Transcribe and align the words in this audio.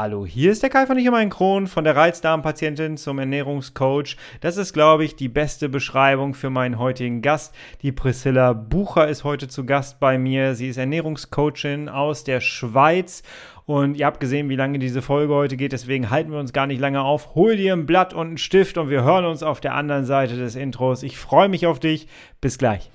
Hallo, 0.00 0.24
hier 0.24 0.52
ist 0.52 0.62
der 0.62 0.70
Kai 0.70 0.86
von 0.86 0.96
Ich 0.96 1.10
mein 1.10 1.28
Kron 1.28 1.66
von 1.66 1.82
der 1.82 1.96
Reizdarmpatientin 1.96 2.96
zum 2.96 3.18
Ernährungscoach. 3.18 4.16
Das 4.40 4.56
ist, 4.56 4.72
glaube 4.72 5.04
ich, 5.04 5.16
die 5.16 5.28
beste 5.28 5.68
Beschreibung 5.68 6.34
für 6.34 6.50
meinen 6.50 6.78
heutigen 6.78 7.20
Gast. 7.20 7.52
Die 7.82 7.90
Priscilla 7.90 8.52
Bucher 8.52 9.08
ist 9.08 9.24
heute 9.24 9.48
zu 9.48 9.66
Gast 9.66 9.98
bei 9.98 10.16
mir. 10.16 10.54
Sie 10.54 10.68
ist 10.68 10.76
Ernährungscoachin 10.76 11.88
aus 11.88 12.22
der 12.22 12.40
Schweiz. 12.40 13.24
Und 13.66 13.96
ihr 13.96 14.06
habt 14.06 14.20
gesehen, 14.20 14.48
wie 14.48 14.54
lange 14.54 14.78
diese 14.78 15.02
Folge 15.02 15.34
heute 15.34 15.56
geht, 15.56 15.72
deswegen 15.72 16.10
halten 16.10 16.30
wir 16.30 16.38
uns 16.38 16.52
gar 16.52 16.68
nicht 16.68 16.80
lange 16.80 17.02
auf. 17.02 17.34
Hol 17.34 17.56
dir 17.56 17.72
ein 17.72 17.84
Blatt 17.84 18.14
und 18.14 18.28
einen 18.28 18.38
Stift 18.38 18.78
und 18.78 18.90
wir 18.90 19.02
hören 19.02 19.24
uns 19.24 19.42
auf 19.42 19.58
der 19.58 19.74
anderen 19.74 20.04
Seite 20.04 20.36
des 20.36 20.54
Intros. 20.54 21.02
Ich 21.02 21.18
freue 21.18 21.48
mich 21.48 21.66
auf 21.66 21.80
dich. 21.80 22.06
Bis 22.40 22.56
gleich. 22.56 22.92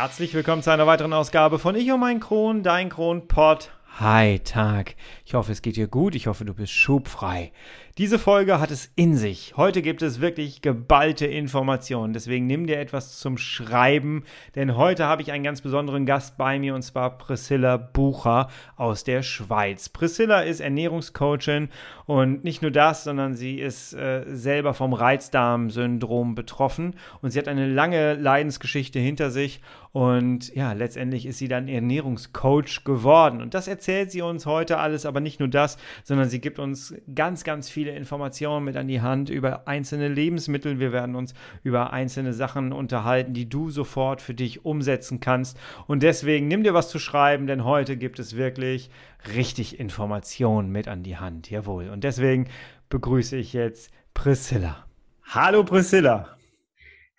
Herzlich 0.00 0.32
willkommen 0.32 0.62
zu 0.62 0.70
einer 0.70 0.86
weiteren 0.86 1.12
Ausgabe 1.12 1.58
von 1.58 1.74
Ich 1.74 1.92
und 1.92 2.00
mein 2.00 2.20
Kron, 2.20 2.62
dein 2.62 2.88
Kronpott. 2.88 3.70
Hi, 3.98 4.38
Tag. 4.38 4.94
Ich 5.30 5.34
hoffe, 5.34 5.52
es 5.52 5.62
geht 5.62 5.76
dir 5.76 5.86
gut. 5.86 6.16
Ich 6.16 6.26
hoffe, 6.26 6.44
du 6.44 6.54
bist 6.54 6.72
schubfrei. 6.72 7.52
Diese 7.98 8.18
Folge 8.18 8.58
hat 8.58 8.72
es 8.72 8.90
in 8.96 9.16
sich. 9.16 9.56
Heute 9.56 9.80
gibt 9.80 10.02
es 10.02 10.20
wirklich 10.20 10.60
geballte 10.60 11.26
Informationen. 11.26 12.12
Deswegen 12.12 12.48
nimm 12.48 12.66
dir 12.66 12.80
etwas 12.80 13.20
zum 13.20 13.38
Schreiben, 13.38 14.24
denn 14.56 14.76
heute 14.76 15.06
habe 15.06 15.22
ich 15.22 15.30
einen 15.30 15.44
ganz 15.44 15.60
besonderen 15.60 16.04
Gast 16.04 16.36
bei 16.36 16.58
mir 16.58 16.74
und 16.74 16.82
zwar 16.82 17.16
Priscilla 17.16 17.76
Bucher 17.76 18.48
aus 18.74 19.04
der 19.04 19.22
Schweiz. 19.22 19.88
Priscilla 19.88 20.40
ist 20.40 20.58
Ernährungscoachin 20.58 21.68
und 22.06 22.42
nicht 22.42 22.60
nur 22.62 22.72
das, 22.72 23.04
sondern 23.04 23.34
sie 23.34 23.60
ist 23.60 23.92
äh, 23.92 24.24
selber 24.26 24.74
vom 24.74 24.94
Reizdarmsyndrom 24.94 26.34
betroffen 26.34 26.96
und 27.22 27.30
sie 27.30 27.38
hat 27.38 27.46
eine 27.46 27.68
lange 27.68 28.14
Leidensgeschichte 28.14 28.98
hinter 28.98 29.30
sich 29.30 29.60
und 29.92 30.54
ja, 30.54 30.72
letztendlich 30.72 31.26
ist 31.26 31.38
sie 31.38 31.48
dann 31.48 31.66
Ernährungscoach 31.66 32.84
geworden. 32.84 33.42
Und 33.42 33.54
das 33.54 33.66
erzählt 33.66 34.12
sie 34.12 34.22
uns 34.22 34.46
heute 34.46 34.78
alles, 34.78 35.04
aber 35.04 35.19
nicht 35.22 35.40
nur 35.40 35.48
das, 35.48 35.76
sondern 36.04 36.28
sie 36.28 36.40
gibt 36.40 36.58
uns 36.58 36.94
ganz, 37.14 37.44
ganz 37.44 37.68
viele 37.68 37.92
Informationen 37.92 38.64
mit 38.64 38.76
an 38.76 38.88
die 38.88 39.00
Hand 39.00 39.30
über 39.30 39.66
einzelne 39.68 40.08
Lebensmittel. 40.08 40.80
Wir 40.80 40.92
werden 40.92 41.14
uns 41.14 41.34
über 41.62 41.92
einzelne 41.92 42.32
Sachen 42.32 42.72
unterhalten, 42.72 43.34
die 43.34 43.48
du 43.48 43.70
sofort 43.70 44.20
für 44.22 44.34
dich 44.34 44.64
umsetzen 44.64 45.20
kannst. 45.20 45.58
Und 45.86 46.02
deswegen 46.02 46.48
nimm 46.48 46.64
dir 46.64 46.74
was 46.74 46.88
zu 46.88 46.98
schreiben, 46.98 47.46
denn 47.46 47.64
heute 47.64 47.96
gibt 47.96 48.18
es 48.18 48.36
wirklich 48.36 48.90
richtig 49.34 49.78
Informationen 49.78 50.70
mit 50.70 50.88
an 50.88 51.02
die 51.02 51.16
Hand. 51.16 51.50
Jawohl. 51.50 51.88
Und 51.88 52.04
deswegen 52.04 52.48
begrüße 52.88 53.36
ich 53.36 53.52
jetzt 53.52 53.90
Priscilla. 54.14 54.84
Hallo 55.24 55.64
Priscilla. 55.64 56.39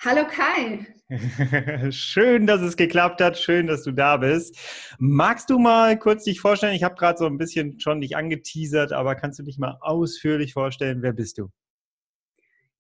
Hallo 0.03 0.25
Kai. 0.25 0.87
Schön, 1.91 2.47
dass 2.47 2.61
es 2.61 2.75
geklappt 2.75 3.21
hat. 3.21 3.37
Schön, 3.37 3.67
dass 3.67 3.83
du 3.83 3.91
da 3.91 4.17
bist. 4.17 4.57
Magst 4.97 5.51
du 5.51 5.59
mal 5.59 5.99
kurz 5.99 6.23
dich 6.23 6.41
vorstellen? 6.41 6.73
Ich 6.73 6.81
habe 6.81 6.95
gerade 6.95 7.19
so 7.19 7.27
ein 7.27 7.37
bisschen 7.37 7.79
schon 7.79 8.01
dich 8.01 8.17
angeteasert, 8.17 8.93
aber 8.93 9.13
kannst 9.13 9.37
du 9.37 9.43
dich 9.43 9.59
mal 9.59 9.77
ausführlich 9.79 10.53
vorstellen? 10.53 11.03
Wer 11.03 11.13
bist 11.13 11.37
du? 11.37 11.49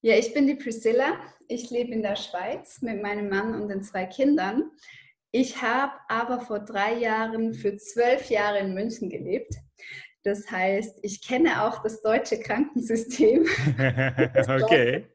Ja, 0.01 0.15
ich 0.15 0.33
bin 0.33 0.47
die 0.47 0.55
Priscilla. 0.55 1.19
Ich 1.47 1.69
lebe 1.69 1.91
in 1.91 2.01
der 2.01 2.15
Schweiz 2.15 2.81
mit 2.81 3.03
meinem 3.03 3.29
Mann 3.29 3.53
und 3.53 3.69
den 3.69 3.83
zwei 3.83 4.07
Kindern. 4.07 4.71
Ich 5.29 5.61
habe 5.61 5.93
aber 6.09 6.41
vor 6.41 6.61
drei 6.61 6.95
Jahren 6.95 7.53
für 7.53 7.77
zwölf 7.77 8.31
Jahre 8.31 8.61
in 8.61 8.73
München 8.73 9.11
gelebt. 9.11 9.53
Das 10.23 10.51
heißt, 10.51 10.99
ich 11.01 11.25
kenne 11.25 11.63
auch 11.63 11.81
das 11.81 12.01
deutsche 12.03 12.39
Krankensystem. 12.39 13.43
okay. 14.61 15.07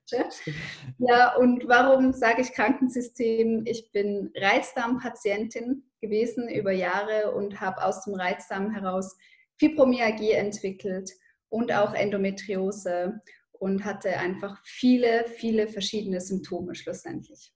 Ja, 0.99 1.37
und 1.37 1.69
warum 1.69 2.13
sage 2.13 2.43
ich 2.43 2.53
Krankensystem? 2.53 3.63
Ich 3.67 3.93
bin 3.93 4.33
Reizdarmpatientin 4.35 5.85
gewesen 6.01 6.49
über 6.49 6.73
Jahre 6.73 7.33
und 7.33 7.61
habe 7.61 7.85
aus 7.85 8.03
dem 8.05 8.15
Reizdarm 8.15 8.73
heraus 8.73 9.17
Fibromyalgie 9.59 10.33
entwickelt 10.33 11.11
und 11.49 11.73
auch 11.73 11.95
Endometriose 11.95 13.21
und 13.53 13.85
hatte 13.85 14.19
einfach 14.19 14.61
viele, 14.65 15.25
viele 15.37 15.69
verschiedene 15.69 16.21
Symptome 16.21 16.75
schlussendlich. 16.75 17.53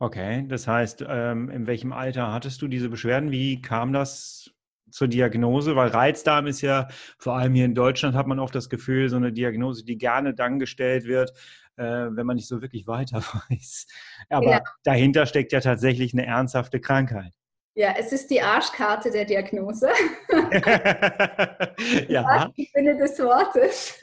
Okay, 0.00 0.44
das 0.48 0.66
heißt, 0.66 1.04
ähm, 1.08 1.50
in 1.50 1.66
welchem 1.66 1.92
Alter 1.92 2.32
hattest 2.32 2.62
du 2.62 2.68
diese 2.68 2.88
Beschwerden? 2.88 3.32
Wie 3.32 3.60
kam 3.60 3.92
das 3.92 4.50
zur 4.90 5.08
Diagnose, 5.08 5.76
weil 5.76 5.88
Reizdarm 5.88 6.46
ist 6.46 6.60
ja, 6.60 6.88
vor 7.18 7.36
allem 7.36 7.54
hier 7.54 7.64
in 7.64 7.74
Deutschland 7.74 8.14
hat 8.16 8.26
man 8.26 8.38
oft 8.38 8.54
das 8.54 8.68
Gefühl, 8.68 9.08
so 9.08 9.16
eine 9.16 9.32
Diagnose, 9.32 9.84
die 9.84 9.98
gerne 9.98 10.34
dann 10.34 10.58
gestellt 10.58 11.04
wird, 11.04 11.32
äh, 11.76 11.82
wenn 11.82 12.26
man 12.26 12.36
nicht 12.36 12.48
so 12.48 12.60
wirklich 12.62 12.86
weiter 12.86 13.22
weiß. 13.50 13.86
Aber 14.28 14.46
genau. 14.46 14.60
dahinter 14.84 15.26
steckt 15.26 15.52
ja 15.52 15.60
tatsächlich 15.60 16.12
eine 16.12 16.26
ernsthafte 16.26 16.80
Krankheit. 16.80 17.32
Ja, 17.78 17.94
es 17.96 18.10
ist 18.10 18.28
die 18.28 18.42
Arschkarte 18.42 19.08
der 19.08 19.24
Diagnose. 19.24 19.88
ja. 22.08 22.50
Ich 22.56 22.72
finde 22.72 22.96
des 22.96 23.20
Wortes. 23.20 24.00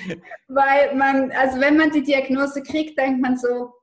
Weil 0.48 0.94
man, 0.94 1.30
also 1.32 1.60
wenn 1.60 1.76
man 1.76 1.90
die 1.90 2.02
Diagnose 2.02 2.62
kriegt, 2.62 2.98
denkt 2.98 3.20
man 3.20 3.36
so, 3.36 3.74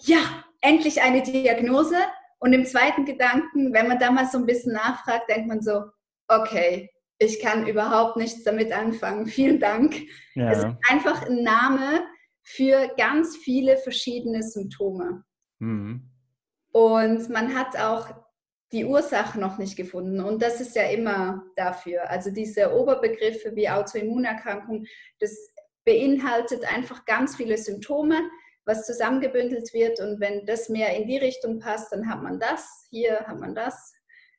ja, 0.00 0.44
endlich 0.60 1.00
eine 1.00 1.22
Diagnose. 1.22 1.96
Und 2.42 2.52
im 2.54 2.64
zweiten 2.64 3.04
Gedanken, 3.04 3.72
wenn 3.72 3.86
man 3.86 4.00
da 4.00 4.10
mal 4.10 4.26
so 4.26 4.36
ein 4.36 4.46
bisschen 4.46 4.72
nachfragt, 4.72 5.30
denkt 5.30 5.46
man 5.46 5.62
so, 5.62 5.84
okay, 6.26 6.90
ich 7.18 7.38
kann 7.40 7.68
überhaupt 7.68 8.16
nichts 8.16 8.42
damit 8.42 8.72
anfangen. 8.72 9.26
Vielen 9.28 9.60
Dank. 9.60 9.94
Ja. 10.34 10.50
Es 10.50 10.58
ist 10.58 10.76
einfach 10.90 11.22
ein 11.24 11.44
Name 11.44 12.04
für 12.42 12.90
ganz 12.96 13.36
viele 13.36 13.76
verschiedene 13.76 14.42
Symptome. 14.42 15.22
Mhm. 15.60 16.10
Und 16.72 17.30
man 17.30 17.54
hat 17.54 17.78
auch 17.78 18.08
die 18.72 18.86
Ursache 18.86 19.38
noch 19.38 19.58
nicht 19.58 19.76
gefunden. 19.76 20.20
Und 20.20 20.42
das 20.42 20.60
ist 20.60 20.74
ja 20.74 20.86
immer 20.86 21.44
dafür. 21.54 22.10
Also 22.10 22.32
diese 22.32 22.74
Oberbegriffe 22.74 23.54
wie 23.54 23.70
Autoimmunerkrankung, 23.70 24.84
das 25.20 25.36
beinhaltet 25.84 26.64
einfach 26.64 27.04
ganz 27.04 27.36
viele 27.36 27.56
Symptome 27.56 28.20
was 28.64 28.86
zusammengebündelt 28.86 29.72
wird. 29.72 30.00
Und 30.00 30.20
wenn 30.20 30.46
das 30.46 30.68
mehr 30.68 30.96
in 30.96 31.06
die 31.06 31.18
Richtung 31.18 31.58
passt, 31.58 31.92
dann 31.92 32.08
hat 32.08 32.22
man 32.22 32.38
das, 32.38 32.86
hier 32.90 33.20
hat 33.26 33.38
man 33.38 33.54
das. 33.54 33.92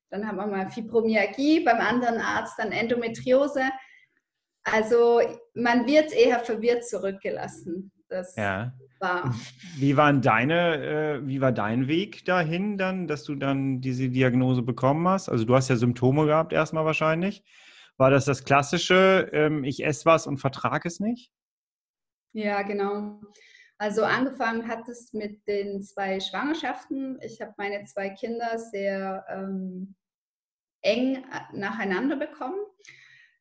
Dann 0.09 0.27
haben 0.27 0.37
wir 0.37 0.47
mal 0.47 0.69
Fibromyalgie, 0.69 1.61
beim 1.61 1.79
anderen 1.79 2.19
Arzt 2.19 2.59
dann 2.59 2.71
Endometriose. 2.71 3.63
Also 4.63 5.21
man 5.55 5.85
wird 5.87 6.13
eher 6.13 6.39
verwirrt 6.39 6.87
zurückgelassen. 6.87 7.91
Das 8.09 8.35
ja. 8.35 8.73
war. 8.99 9.33
Wie, 9.77 9.97
waren 9.97 10.21
deine, 10.21 11.17
äh, 11.17 11.27
wie 11.27 11.41
war 11.41 11.51
dein 11.51 11.87
Weg 11.87 12.25
dahin 12.25 12.77
dann, 12.77 13.07
dass 13.07 13.23
du 13.23 13.35
dann 13.35 13.81
diese 13.81 14.09
Diagnose 14.09 14.61
bekommen 14.61 15.07
hast? 15.07 15.29
Also 15.29 15.45
du 15.45 15.55
hast 15.55 15.69
ja 15.69 15.75
Symptome 15.75 16.27
gehabt 16.27 16.53
erstmal 16.53 16.85
wahrscheinlich. 16.85 17.43
War 17.97 18.11
das 18.11 18.25
das 18.25 18.43
klassische, 18.43 19.29
ähm, 19.33 19.63
ich 19.63 19.83
esse 19.83 20.05
was 20.05 20.27
und 20.27 20.37
vertrage 20.37 20.87
es 20.87 20.99
nicht? 20.99 21.31
Ja, 22.33 22.61
genau. 22.61 23.19
Also 23.77 24.03
angefangen 24.03 24.67
hat 24.67 24.87
es 24.87 25.13
mit 25.13 25.47
den 25.47 25.81
zwei 25.81 26.19
Schwangerschaften. 26.19 27.19
Ich 27.21 27.41
habe 27.41 27.53
meine 27.57 27.83
zwei 27.85 28.09
Kinder 28.09 28.57
sehr 28.57 29.25
ähm, 29.29 29.95
eng 30.81 31.15
äh, 31.15 31.57
nacheinander 31.57 32.15
bekommen. 32.15 32.59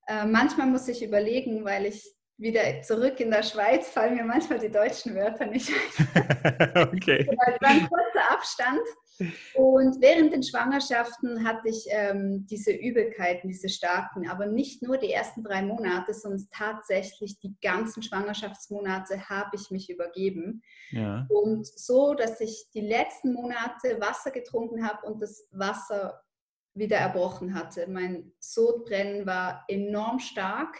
Äh, 0.06 0.26
manchmal 0.26 0.66
muss 0.66 0.88
ich 0.88 1.02
überlegen, 1.02 1.64
weil 1.64 1.86
ich 1.86 2.14
wieder 2.38 2.82
zurück 2.82 3.20
in 3.20 3.30
der 3.30 3.42
Schweiz 3.42 3.88
fallen 3.88 4.16
mir 4.16 4.24
manchmal 4.24 4.58
die 4.58 4.70
deutschen 4.70 5.14
Wörter 5.14 5.46
nicht 5.46 5.70
ein. 5.70 6.88
okay. 6.94 7.26
Das 7.46 7.60
war 7.60 7.70
ein 7.70 7.88
kurzer 7.88 8.30
Abstand. 8.30 8.80
Und 9.54 10.00
während 10.00 10.32
den 10.32 10.42
Schwangerschaften 10.42 11.46
hatte 11.46 11.68
ich 11.68 11.86
ähm, 11.90 12.46
diese 12.48 12.72
Übelkeiten, 12.72 13.48
diese 13.48 13.68
starken, 13.68 14.28
aber 14.28 14.46
nicht 14.46 14.82
nur 14.82 14.96
die 14.96 15.12
ersten 15.12 15.44
drei 15.44 15.62
Monate, 15.62 16.14
sondern 16.14 16.48
tatsächlich 16.50 17.38
die 17.38 17.54
ganzen 17.62 18.02
Schwangerschaftsmonate 18.02 19.28
habe 19.28 19.54
ich 19.54 19.70
mich 19.70 19.90
übergeben. 19.90 20.62
Ja. 20.90 21.26
Und 21.28 21.66
so, 21.66 22.14
dass 22.14 22.40
ich 22.40 22.68
die 22.74 22.80
letzten 22.80 23.32
Monate 23.32 24.00
Wasser 24.00 24.30
getrunken 24.30 24.86
habe 24.86 25.06
und 25.06 25.22
das 25.22 25.46
Wasser 25.52 26.22
wieder 26.74 26.96
erbrochen 26.96 27.54
hatte. 27.54 27.86
Mein 27.86 28.32
Sodbrennen 28.38 29.26
war 29.26 29.64
enorm 29.68 30.18
stark 30.18 30.78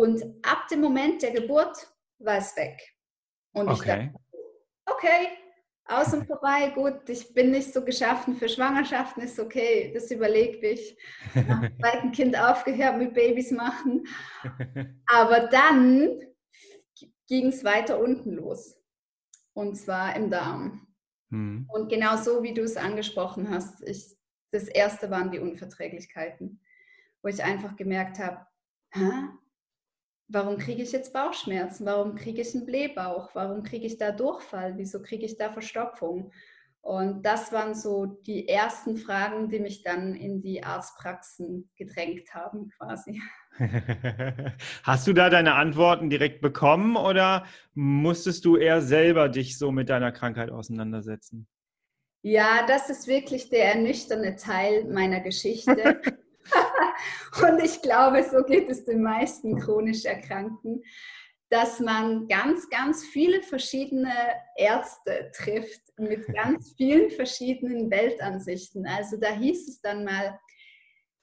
und 0.00 0.22
ab 0.42 0.68
dem 0.68 0.80
Moment 0.80 1.22
der 1.22 1.30
Geburt 1.30 1.88
war 2.18 2.38
es 2.38 2.56
weg. 2.56 2.80
Und 3.52 3.68
okay. 3.68 3.74
ich 3.74 3.86
dachte, 3.86 4.14
okay, 4.86 5.28
aus 5.86 6.14
und 6.14 6.26
vorbei, 6.26 6.70
gut, 6.70 7.08
ich 7.08 7.34
bin 7.34 7.50
nicht 7.50 7.72
so 7.72 7.84
geschaffen 7.84 8.36
für 8.36 8.48
Schwangerschaften, 8.48 9.22
ist 9.22 9.38
okay, 9.38 9.92
das 9.92 10.10
überlegt 10.10 10.64
ich. 10.64 10.96
Nach 11.34 11.60
dem 11.60 11.78
zweiten 11.80 12.12
Kind 12.12 12.38
aufgehört 12.38 12.96
mit 12.96 13.14
Babys 13.14 13.50
machen. 13.50 14.06
Aber 15.06 15.46
dann 15.48 16.20
ging 17.28 17.48
es 17.48 17.64
weiter 17.64 18.00
unten 18.00 18.32
los. 18.32 18.76
Und 19.52 19.76
zwar 19.76 20.16
im 20.16 20.30
Darm. 20.30 20.86
Mhm. 21.28 21.68
Und 21.72 21.88
genau 21.88 22.16
so, 22.16 22.42
wie 22.42 22.54
du 22.54 22.62
es 22.62 22.76
angesprochen 22.76 23.50
hast, 23.50 23.82
ich, 23.82 24.16
das 24.50 24.64
erste 24.64 25.10
waren 25.10 25.30
die 25.30 25.38
Unverträglichkeiten, 25.38 26.60
wo 27.22 27.28
ich 27.28 27.44
einfach 27.44 27.76
gemerkt 27.76 28.18
habe, 28.18 28.46
warum 30.28 30.58
kriege 30.58 30.82
ich 30.82 30.92
jetzt 30.92 31.12
Bauchschmerzen? 31.12 31.86
Warum 31.86 32.14
kriege 32.14 32.40
ich 32.40 32.54
einen 32.54 32.66
Blähbauch? 32.66 33.34
Warum 33.34 33.62
kriege 33.62 33.86
ich 33.86 33.98
da 33.98 34.12
Durchfall? 34.12 34.76
Wieso 34.76 35.02
kriege 35.02 35.24
ich 35.24 35.36
da 35.36 35.50
Verstopfung? 35.50 36.32
Und 36.80 37.24
das 37.24 37.50
waren 37.50 37.74
so 37.74 38.04
die 38.04 38.46
ersten 38.46 38.98
Fragen, 38.98 39.48
die 39.48 39.58
mich 39.58 39.82
dann 39.82 40.14
in 40.14 40.42
die 40.42 40.62
Arztpraxen 40.62 41.70
gedrängt 41.76 42.34
haben, 42.34 42.68
quasi. 42.76 43.22
Hast 44.82 45.06
du 45.06 45.14
da 45.14 45.30
deine 45.30 45.54
Antworten 45.54 46.10
direkt 46.10 46.42
bekommen 46.42 46.96
oder 46.96 47.46
musstest 47.72 48.44
du 48.44 48.58
eher 48.58 48.82
selber 48.82 49.30
dich 49.30 49.56
so 49.56 49.72
mit 49.72 49.88
deiner 49.88 50.12
Krankheit 50.12 50.50
auseinandersetzen? 50.50 51.46
Ja, 52.20 52.66
das 52.66 52.90
ist 52.90 53.06
wirklich 53.06 53.48
der 53.48 53.74
ernüchternde 53.74 54.36
Teil 54.36 54.84
meiner 54.84 55.20
Geschichte. 55.20 56.00
Und 57.42 57.62
ich 57.62 57.82
glaube, 57.82 58.22
so 58.22 58.42
geht 58.44 58.68
es 58.68 58.84
den 58.84 59.02
meisten 59.02 59.58
chronisch 59.58 60.04
Erkrankten 60.04 60.82
dass 61.54 61.78
man 61.78 62.26
ganz, 62.26 62.68
ganz 62.68 63.04
viele 63.04 63.40
verschiedene 63.40 64.12
Ärzte 64.56 65.30
trifft 65.36 65.82
mit 65.96 66.26
ganz 66.34 66.74
vielen 66.76 67.10
verschiedenen 67.10 67.90
Weltansichten. 67.92 68.86
Also 68.86 69.18
da 69.18 69.32
hieß 69.32 69.68
es 69.68 69.80
dann 69.80 70.04
mal, 70.04 70.38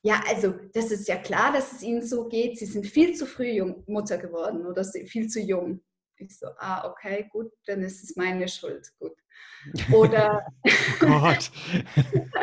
ja, 0.04 0.24
also 0.30 0.54
das 0.74 0.90
ist 0.90 1.10
ja 1.10 1.18
klar, 1.18 1.52
dass 1.52 1.74
es 1.74 1.84
ihnen 1.84 2.02
so 2.02 2.30
geht. 2.30 2.58
Sie 2.58 2.66
sind 2.66 2.88
viel 2.88 3.14
zu 3.14 3.26
früh 3.26 3.50
jung, 3.50 3.84
Mutter 3.88 4.18
geworden 4.18 4.66
oder 4.66 4.86
viel 4.86 5.28
zu 5.28 5.42
jung. 5.42 5.84
Ich 6.16 6.38
so, 6.38 6.48
ah, 6.60 6.90
okay, 6.90 7.28
gut, 7.30 7.52
dann 7.66 7.82
ist 7.82 8.02
es 8.02 8.16
meine 8.16 8.48
Schuld. 8.48 8.88
Gut. 9.00 9.18
Oder, 9.92 10.46
Gott. 11.00 11.52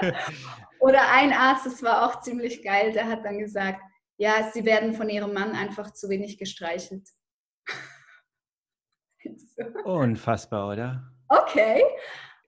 oder 0.81 1.11
ein 1.11 1.33
Arzt, 1.33 1.67
das 1.67 1.83
war 1.83 2.07
auch 2.07 2.21
ziemlich 2.21 2.63
geil, 2.63 2.93
der 2.93 3.07
hat 3.07 3.25
dann 3.25 3.39
gesagt, 3.39 3.81
ja, 4.17 4.51
sie 4.53 4.65
werden 4.65 4.95
von 4.95 5.09
ihrem 5.09 5.33
Mann 5.33 5.53
einfach 5.53 5.93
zu 5.93 6.09
wenig 6.09 6.39
gestreichelt. 6.39 7.09
Unfassbar, 9.85 10.73
oder? 10.73 11.13
Okay. 11.29 11.83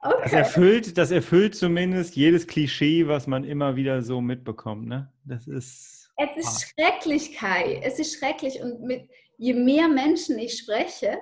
okay. 0.00 0.20
Das, 0.22 0.32
erfüllt, 0.32 0.98
das 0.98 1.10
erfüllt 1.10 1.54
zumindest 1.54 2.16
jedes 2.16 2.46
Klischee, 2.46 3.06
was 3.06 3.26
man 3.26 3.44
immer 3.44 3.76
wieder 3.76 4.02
so 4.02 4.20
mitbekommt. 4.20 4.88
Ne? 4.88 5.12
Das 5.24 5.46
ist. 5.46 6.12
Es 6.16 6.36
ist 6.36 6.46
hart. 6.46 6.74
schrecklich, 6.74 7.36
Kai. 7.36 7.80
Es 7.82 7.98
ist 7.98 8.18
schrecklich. 8.18 8.60
Und 8.60 8.82
mit, 8.82 9.08
je 9.38 9.54
mehr 9.54 9.88
Menschen 9.88 10.38
ich 10.38 10.58
spreche, 10.58 11.18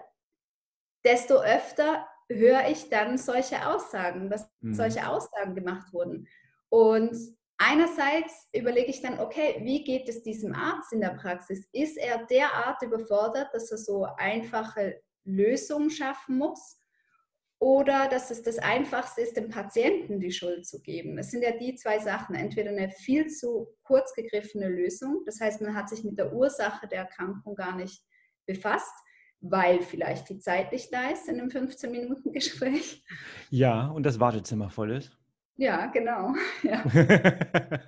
desto 1.04 1.40
öfter 1.40 2.06
höre 2.28 2.68
ich 2.68 2.88
dann 2.88 3.16
solche 3.16 3.66
Aussagen, 3.66 4.28
dass 4.28 4.50
mhm. 4.60 4.74
solche 4.74 5.08
Aussagen 5.08 5.54
gemacht 5.54 5.92
wurden. 5.92 6.26
Und 6.70 7.16
einerseits 7.58 8.48
überlege 8.52 8.90
ich 8.90 9.02
dann, 9.02 9.20
okay, 9.20 9.60
wie 9.62 9.84
geht 9.84 10.08
es 10.08 10.22
diesem 10.22 10.54
Arzt 10.54 10.92
in 10.92 11.00
der 11.00 11.14
Praxis? 11.14 11.68
Ist 11.72 11.96
er 11.96 12.26
derart 12.26 12.82
überfordert, 12.82 13.48
dass 13.52 13.70
er 13.70 13.78
so 13.78 14.06
einfache 14.16 15.00
Lösung 15.24 15.90
schaffen 15.90 16.38
muss 16.38 16.78
oder 17.60 18.08
dass 18.08 18.30
es 18.30 18.42
das 18.42 18.58
Einfachste 18.58 19.20
ist, 19.20 19.36
dem 19.36 19.50
Patienten 19.50 20.20
die 20.20 20.30
Schuld 20.30 20.64
zu 20.66 20.80
geben. 20.80 21.18
Es 21.18 21.30
sind 21.30 21.42
ja 21.42 21.56
die 21.56 21.74
zwei 21.74 21.98
Sachen, 21.98 22.36
entweder 22.36 22.70
eine 22.70 22.88
viel 22.88 23.26
zu 23.26 23.68
kurz 23.82 24.14
gegriffene 24.14 24.68
Lösung, 24.68 25.22
das 25.26 25.40
heißt, 25.40 25.60
man 25.60 25.74
hat 25.74 25.88
sich 25.88 26.04
mit 26.04 26.18
der 26.18 26.32
Ursache 26.32 26.86
der 26.86 27.00
Erkrankung 27.00 27.56
gar 27.56 27.74
nicht 27.74 28.00
befasst, 28.46 28.94
weil 29.40 29.82
vielleicht 29.82 30.28
die 30.28 30.38
Zeit 30.38 30.72
nicht 30.72 30.92
da 30.92 31.10
ist 31.10 31.28
in 31.28 31.40
einem 31.40 31.48
15-Minuten-Gespräch. 31.48 33.04
Ja, 33.50 33.88
und 33.88 34.04
das 34.04 34.20
Wartezimmer 34.20 34.70
voll 34.70 34.92
ist. 34.92 35.17
Ja, 35.58 35.86
genau. 35.86 36.34
Ja. 36.62 36.84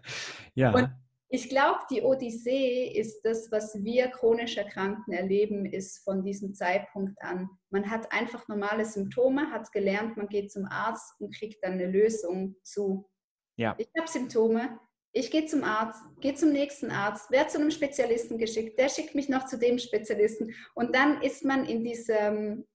ja. 0.54 0.74
Und 0.74 0.90
ich 1.32 1.48
glaube, 1.48 1.78
die 1.88 2.02
Odyssee 2.02 2.88
ist 2.88 3.22
das, 3.22 3.52
was 3.52 3.84
wir 3.84 4.08
chronisch 4.08 4.56
Erkrankten 4.56 5.12
erleben, 5.12 5.64
ist 5.64 6.02
von 6.02 6.24
diesem 6.24 6.54
Zeitpunkt 6.54 7.22
an. 7.22 7.48
Man 7.70 7.88
hat 7.88 8.10
einfach 8.12 8.48
normale 8.48 8.84
Symptome, 8.84 9.48
hat 9.52 9.70
gelernt, 9.70 10.16
man 10.16 10.26
geht 10.26 10.50
zum 10.50 10.66
Arzt 10.66 11.20
und 11.20 11.32
kriegt 11.32 11.62
dann 11.62 11.74
eine 11.74 11.86
Lösung 11.86 12.56
zu. 12.64 13.08
Ja. 13.56 13.76
Ich 13.78 13.88
habe 13.96 14.10
Symptome, 14.10 14.80
ich 15.12 15.30
gehe 15.30 15.46
zum 15.46 15.62
Arzt, 15.62 16.02
gehe 16.20 16.34
zum 16.34 16.50
nächsten 16.50 16.90
Arzt, 16.90 17.30
werde 17.30 17.50
zu 17.50 17.58
einem 17.60 17.70
Spezialisten 17.70 18.36
geschickt, 18.36 18.76
der 18.76 18.88
schickt 18.88 19.14
mich 19.14 19.28
noch 19.28 19.46
zu 19.46 19.56
dem 19.56 19.78
Spezialisten 19.78 20.52
und 20.74 20.96
dann 20.96 21.22
ist 21.22 21.44
man 21.44 21.64
in 21.64 21.84
diesem 21.84 22.66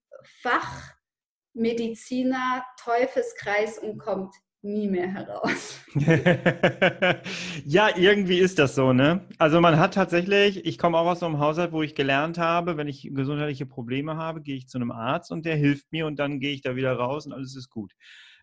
Fachmediziner 1.54 2.66
Teufelskreis 2.82 3.80
und 3.80 3.98
kommt 3.98 4.34
nie 4.66 4.88
mehr 4.88 5.08
heraus. 5.08 5.80
ja, 7.66 7.90
irgendwie 7.96 8.40
ist 8.40 8.60
das 8.60 8.76
so, 8.76 8.92
ne? 8.92 9.28
Also 9.38 9.62
man 9.62 9.80
hat 9.80 9.94
tatsächlich, 9.94 10.66
ich 10.66 10.78
komme 10.78 10.98
auch 10.98 11.06
aus 11.06 11.20
so 11.20 11.28
einem 11.28 11.40
Haushalt, 11.40 11.72
wo 11.72 11.84
ich 11.84 11.96
gelernt 11.96 12.38
habe, 12.38 12.76
wenn 12.76 12.88
ich 12.88 13.10
gesundheitliche 13.14 13.66
Probleme 13.66 14.18
habe, 14.18 14.42
gehe 14.42 14.58
ich 14.58 14.68
zu 14.68 14.78
einem 14.78 14.92
Arzt 14.92 15.32
und 15.32 15.46
der 15.46 15.56
hilft 15.56 15.92
mir 15.92 16.08
und 16.08 16.18
dann 16.18 16.40
gehe 16.40 16.54
ich 16.54 16.62
da 16.62 16.76
wieder 16.76 16.94
raus 16.94 17.26
und 17.26 17.34
alles 17.34 17.56
ist 17.56 17.70
gut. 17.70 17.94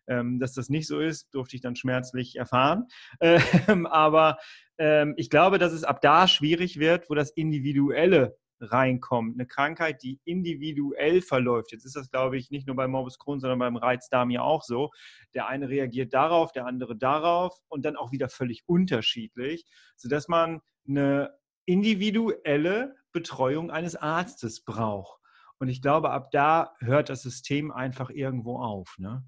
Ähm, 0.08 0.40
dass 0.40 0.52
das 0.52 0.68
nicht 0.68 0.88
so 0.88 0.98
ist, 1.00 1.32
durfte 1.32 1.54
ich 1.56 1.62
dann 1.62 1.76
schmerzlich 1.76 2.36
erfahren. 2.36 2.86
Ähm, 3.20 3.86
aber 3.86 4.38
ähm, 4.78 5.14
ich 5.16 5.30
glaube, 5.30 5.58
dass 5.58 5.72
es 5.72 5.84
ab 5.84 6.00
da 6.00 6.26
schwierig 6.26 6.78
wird, 6.78 7.08
wo 7.08 7.14
das 7.14 7.30
Individuelle 7.30 8.36
reinkommt. 8.62 9.34
Eine 9.34 9.46
Krankheit, 9.46 10.02
die 10.02 10.20
individuell 10.24 11.20
verläuft. 11.20 11.72
Jetzt 11.72 11.84
ist 11.84 11.96
das, 11.96 12.10
glaube 12.10 12.36
ich, 12.36 12.50
nicht 12.50 12.66
nur 12.66 12.76
beim 12.76 12.90
Morbus 12.90 13.18
Crohn, 13.18 13.40
sondern 13.40 13.58
beim 13.58 13.76
Reizdarm 13.76 14.30
ja 14.30 14.42
auch 14.42 14.62
so. 14.62 14.90
Der 15.34 15.48
eine 15.48 15.68
reagiert 15.68 16.14
darauf, 16.14 16.52
der 16.52 16.66
andere 16.66 16.96
darauf 16.96 17.58
und 17.68 17.84
dann 17.84 17.96
auch 17.96 18.12
wieder 18.12 18.28
völlig 18.28 18.62
unterschiedlich, 18.66 19.64
sodass 19.96 20.28
man 20.28 20.60
eine 20.86 21.32
individuelle 21.64 22.96
Betreuung 23.12 23.70
eines 23.70 23.96
Arztes 23.96 24.62
braucht. 24.64 25.20
Und 25.58 25.68
ich 25.68 25.82
glaube, 25.82 26.10
ab 26.10 26.30
da 26.32 26.74
hört 26.80 27.08
das 27.08 27.22
System 27.22 27.70
einfach 27.70 28.10
irgendwo 28.10 28.58
auf. 28.58 28.96
Ne? 28.98 29.24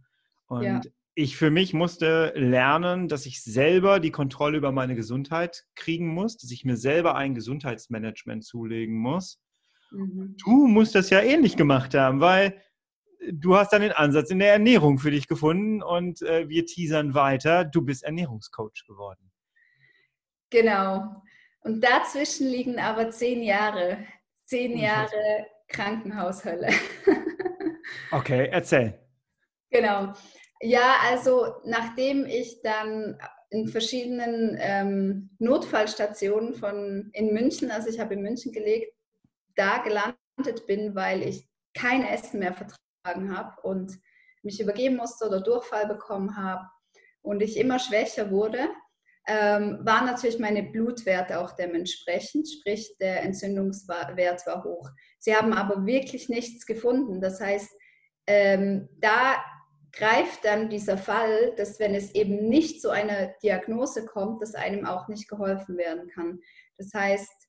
Und 0.46 0.62
ja 0.62 0.80
ich 1.14 1.37
für 1.37 1.50
mich 1.50 1.75
musste 1.75 2.32
lernen, 2.34 3.08
dass 3.08 3.26
ich 3.26 3.43
selber 3.43 4.00
die 4.00 4.11
Kontrolle 4.11 4.58
über 4.58 4.72
meine 4.72 4.96
Gesundheit 4.96 5.64
kriegen 5.76 6.08
muss, 6.08 6.37
dass 6.37 6.50
ich 6.50 6.64
mir 6.64 6.76
selber 6.76 7.14
ein 7.14 7.34
Gesundheitsmanagement 7.34 8.44
zulegen 8.44 8.96
muss. 8.96 9.40
Mhm. 9.90 10.37
Du 10.44 10.66
musst 10.66 10.94
das 10.94 11.11
ja 11.11 11.20
ähnlich 11.20 11.56
gemacht 11.56 11.94
haben, 11.94 12.20
weil 12.20 12.61
du 13.31 13.56
hast 13.56 13.72
dann 13.72 13.82
den 13.82 13.93
Ansatz 13.93 14.31
in 14.31 14.40
der 14.40 14.52
Ernährung 14.52 14.99
für 14.99 15.12
dich 15.12 15.28
gefunden 15.28 15.82
und 15.82 16.20
äh, 16.22 16.49
wir 16.49 16.66
teasern 16.66 17.14
weiter. 17.14 17.64
Du 17.64 17.82
bist 17.82 18.02
Ernährungscoach 18.02 18.84
geworden. 18.87 19.31
Genau. 20.50 21.22
Und 21.61 21.82
dazwischen 21.82 22.49
liegen 22.49 22.78
aber 22.78 23.11
zehn 23.11 23.43
Jahre. 23.43 23.99
Zehn 24.46 24.76
Jahre 24.76 25.46
Krankenhaushölle. 25.69 26.69
okay, 28.11 28.49
erzähl. 28.50 28.99
Genau. 29.71 30.12
Ja, 30.66 30.97
also 31.11 31.56
nachdem 31.66 32.25
ich 32.25 32.62
dann 32.62 33.18
in 33.50 33.68
verschiedenen 33.68 34.56
ähm, 34.59 35.28
Notfallstationen 35.38 36.54
von 36.54 37.11
in 37.12 37.35
München, 37.35 37.71
also 37.71 37.90
ich 37.90 38.00
habe 38.00 38.14
in 38.14 38.23
München 38.23 38.50
gelegt, 38.50 38.94
da 39.56 39.83
gelandet 39.83 40.66
bin, 40.66 40.94
weil 40.94 41.23
ich 41.23 41.47
kein 41.75 42.02
Essen 42.02 42.40
mehr 42.40 42.54
vertragen 42.54 43.37
habe 43.37 43.61
und 43.61 43.92
mich 44.42 44.59
übergeben 44.59 44.97
musste 44.97 45.26
oder 45.26 45.42
Durchfall 45.42 45.87
bekommen 45.87 46.35
habe 46.35 46.66
und 47.21 47.42
ich 47.42 47.59
immer 47.59 47.78
schwächer 47.78 48.30
wurde, 48.30 48.66
ähm, 49.26 49.80
waren 49.83 50.06
natürlich 50.06 50.38
meine 50.38 50.62
Blutwerte 50.62 51.40
auch 51.40 51.52
dementsprechend, 51.52 52.49
sprich 52.49 52.97
der 52.99 53.23
Entzündungswert 53.23 54.47
war 54.47 54.64
hoch. 54.64 54.88
Sie 55.18 55.37
haben 55.37 55.52
aber 55.52 55.85
wirklich 55.85 56.30
nichts 56.30 56.64
gefunden. 56.64 57.21
Das 57.21 57.38
heißt, 57.38 57.71
ähm, 58.26 58.88
da 58.99 59.37
greift 59.96 60.44
dann 60.44 60.68
dieser 60.68 60.98
Fall, 60.98 61.52
dass 61.56 61.78
wenn 61.78 61.94
es 61.94 62.14
eben 62.14 62.48
nicht 62.48 62.80
zu 62.80 62.90
einer 62.90 63.28
Diagnose 63.42 64.04
kommt, 64.04 64.42
dass 64.42 64.54
einem 64.54 64.86
auch 64.86 65.08
nicht 65.08 65.28
geholfen 65.28 65.76
werden 65.76 66.08
kann. 66.08 66.40
Das 66.76 66.92
heißt, 66.92 67.48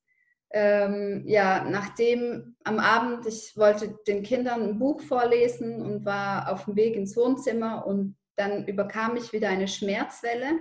ähm, 0.51 1.23
ja, 1.25 1.65
nachdem 1.69 2.55
am 2.63 2.79
Abend, 2.79 3.25
ich 3.25 3.57
wollte 3.57 3.97
den 4.07 4.23
Kindern 4.23 4.63
ein 4.63 4.79
Buch 4.79 5.01
vorlesen 5.01 5.81
und 5.81 6.05
war 6.05 6.51
auf 6.51 6.65
dem 6.65 6.75
Weg 6.75 6.95
ins 6.95 7.17
Wohnzimmer 7.17 7.85
und 7.85 8.15
dann 8.35 8.65
überkam 8.67 9.17
ich 9.17 9.33
wieder 9.33 9.49
eine 9.49 9.67
Schmerzwelle, 9.67 10.59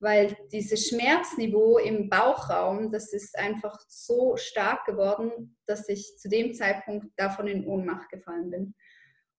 weil 0.00 0.36
dieses 0.50 0.88
Schmerzniveau 0.88 1.78
im 1.78 2.08
Bauchraum, 2.08 2.90
das 2.90 3.12
ist 3.12 3.38
einfach 3.38 3.78
so 3.88 4.36
stark 4.36 4.84
geworden, 4.84 5.56
dass 5.66 5.88
ich 5.88 6.18
zu 6.18 6.28
dem 6.28 6.54
Zeitpunkt 6.54 7.06
davon 7.16 7.46
in 7.46 7.66
Ohnmacht 7.66 8.10
gefallen 8.10 8.50
bin. 8.50 8.74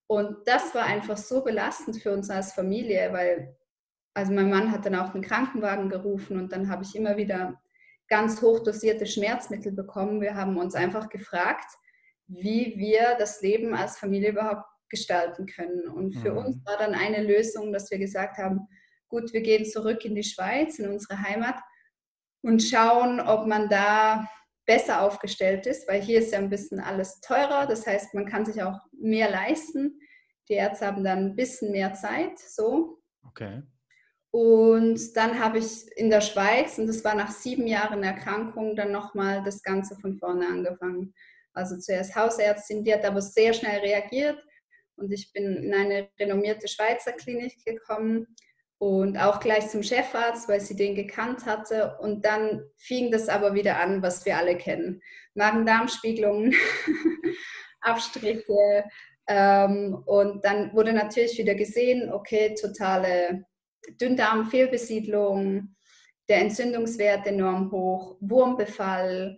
Und 0.06 0.36
das 0.46 0.74
war 0.74 0.84
einfach 0.84 1.16
so 1.16 1.42
belastend 1.42 2.00
für 2.00 2.12
uns 2.12 2.30
als 2.30 2.52
Familie, 2.52 3.12
weil 3.12 3.56
also 4.14 4.32
mein 4.32 4.48
Mann 4.48 4.70
hat 4.70 4.86
dann 4.86 4.94
auch 4.94 5.12
einen 5.12 5.24
Krankenwagen 5.24 5.88
gerufen 5.88 6.38
und 6.38 6.52
dann 6.52 6.68
habe 6.68 6.84
ich 6.84 6.94
immer 6.94 7.16
wieder 7.16 7.60
ganz 8.08 8.40
hochdosierte 8.40 9.06
Schmerzmittel 9.06 9.72
bekommen. 9.72 10.20
Wir 10.20 10.36
haben 10.36 10.56
uns 10.56 10.74
einfach 10.74 11.08
gefragt, 11.08 11.66
wie 12.26 12.74
wir 12.76 13.16
das 13.18 13.42
Leben 13.42 13.74
als 13.74 13.98
Familie 13.98 14.30
überhaupt 14.30 14.66
gestalten 14.88 15.46
können. 15.46 15.88
Und 15.88 16.14
für 16.14 16.32
mhm. 16.32 16.38
uns 16.38 16.66
war 16.66 16.78
dann 16.78 16.94
eine 16.94 17.22
Lösung, 17.22 17.72
dass 17.72 17.90
wir 17.90 17.98
gesagt 17.98 18.38
haben, 18.38 18.68
gut, 19.08 19.32
wir 19.32 19.42
gehen 19.42 19.64
zurück 19.64 20.04
in 20.04 20.14
die 20.14 20.22
Schweiz, 20.22 20.78
in 20.78 20.88
unsere 20.88 21.20
Heimat 21.20 21.56
und 22.42 22.62
schauen, 22.62 23.20
ob 23.20 23.46
man 23.46 23.68
da 23.68 24.28
besser 24.66 25.02
aufgestellt 25.02 25.66
ist, 25.66 25.88
weil 25.88 26.00
hier 26.00 26.18
ist 26.18 26.32
ja 26.32 26.38
ein 26.38 26.50
bisschen 26.50 26.80
alles 26.80 27.20
teurer. 27.20 27.66
Das 27.66 27.86
heißt, 27.86 28.14
man 28.14 28.26
kann 28.26 28.44
sich 28.44 28.62
auch 28.62 28.78
mehr 28.92 29.30
leisten. 29.30 30.00
Die 30.48 30.54
Ärzte 30.54 30.86
haben 30.86 31.04
dann 31.04 31.18
ein 31.18 31.36
bisschen 31.36 31.72
mehr 31.72 31.94
Zeit. 31.94 32.38
So. 32.38 32.98
Okay. 33.26 33.62
Und 34.30 35.16
dann 35.16 35.38
habe 35.38 35.58
ich 35.58 35.86
in 35.96 36.10
der 36.10 36.20
Schweiz, 36.20 36.78
und 36.78 36.88
das 36.88 37.04
war 37.04 37.14
nach 37.14 37.30
sieben 37.30 37.66
Jahren 37.66 38.02
Erkrankung, 38.02 38.74
dann 38.74 38.90
nochmal 38.90 39.44
das 39.44 39.62
Ganze 39.62 39.96
von 40.00 40.16
vorne 40.18 40.46
angefangen. 40.46 41.14
Also 41.52 41.78
zuerst 41.78 42.16
Hausärztin, 42.16 42.82
die 42.82 42.92
hat 42.92 43.04
aber 43.04 43.22
sehr 43.22 43.54
schnell 43.54 43.78
reagiert 43.78 44.42
und 44.96 45.12
ich 45.12 45.32
bin 45.32 45.56
in 45.56 45.72
eine 45.72 46.08
renommierte 46.18 46.66
Schweizer 46.66 47.12
Klinik 47.12 47.64
gekommen 47.64 48.26
und 48.84 49.16
auch 49.16 49.40
gleich 49.40 49.70
zum 49.70 49.82
Chefarzt, 49.82 50.46
weil 50.46 50.60
sie 50.60 50.76
den 50.76 50.94
gekannt 50.94 51.46
hatte. 51.46 51.96
Und 52.00 52.26
dann 52.26 52.62
fing 52.76 53.10
das 53.10 53.30
aber 53.30 53.54
wieder 53.54 53.80
an, 53.80 54.02
was 54.02 54.26
wir 54.26 54.36
alle 54.36 54.58
kennen. 54.58 55.00
Magen-Darm-Spiegelungen, 55.32 56.54
Abstriche. 57.80 58.84
Ähm, 59.26 59.94
und 60.04 60.44
dann 60.44 60.74
wurde 60.74 60.92
natürlich 60.92 61.38
wieder 61.38 61.54
gesehen, 61.54 62.12
okay, 62.12 62.54
totale 62.60 63.46
Dünndarmfehlbesiedlung, 64.02 65.74
der 66.28 66.42
Entzündungswert 66.42 67.26
enorm 67.26 67.72
hoch, 67.72 68.18
Wurmbefall. 68.20 69.34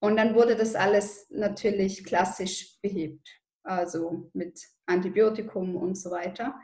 Und 0.00 0.16
dann 0.16 0.34
wurde 0.34 0.56
das 0.56 0.74
alles 0.74 1.26
natürlich 1.28 2.06
klassisch 2.06 2.78
behebt, 2.80 3.28
also 3.64 4.30
mit 4.32 4.58
Antibiotikum 4.86 5.76
und 5.76 5.94
so 5.98 6.10
weiter. 6.10 6.58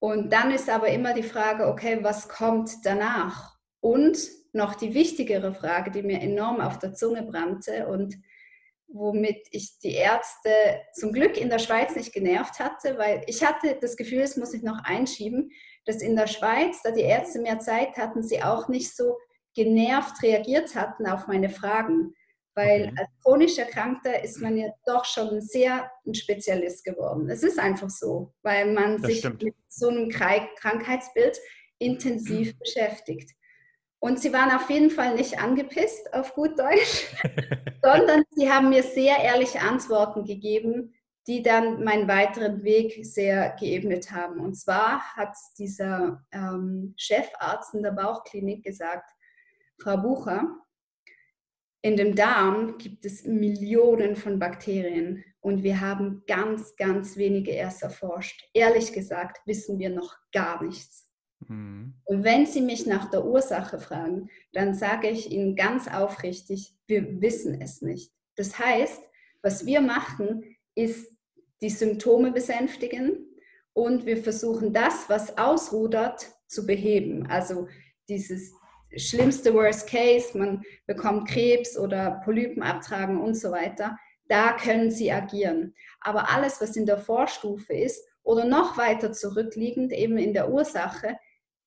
Und 0.00 0.32
dann 0.32 0.50
ist 0.52 0.70
aber 0.70 0.88
immer 0.88 1.12
die 1.12 1.22
Frage, 1.22 1.66
okay, 1.66 1.98
was 2.02 2.28
kommt 2.28 2.70
danach? 2.84 3.58
Und 3.80 4.18
noch 4.52 4.74
die 4.74 4.94
wichtigere 4.94 5.52
Frage, 5.52 5.90
die 5.90 6.02
mir 6.02 6.20
enorm 6.20 6.60
auf 6.60 6.78
der 6.78 6.94
Zunge 6.94 7.22
brannte 7.22 7.86
und 7.88 8.16
womit 8.88 9.46
ich 9.50 9.78
die 9.80 9.94
Ärzte 9.94 10.50
zum 10.94 11.12
Glück 11.12 11.36
in 11.38 11.50
der 11.50 11.58
Schweiz 11.58 11.94
nicht 11.94 12.12
genervt 12.12 12.58
hatte, 12.58 12.96
weil 12.96 13.22
ich 13.26 13.44
hatte 13.44 13.76
das 13.80 13.96
Gefühl, 13.96 14.22
das 14.22 14.36
muss 14.36 14.54
ich 14.54 14.62
noch 14.62 14.82
einschieben, 14.82 15.50
dass 15.84 16.00
in 16.00 16.16
der 16.16 16.26
Schweiz, 16.26 16.80
da 16.82 16.90
die 16.90 17.02
Ärzte 17.02 17.40
mehr 17.40 17.58
Zeit 17.58 17.96
hatten, 17.96 18.22
sie 18.22 18.42
auch 18.42 18.68
nicht 18.68 18.96
so 18.96 19.18
genervt 19.54 20.22
reagiert 20.22 20.74
hatten 20.74 21.06
auf 21.06 21.26
meine 21.26 21.50
Fragen. 21.50 22.14
Weil 22.58 22.92
als 22.96 23.08
chronisch 23.22 23.56
Erkrankter 23.56 24.20
ist 24.24 24.40
man 24.40 24.56
ja 24.56 24.66
doch 24.84 25.04
schon 25.04 25.40
sehr 25.40 25.88
ein 26.04 26.12
Spezialist 26.12 26.84
geworden. 26.84 27.30
Es 27.30 27.44
ist 27.44 27.56
einfach 27.56 27.88
so, 27.88 28.34
weil 28.42 28.72
man 28.72 28.96
das 28.96 29.12
sich 29.12 29.18
stimmt. 29.20 29.44
mit 29.44 29.54
so 29.68 29.86
einem 29.86 30.08
Krankheitsbild 30.08 31.38
intensiv 31.78 32.54
mhm. 32.54 32.58
beschäftigt. 32.58 33.30
Und 34.00 34.18
sie 34.18 34.32
waren 34.32 34.50
auf 34.50 34.68
jeden 34.70 34.90
Fall 34.90 35.14
nicht 35.14 35.40
angepisst, 35.40 36.12
auf 36.12 36.34
gut 36.34 36.58
Deutsch, 36.58 37.14
sondern 37.84 38.24
sie 38.32 38.50
haben 38.50 38.70
mir 38.70 38.82
sehr 38.82 39.18
ehrliche 39.18 39.60
Antworten 39.60 40.24
gegeben, 40.24 40.92
die 41.28 41.44
dann 41.44 41.84
meinen 41.84 42.08
weiteren 42.08 42.64
Weg 42.64 43.06
sehr 43.06 43.50
geebnet 43.50 44.10
haben. 44.10 44.40
Und 44.40 44.54
zwar 44.54 45.14
hat 45.14 45.36
dieser 45.58 46.24
ähm, 46.32 46.94
Chefarzt 46.96 47.72
in 47.74 47.84
der 47.84 47.92
Bauchklinik 47.92 48.64
gesagt, 48.64 49.12
Frau 49.80 49.96
Bucher, 49.96 50.56
in 51.82 51.96
dem 51.96 52.14
Darm 52.14 52.78
gibt 52.78 53.04
es 53.04 53.24
Millionen 53.24 54.16
von 54.16 54.38
Bakterien 54.38 55.24
und 55.40 55.62
wir 55.62 55.80
haben 55.80 56.24
ganz, 56.26 56.74
ganz 56.76 57.16
wenige 57.16 57.52
erst 57.52 57.82
erforscht. 57.82 58.48
Ehrlich 58.52 58.92
gesagt 58.92 59.38
wissen 59.46 59.78
wir 59.78 59.90
noch 59.90 60.16
gar 60.32 60.62
nichts. 60.62 61.08
Mhm. 61.46 61.94
Und 62.04 62.24
wenn 62.24 62.46
Sie 62.46 62.60
mich 62.60 62.86
nach 62.86 63.10
der 63.10 63.24
Ursache 63.24 63.78
fragen, 63.78 64.28
dann 64.52 64.74
sage 64.74 65.08
ich 65.08 65.30
Ihnen 65.30 65.54
ganz 65.54 65.86
aufrichtig, 65.88 66.74
wir 66.86 67.20
wissen 67.20 67.60
es 67.60 67.80
nicht. 67.80 68.12
Das 68.34 68.58
heißt, 68.58 69.00
was 69.42 69.64
wir 69.64 69.80
machen, 69.80 70.56
ist 70.74 71.16
die 71.60 71.70
Symptome 71.70 72.32
besänftigen 72.32 73.26
und 73.72 74.06
wir 74.06 74.16
versuchen 74.16 74.72
das, 74.72 75.08
was 75.08 75.38
ausrudert, 75.38 76.32
zu 76.48 76.66
beheben. 76.66 77.26
Also 77.26 77.68
dieses 78.08 78.52
schlimmste 78.96 79.54
Worst 79.54 79.88
Case, 79.88 80.36
man 80.36 80.62
bekommt 80.86 81.28
Krebs 81.28 81.76
oder 81.78 82.20
Polypen 82.24 82.62
abtragen 82.62 83.20
und 83.20 83.34
so 83.34 83.50
weiter, 83.50 83.96
da 84.28 84.52
können 84.52 84.90
sie 84.90 85.12
agieren. 85.12 85.74
Aber 86.00 86.30
alles, 86.30 86.60
was 86.60 86.76
in 86.76 86.86
der 86.86 86.98
Vorstufe 86.98 87.72
ist 87.74 88.06
oder 88.22 88.44
noch 88.44 88.76
weiter 88.76 89.12
zurückliegend, 89.12 89.92
eben 89.92 90.18
in 90.18 90.32
der 90.32 90.50
Ursache, 90.50 91.18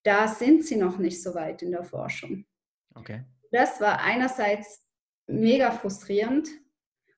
da 0.03 0.27
sind 0.27 0.65
sie 0.65 0.77
noch 0.77 0.97
nicht 0.97 1.21
so 1.21 1.35
weit 1.35 1.61
in 1.61 1.71
der 1.71 1.83
Forschung. 1.83 2.45
Okay. 2.95 3.23
Das 3.51 3.81
war 3.81 4.01
einerseits 4.01 4.85
mega 5.27 5.71
frustrierend, 5.71 6.47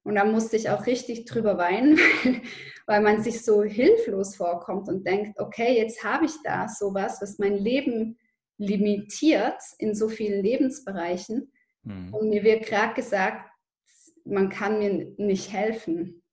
und 0.04 0.16
da 0.16 0.26
musste 0.26 0.58
ich 0.58 0.70
auch 0.70 0.86
richtig 0.86 1.26
drüber 1.26 1.58
weinen, 1.58 1.98
weil 2.86 3.02
man 3.02 3.24
sich 3.24 3.44
so 3.44 3.64
hilflos 3.64 4.36
vorkommt 4.36 4.90
und 4.90 5.08
denkt, 5.08 5.40
okay, 5.40 5.78
jetzt 5.78 6.04
habe 6.04 6.26
ich 6.26 6.34
da 6.44 6.68
sowas, 6.68 7.20
was 7.22 7.40
mein 7.40 7.56
Leben 7.56 8.18
limitiert 8.66 9.62
in 9.78 9.96
so 9.96 10.10
vielen 10.10 10.44
Lebensbereichen. 10.44 11.52
Mhm. 11.84 12.14
Und 12.14 12.30
mir 12.30 12.44
wird 12.44 12.66
gerade 12.66 12.94
gesagt, 12.94 13.50
man 14.26 14.50
kann 14.50 14.80
mir 14.80 15.14
nicht 15.18 15.52
helfen. 15.52 16.24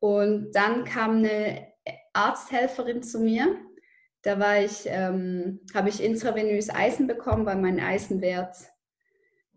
Und 0.00 0.52
dann 0.52 0.84
kam 0.84 1.18
eine 1.18 1.68
Arzthelferin 2.12 3.02
zu 3.02 3.20
mir. 3.20 3.56
Da 4.22 4.38
war 4.38 4.60
ich, 4.62 4.82
ähm, 4.86 5.60
habe 5.74 5.88
ich 5.88 6.02
intravenös 6.02 6.70
Eisen 6.70 7.06
bekommen, 7.06 7.46
weil 7.46 7.56
mein 7.56 7.80
Eisenwert 7.80 8.56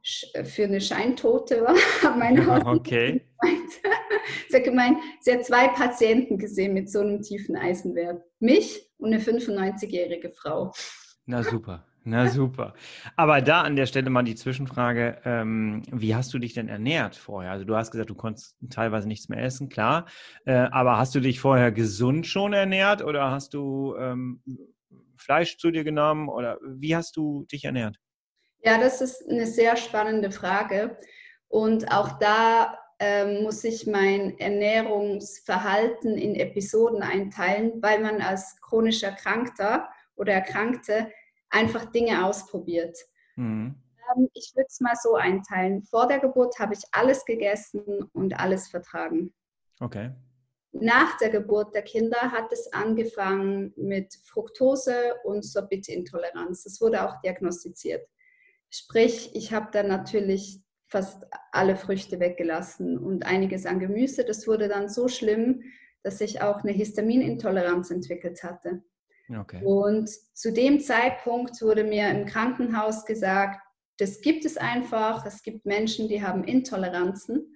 für 0.03 0.63
eine 0.63 0.81
Scheintote 0.81 1.61
war. 1.61 1.75
Meine 2.17 2.45
Haut 2.47 2.65
okay. 2.65 3.23
sie 4.49 4.57
hat 4.57 4.63
gemeint, 4.63 4.97
sie 5.19 5.33
hat 5.33 5.45
zwei 5.45 5.67
Patienten 5.67 6.37
gesehen 6.37 6.73
mit 6.73 6.89
so 6.89 6.99
einem 6.99 7.21
tiefen 7.21 7.55
Eisenwert. 7.55 8.23
Mich 8.39 8.89
und 8.97 9.13
eine 9.13 9.21
95-jährige 9.21 10.31
Frau. 10.31 10.71
Na 11.25 11.43
super, 11.43 11.85
na 12.03 12.27
super. 12.27 12.73
Aber 13.15 13.41
da 13.41 13.61
an 13.61 13.75
der 13.75 13.85
Stelle 13.85 14.09
mal 14.09 14.23
die 14.23 14.35
Zwischenfrage, 14.35 15.21
ähm, 15.23 15.83
wie 15.91 16.15
hast 16.15 16.33
du 16.33 16.39
dich 16.39 16.53
denn 16.53 16.67
ernährt 16.67 17.15
vorher? 17.15 17.51
Also 17.51 17.65
du 17.65 17.75
hast 17.75 17.91
gesagt, 17.91 18.09
du 18.09 18.15
konntest 18.15 18.57
teilweise 18.69 19.07
nichts 19.07 19.29
mehr 19.29 19.43
essen, 19.43 19.69
klar. 19.69 20.05
Äh, 20.45 20.53
aber 20.71 20.97
hast 20.97 21.13
du 21.13 21.19
dich 21.19 21.39
vorher 21.39 21.71
gesund 21.71 22.25
schon 22.25 22.53
ernährt 22.53 23.03
oder 23.03 23.31
hast 23.31 23.53
du 23.53 23.95
ähm, 23.97 24.41
Fleisch 25.15 25.57
zu 25.57 25.71
dir 25.71 25.83
genommen 25.83 26.27
oder 26.27 26.57
wie 26.63 26.95
hast 26.95 27.15
du 27.15 27.45
dich 27.51 27.65
ernährt? 27.65 27.97
Ja, 28.63 28.79
das 28.79 29.01
ist 29.01 29.27
eine 29.29 29.45
sehr 29.45 29.75
spannende 29.75 30.31
Frage. 30.31 30.97
Und 31.47 31.91
auch 31.91 32.19
da 32.19 32.77
ähm, 32.99 33.43
muss 33.43 33.63
ich 33.63 33.87
mein 33.87 34.37
Ernährungsverhalten 34.37 36.17
in 36.17 36.35
Episoden 36.35 37.01
einteilen, 37.01 37.73
weil 37.81 37.99
man 37.99 38.21
als 38.21 38.59
chronisch 38.61 39.03
Erkrankter 39.03 39.89
oder 40.15 40.33
Erkrankte 40.33 41.11
einfach 41.49 41.85
Dinge 41.85 42.25
ausprobiert. 42.25 42.97
Mhm. 43.35 43.75
Ähm, 44.15 44.29
ich 44.33 44.51
würde 44.55 44.67
es 44.67 44.79
mal 44.79 44.95
so 44.95 45.15
einteilen. 45.15 45.83
Vor 45.83 46.07
der 46.07 46.19
Geburt 46.19 46.57
habe 46.59 46.73
ich 46.73 46.81
alles 46.91 47.25
gegessen 47.25 48.09
und 48.13 48.39
alles 48.39 48.67
vertragen. 48.67 49.33
Okay. 49.79 50.11
Nach 50.73 51.17
der 51.17 51.29
Geburt 51.29 51.75
der 51.75 51.81
Kinder 51.81 52.31
hat 52.31 52.51
es 52.53 52.71
angefangen 52.71 53.73
mit 53.75 54.13
Fructose 54.23 55.15
und 55.25 55.43
Sorbitintoleranz. 55.43 56.63
Das 56.63 56.79
wurde 56.79 57.03
auch 57.05 57.19
diagnostiziert. 57.21 58.07
Sprich, 58.69 59.35
ich 59.35 59.51
habe 59.51 59.67
dann 59.73 59.89
natürlich 59.89 60.61
fast 60.87 61.25
alle 61.51 61.75
Früchte 61.75 62.19
weggelassen 62.19 62.97
und 62.97 63.25
einiges 63.25 63.65
an 63.65 63.79
Gemüse. 63.79 64.23
Das 64.23 64.47
wurde 64.47 64.69
dann 64.69 64.87
so 64.87 65.09
schlimm, 65.09 65.61
dass 66.03 66.21
ich 66.21 66.41
auch 66.41 66.63
eine 66.63 66.71
Histaminintoleranz 66.71 67.91
entwickelt 67.91 68.43
hatte. 68.43 68.81
Okay. 69.39 69.63
Und 69.63 70.09
zu 70.33 70.51
dem 70.51 70.79
Zeitpunkt 70.79 71.61
wurde 71.61 71.83
mir 71.83 72.09
im 72.09 72.25
Krankenhaus 72.25 73.05
gesagt, 73.05 73.61
das 73.97 74.21
gibt 74.21 74.45
es 74.45 74.57
einfach. 74.57 75.25
Es 75.25 75.43
gibt 75.43 75.65
Menschen, 75.65 76.07
die 76.07 76.23
haben 76.23 76.43
Intoleranzen. 76.43 77.55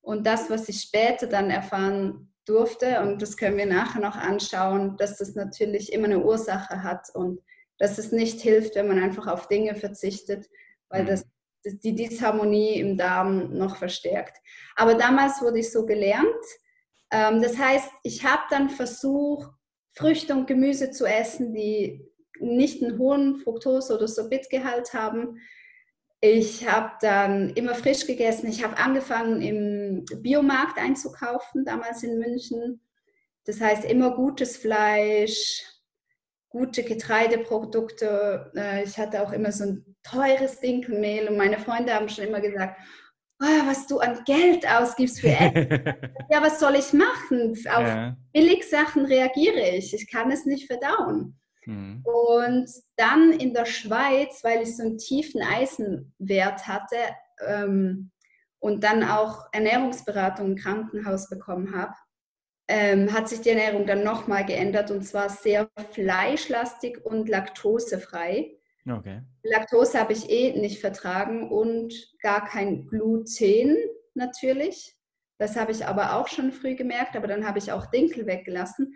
Und 0.00 0.26
das, 0.26 0.50
was 0.50 0.68
ich 0.68 0.80
später 0.80 1.26
dann 1.26 1.50
erfahren 1.50 2.32
durfte, 2.44 3.00
und 3.02 3.22
das 3.22 3.36
können 3.36 3.56
wir 3.56 3.66
nachher 3.66 4.00
noch 4.00 4.16
anschauen, 4.16 4.96
dass 4.96 5.18
das 5.18 5.34
natürlich 5.34 5.92
immer 5.92 6.06
eine 6.06 6.24
Ursache 6.24 6.82
hat 6.82 7.06
und 7.14 7.40
dass 7.78 7.98
es 7.98 8.10
nicht 8.10 8.40
hilft, 8.40 8.74
wenn 8.74 8.88
man 8.88 9.02
einfach 9.02 9.26
auf 9.26 9.48
Dinge 9.48 9.74
verzichtet, 9.74 10.48
weil 10.88 11.02
mhm. 11.02 11.06
das 11.06 11.24
die 11.64 11.94
Disharmonie 11.94 12.80
im 12.80 12.96
Darm 12.96 13.56
noch 13.56 13.76
verstärkt. 13.76 14.38
Aber 14.74 14.94
damals 14.94 15.40
wurde 15.42 15.60
ich 15.60 15.70
so 15.70 15.86
gelernt. 15.86 16.26
Ähm, 17.12 17.40
das 17.40 17.56
heißt, 17.56 17.88
ich 18.02 18.24
habe 18.24 18.42
dann 18.50 18.68
versucht, 18.68 19.48
Früchte 19.94 20.34
und 20.34 20.46
Gemüse 20.46 20.90
zu 20.90 21.04
essen, 21.06 21.52
die 21.52 22.08
nicht 22.40 22.82
einen 22.82 22.98
hohen 22.98 23.36
Fructose- 23.36 23.94
oder 23.94 24.08
Sorbitgehalt 24.08 24.94
haben. 24.94 25.38
Ich 26.20 26.68
habe 26.68 26.92
dann 27.00 27.50
immer 27.50 27.74
frisch 27.74 28.06
gegessen. 28.06 28.48
Ich 28.48 28.62
habe 28.62 28.76
angefangen, 28.78 29.42
im 29.42 30.04
Biomarkt 30.22 30.78
einzukaufen, 30.78 31.64
damals 31.64 32.02
in 32.02 32.18
München. 32.18 32.80
Das 33.44 33.60
heißt, 33.60 33.84
immer 33.84 34.14
gutes 34.14 34.56
Fleisch, 34.56 35.64
gute 36.48 36.84
Getreideprodukte. 36.84 38.52
Äh, 38.54 38.84
ich 38.84 38.98
hatte 38.98 39.22
auch 39.22 39.32
immer 39.32 39.50
so 39.50 39.64
ein 39.64 39.96
teures 40.02 40.60
Dinkelmehl 40.60 41.28
und 41.28 41.36
meine 41.36 41.58
Freunde 41.58 41.94
haben 41.94 42.08
schon 42.08 42.24
immer 42.26 42.40
gesagt, 42.40 42.80
oh, 43.42 43.66
was 43.66 43.86
du 43.86 43.98
an 43.98 44.22
Geld 44.24 44.66
ausgibst 44.66 45.20
für 45.20 45.28
Essen. 45.28 45.68
ja, 46.30 46.42
was 46.42 46.60
soll 46.60 46.76
ich 46.76 46.92
machen? 46.92 47.50
Auf 47.50 47.86
ja. 47.86 48.16
Billigsachen 48.32 49.04
reagiere 49.04 49.76
ich. 49.76 49.92
Ich 49.94 50.10
kann 50.10 50.30
es 50.30 50.46
nicht 50.46 50.66
verdauen. 50.66 51.38
Mhm. 51.66 52.02
Und 52.04 52.70
dann 52.96 53.32
in 53.32 53.54
der 53.54 53.66
Schweiz, 53.66 54.42
weil 54.42 54.62
ich 54.62 54.76
so 54.76 54.82
einen 54.82 54.98
tiefen 54.98 55.42
Eisenwert 55.42 56.66
hatte 56.66 56.96
ähm, 57.46 58.10
und 58.58 58.84
dann 58.84 59.04
auch 59.04 59.46
Ernährungsberatung 59.52 60.52
im 60.52 60.56
Krankenhaus 60.56 61.28
bekommen 61.28 61.74
habe, 61.76 61.94
ähm, 62.68 63.12
hat 63.12 63.28
sich 63.28 63.40
die 63.40 63.50
Ernährung 63.50 63.86
dann 63.86 64.04
nochmal 64.04 64.46
geändert 64.46 64.90
und 64.90 65.02
zwar 65.02 65.28
sehr 65.28 65.68
fleischlastig 65.90 67.04
und 67.04 67.28
laktosefrei. 67.28 68.56
Okay. 68.88 69.22
Laktose 69.44 70.00
habe 70.00 70.12
ich 70.12 70.28
eh 70.28 70.58
nicht 70.58 70.80
vertragen 70.80 71.50
und 71.50 71.94
gar 72.20 72.44
kein 72.44 72.86
Gluten 72.86 73.76
natürlich. 74.14 74.96
Das 75.38 75.56
habe 75.56 75.72
ich 75.72 75.86
aber 75.86 76.16
auch 76.16 76.28
schon 76.28 76.52
früh 76.52 76.74
gemerkt, 76.74 77.16
aber 77.16 77.26
dann 77.26 77.46
habe 77.46 77.58
ich 77.58 77.72
auch 77.72 77.86
Dinkel 77.86 78.26
weggelassen. 78.26 78.94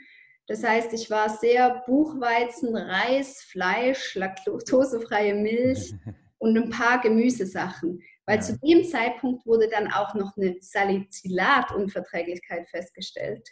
Das 0.48 0.62
heißt, 0.62 0.92
ich 0.92 1.10
war 1.10 1.28
sehr 1.28 1.82
Buchweizen, 1.86 2.76
Reis, 2.76 3.42
Fleisch, 3.42 4.14
laktosefreie 4.14 5.34
Milch 5.34 5.92
und 6.38 6.56
ein 6.56 6.70
paar 6.70 7.00
Gemüsesachen. 7.00 8.00
Weil 8.26 8.36
ja. 8.36 8.42
zu 8.42 8.56
dem 8.58 8.84
Zeitpunkt 8.84 9.44
wurde 9.46 9.68
dann 9.68 9.90
auch 9.92 10.14
noch 10.14 10.36
eine 10.36 10.56
Salicylatunverträglichkeit 10.60 12.68
festgestellt. 12.68 13.48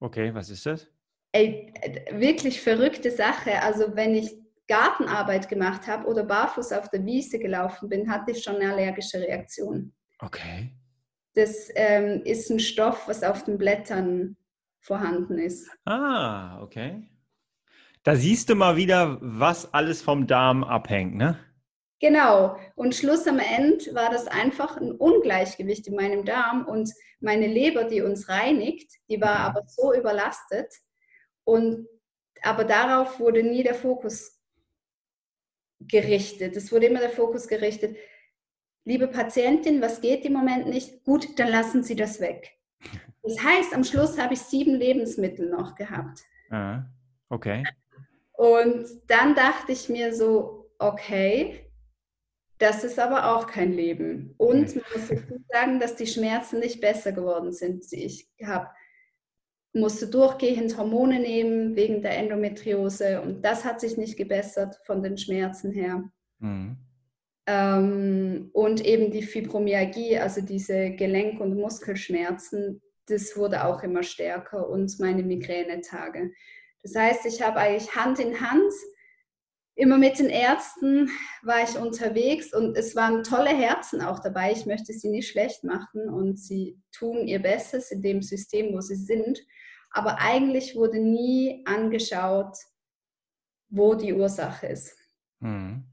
Okay, 0.00 0.34
was 0.34 0.50
ist 0.50 0.66
das? 0.66 0.86
Ey, 1.32 1.72
wirklich 2.12 2.60
verrückte 2.60 3.10
Sache. 3.10 3.62
Also 3.62 3.96
wenn 3.96 4.14
ich 4.14 4.30
Gartenarbeit 4.68 5.48
gemacht 5.48 5.86
habe 5.86 6.06
oder 6.06 6.24
barfuß 6.24 6.72
auf 6.72 6.90
der 6.90 7.04
Wiese 7.04 7.38
gelaufen 7.38 7.88
bin, 7.88 8.10
hatte 8.10 8.32
ich 8.32 8.42
schon 8.42 8.56
eine 8.56 8.72
allergische 8.72 9.18
Reaktion. 9.18 9.94
Okay. 10.18 10.72
Das 11.34 11.68
ähm, 11.74 12.22
ist 12.24 12.50
ein 12.50 12.58
Stoff, 12.58 13.06
was 13.08 13.22
auf 13.22 13.44
den 13.44 13.58
Blättern 13.58 14.36
vorhanden 14.80 15.38
ist. 15.38 15.68
Ah, 15.84 16.60
okay. 16.62 17.08
Da 18.02 18.16
siehst 18.16 18.48
du 18.48 18.54
mal 18.54 18.76
wieder, 18.76 19.18
was 19.20 19.72
alles 19.74 20.00
vom 20.00 20.26
Darm 20.26 20.64
abhängt, 20.64 21.16
ne? 21.16 21.38
Genau. 22.00 22.58
Und 22.74 22.94
Schluss 22.94 23.26
am 23.26 23.38
Ende 23.38 23.94
war 23.94 24.10
das 24.10 24.26
einfach 24.26 24.76
ein 24.76 24.92
Ungleichgewicht 24.92 25.88
in 25.88 25.96
meinem 25.96 26.24
Darm 26.24 26.66
und 26.66 26.92
meine 27.20 27.46
Leber, 27.46 27.84
die 27.84 28.02
uns 28.02 28.28
reinigt, 28.28 28.90
die 29.08 29.20
war 29.20 29.40
aber 29.40 29.62
so 29.66 29.94
überlastet. 29.94 30.72
Und 31.44 31.86
aber 32.42 32.64
darauf 32.64 33.18
wurde 33.18 33.42
nie 33.42 33.62
der 33.62 33.74
Fokus 33.74 34.35
gerichtet. 35.80 36.56
Es 36.56 36.72
wurde 36.72 36.86
immer 36.86 37.00
der 37.00 37.10
Fokus 37.10 37.48
gerichtet. 37.48 37.96
Liebe 38.84 39.08
Patientin, 39.08 39.80
was 39.82 40.00
geht 40.00 40.24
im 40.24 40.32
Moment 40.32 40.68
nicht? 40.68 41.04
Gut, 41.04 41.38
dann 41.38 41.48
lassen 41.48 41.82
Sie 41.82 41.96
das 41.96 42.20
weg. 42.20 42.52
Das 43.22 43.42
heißt, 43.42 43.74
am 43.74 43.82
Schluss 43.82 44.18
habe 44.18 44.34
ich 44.34 44.40
sieben 44.40 44.74
Lebensmittel 44.74 45.50
noch 45.50 45.74
gehabt. 45.74 46.22
Ah, 46.50 46.84
okay. 47.28 47.64
Und 48.32 48.86
dann 49.08 49.34
dachte 49.34 49.72
ich 49.72 49.88
mir 49.88 50.14
so, 50.14 50.70
okay, 50.78 51.66
das 52.58 52.84
ist 52.84 52.98
aber 52.98 53.34
auch 53.34 53.46
kein 53.46 53.72
Leben. 53.72 54.34
Und 54.38 54.76
man 54.76 54.84
muss 54.94 55.08
dazu 55.08 55.44
sagen, 55.48 55.80
dass 55.80 55.96
die 55.96 56.06
Schmerzen 56.06 56.60
nicht 56.60 56.80
besser 56.80 57.12
geworden 57.12 57.52
sind. 57.52 57.84
Ich 57.92 58.28
habe 58.44 58.70
musste 59.76 60.08
durchgehend 60.08 60.76
Hormone 60.76 61.20
nehmen 61.20 61.76
wegen 61.76 62.02
der 62.02 62.16
Endometriose 62.18 63.20
und 63.20 63.44
das 63.44 63.64
hat 63.64 63.80
sich 63.80 63.96
nicht 63.96 64.16
gebessert 64.16 64.80
von 64.84 65.02
den 65.02 65.18
Schmerzen 65.18 65.72
her. 65.72 66.04
Mhm. 66.38 66.76
Ähm, 67.46 68.50
und 68.52 68.84
eben 68.84 69.12
die 69.12 69.22
Fibromyalgie, 69.22 70.18
also 70.18 70.40
diese 70.40 70.90
Gelenk- 70.90 71.40
und 71.40 71.54
Muskelschmerzen, 71.56 72.82
das 73.06 73.36
wurde 73.36 73.64
auch 73.64 73.82
immer 73.82 74.02
stärker 74.02 74.68
und 74.68 74.98
meine 74.98 75.22
Migränetage. 75.22 76.32
Das 76.82 76.94
heißt, 76.96 77.26
ich 77.26 77.40
habe 77.42 77.58
eigentlich 77.58 77.94
Hand 77.94 78.18
in 78.18 78.40
Hand 78.40 78.72
immer 79.76 79.98
mit 79.98 80.18
den 80.18 80.30
Ärzten 80.30 81.10
war 81.42 81.62
ich 81.62 81.78
unterwegs 81.78 82.52
und 82.52 82.76
es 82.76 82.96
waren 82.96 83.22
tolle 83.22 83.50
Herzen 83.50 84.00
auch 84.00 84.18
dabei. 84.20 84.52
Ich 84.52 84.66
möchte 84.66 84.92
sie 84.92 85.10
nicht 85.10 85.28
schlecht 85.28 85.64
machen 85.64 86.08
und 86.08 86.38
sie 86.38 86.80
tun 86.92 87.28
ihr 87.28 87.40
Bestes 87.40 87.90
in 87.90 88.02
dem 88.02 88.22
System, 88.22 88.74
wo 88.74 88.80
sie 88.80 88.96
sind. 88.96 89.38
Aber 89.96 90.18
eigentlich 90.18 90.76
wurde 90.76 90.98
nie 90.98 91.62
angeschaut, 91.64 92.54
wo 93.70 93.94
die 93.94 94.12
Ursache 94.12 94.66
ist. 94.66 94.94
Mhm. 95.40 95.84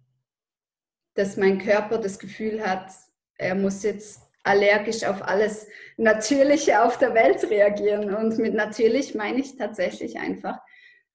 Dass 1.13 1.37
mein 1.37 1.57
Körper 1.57 1.99
das 1.99 2.19
Gefühl 2.19 2.67
hat, 2.67 2.91
er 3.37 3.55
muss 3.55 3.81
jetzt 3.81 4.19
allergisch 4.43 5.05
auf 5.05 5.25
alles 5.25 5.67
Natürliche 5.95 6.83
auf 6.83 6.97
der 6.97 7.13
Welt 7.13 7.49
reagieren. 7.49 8.13
Und 8.13 8.37
mit 8.39 8.53
natürlich 8.53 9.15
meine 9.15 9.39
ich 9.39 9.55
tatsächlich 9.55 10.19
einfach 10.19 10.59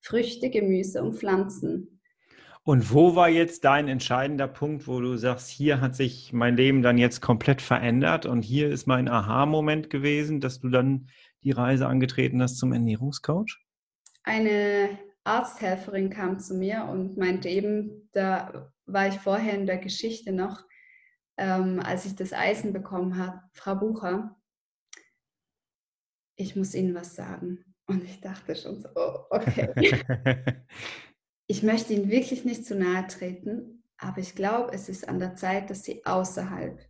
Früchte, 0.00 0.48
Gemüse 0.48 1.02
und 1.02 1.14
Pflanzen. 1.14 2.00
Und 2.62 2.92
wo 2.92 3.14
war 3.14 3.28
jetzt 3.28 3.64
dein 3.64 3.88
entscheidender 3.88 4.48
Punkt, 4.48 4.88
wo 4.88 4.98
du 5.00 5.16
sagst, 5.16 5.50
hier 5.50 5.82
hat 5.82 5.94
sich 5.94 6.32
mein 6.32 6.56
Leben 6.56 6.80
dann 6.80 6.96
jetzt 6.96 7.20
komplett 7.20 7.60
verändert 7.60 8.24
und 8.24 8.42
hier 8.42 8.70
ist 8.70 8.86
mein 8.86 9.08
Aha-Moment 9.08 9.90
gewesen, 9.90 10.40
dass 10.40 10.60
du 10.60 10.70
dann 10.70 11.08
die 11.44 11.52
Reise 11.52 11.86
angetreten 11.86 12.42
hast 12.42 12.58
zum 12.58 12.72
Ernährungscoach? 12.72 13.58
Eine 14.22 14.98
Arzthelferin 15.24 16.10
kam 16.10 16.38
zu 16.38 16.54
mir 16.54 16.84
und 16.84 17.16
meinte 17.16 17.48
eben, 17.48 18.08
da 18.12 18.72
war 18.86 19.08
ich 19.08 19.18
vorher 19.18 19.54
in 19.54 19.66
der 19.66 19.78
Geschichte 19.78 20.32
noch, 20.32 20.64
ähm, 21.36 21.80
als 21.80 22.06
ich 22.06 22.16
das 22.16 22.32
Eisen 22.32 22.72
bekommen 22.72 23.16
habe, 23.16 23.42
Frau 23.52 23.76
Bucher, 23.76 24.36
ich 26.36 26.56
muss 26.56 26.74
Ihnen 26.74 26.94
was 26.94 27.14
sagen. 27.14 27.64
Und 27.86 28.04
ich 28.04 28.20
dachte 28.20 28.54
schon 28.54 28.80
so, 28.80 28.88
oh, 28.94 29.24
okay. 29.30 29.72
ich 31.46 31.62
möchte 31.62 31.94
Ihnen 31.94 32.10
wirklich 32.10 32.44
nicht 32.44 32.64
zu 32.64 32.76
nahe 32.76 33.06
treten, 33.06 33.82
aber 33.96 34.18
ich 34.18 34.34
glaube, 34.34 34.72
es 34.72 34.88
ist 34.88 35.08
an 35.08 35.18
der 35.18 35.36
Zeit, 35.36 35.70
dass 35.70 35.84
Sie 35.84 36.04
außerhalb 36.04 36.80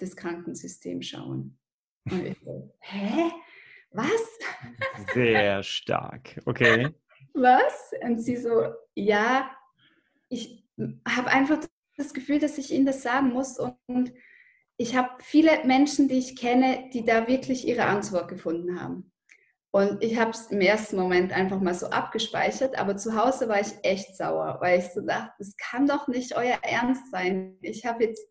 des 0.00 0.16
Krankensystems 0.16 1.06
schauen. 1.06 1.58
Und 2.10 2.24
ich 2.24 2.38
so, 2.44 2.74
hä? 2.80 3.30
Was? 3.94 4.38
Sehr 5.14 5.62
stark. 5.62 6.40
Okay. 6.46 6.90
Was? 7.32 7.92
Und 8.02 8.18
sie 8.18 8.36
so, 8.36 8.74
ja, 8.96 9.50
ich 10.28 10.66
habe 11.08 11.28
einfach 11.28 11.60
das 11.96 12.12
Gefühl, 12.12 12.40
dass 12.40 12.58
ich 12.58 12.72
Ihnen 12.72 12.86
das 12.86 13.02
sagen 13.02 13.28
muss. 13.28 13.56
Und 13.58 14.12
ich 14.76 14.96
habe 14.96 15.10
viele 15.20 15.64
Menschen, 15.64 16.08
die 16.08 16.18
ich 16.18 16.36
kenne, 16.36 16.90
die 16.92 17.04
da 17.04 17.28
wirklich 17.28 17.68
ihre 17.68 17.84
Antwort 17.84 18.28
gefunden 18.28 18.80
haben. 18.80 19.12
Und 19.70 20.02
ich 20.02 20.18
habe 20.18 20.30
es 20.30 20.48
im 20.48 20.60
ersten 20.60 20.96
Moment 20.96 21.32
einfach 21.32 21.60
mal 21.60 21.74
so 21.74 21.86
abgespeichert, 21.86 22.76
aber 22.76 22.96
zu 22.96 23.16
Hause 23.16 23.48
war 23.48 23.60
ich 23.60 23.72
echt 23.82 24.16
sauer, 24.16 24.58
weil 24.60 24.80
ich 24.80 24.86
so 24.86 25.00
dachte, 25.02 25.32
das 25.38 25.56
kann 25.56 25.86
doch 25.86 26.08
nicht 26.08 26.36
euer 26.36 26.58
Ernst 26.62 27.10
sein. 27.12 27.58
Ich 27.60 27.84
habe 27.84 28.04
jetzt 28.04 28.24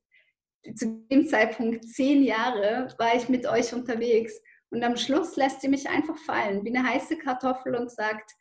zu 0.76 1.06
dem 1.10 1.28
Zeitpunkt 1.28 1.86
zehn 1.86 2.24
Jahre, 2.24 2.94
war 2.98 3.16
ich 3.16 3.28
mit 3.30 3.46
euch 3.46 3.74
unterwegs 3.74 4.42
und 4.74 4.84
am 4.84 4.98
Schluss 4.98 5.36
lässt 5.36 5.62
sie 5.62 5.70
mich 5.70 5.88
einfach 5.88 6.18
fallen, 6.18 6.66
wie 6.66 6.76
eine 6.76 6.88
heiße 6.88 7.18
Kartoffel 7.18 7.76
und 7.76 7.92
sagt, 7.92 8.32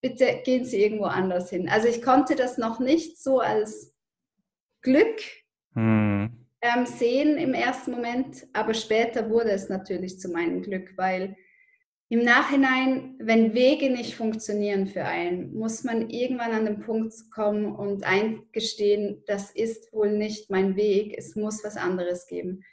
bitte 0.00 0.42
gehen 0.44 0.64
Sie 0.64 0.82
irgendwo 0.82 1.04
anders 1.04 1.50
hin. 1.50 1.68
Also 1.68 1.86
ich 1.88 2.02
konnte 2.02 2.34
das 2.34 2.58
noch 2.58 2.80
nicht 2.80 3.22
so 3.22 3.38
als 3.38 3.94
Glück 4.82 5.20
hm. 5.74 6.46
ähm, 6.60 6.86
sehen 6.86 7.38
im 7.38 7.54
ersten 7.54 7.92
Moment, 7.92 8.46
aber 8.52 8.74
später 8.74 9.30
wurde 9.30 9.50
es 9.50 9.68
natürlich 9.68 10.18
zu 10.18 10.28
meinem 10.28 10.62
Glück, 10.62 10.96
weil 10.96 11.36
im 12.10 12.24
Nachhinein, 12.24 13.16
wenn 13.20 13.54
Wege 13.54 13.90
nicht 13.90 14.14
funktionieren 14.14 14.86
für 14.86 15.04
einen, 15.04 15.54
muss 15.54 15.84
man 15.84 16.08
irgendwann 16.08 16.52
an 16.52 16.64
den 16.64 16.80
Punkt 16.80 17.14
kommen 17.30 17.76
und 17.76 18.02
eingestehen, 18.02 19.22
das 19.26 19.50
ist 19.50 19.92
wohl 19.92 20.16
nicht 20.16 20.50
mein 20.50 20.74
Weg, 20.74 21.14
es 21.16 21.36
muss 21.36 21.62
was 21.62 21.76
anderes 21.76 22.26
geben. 22.26 22.64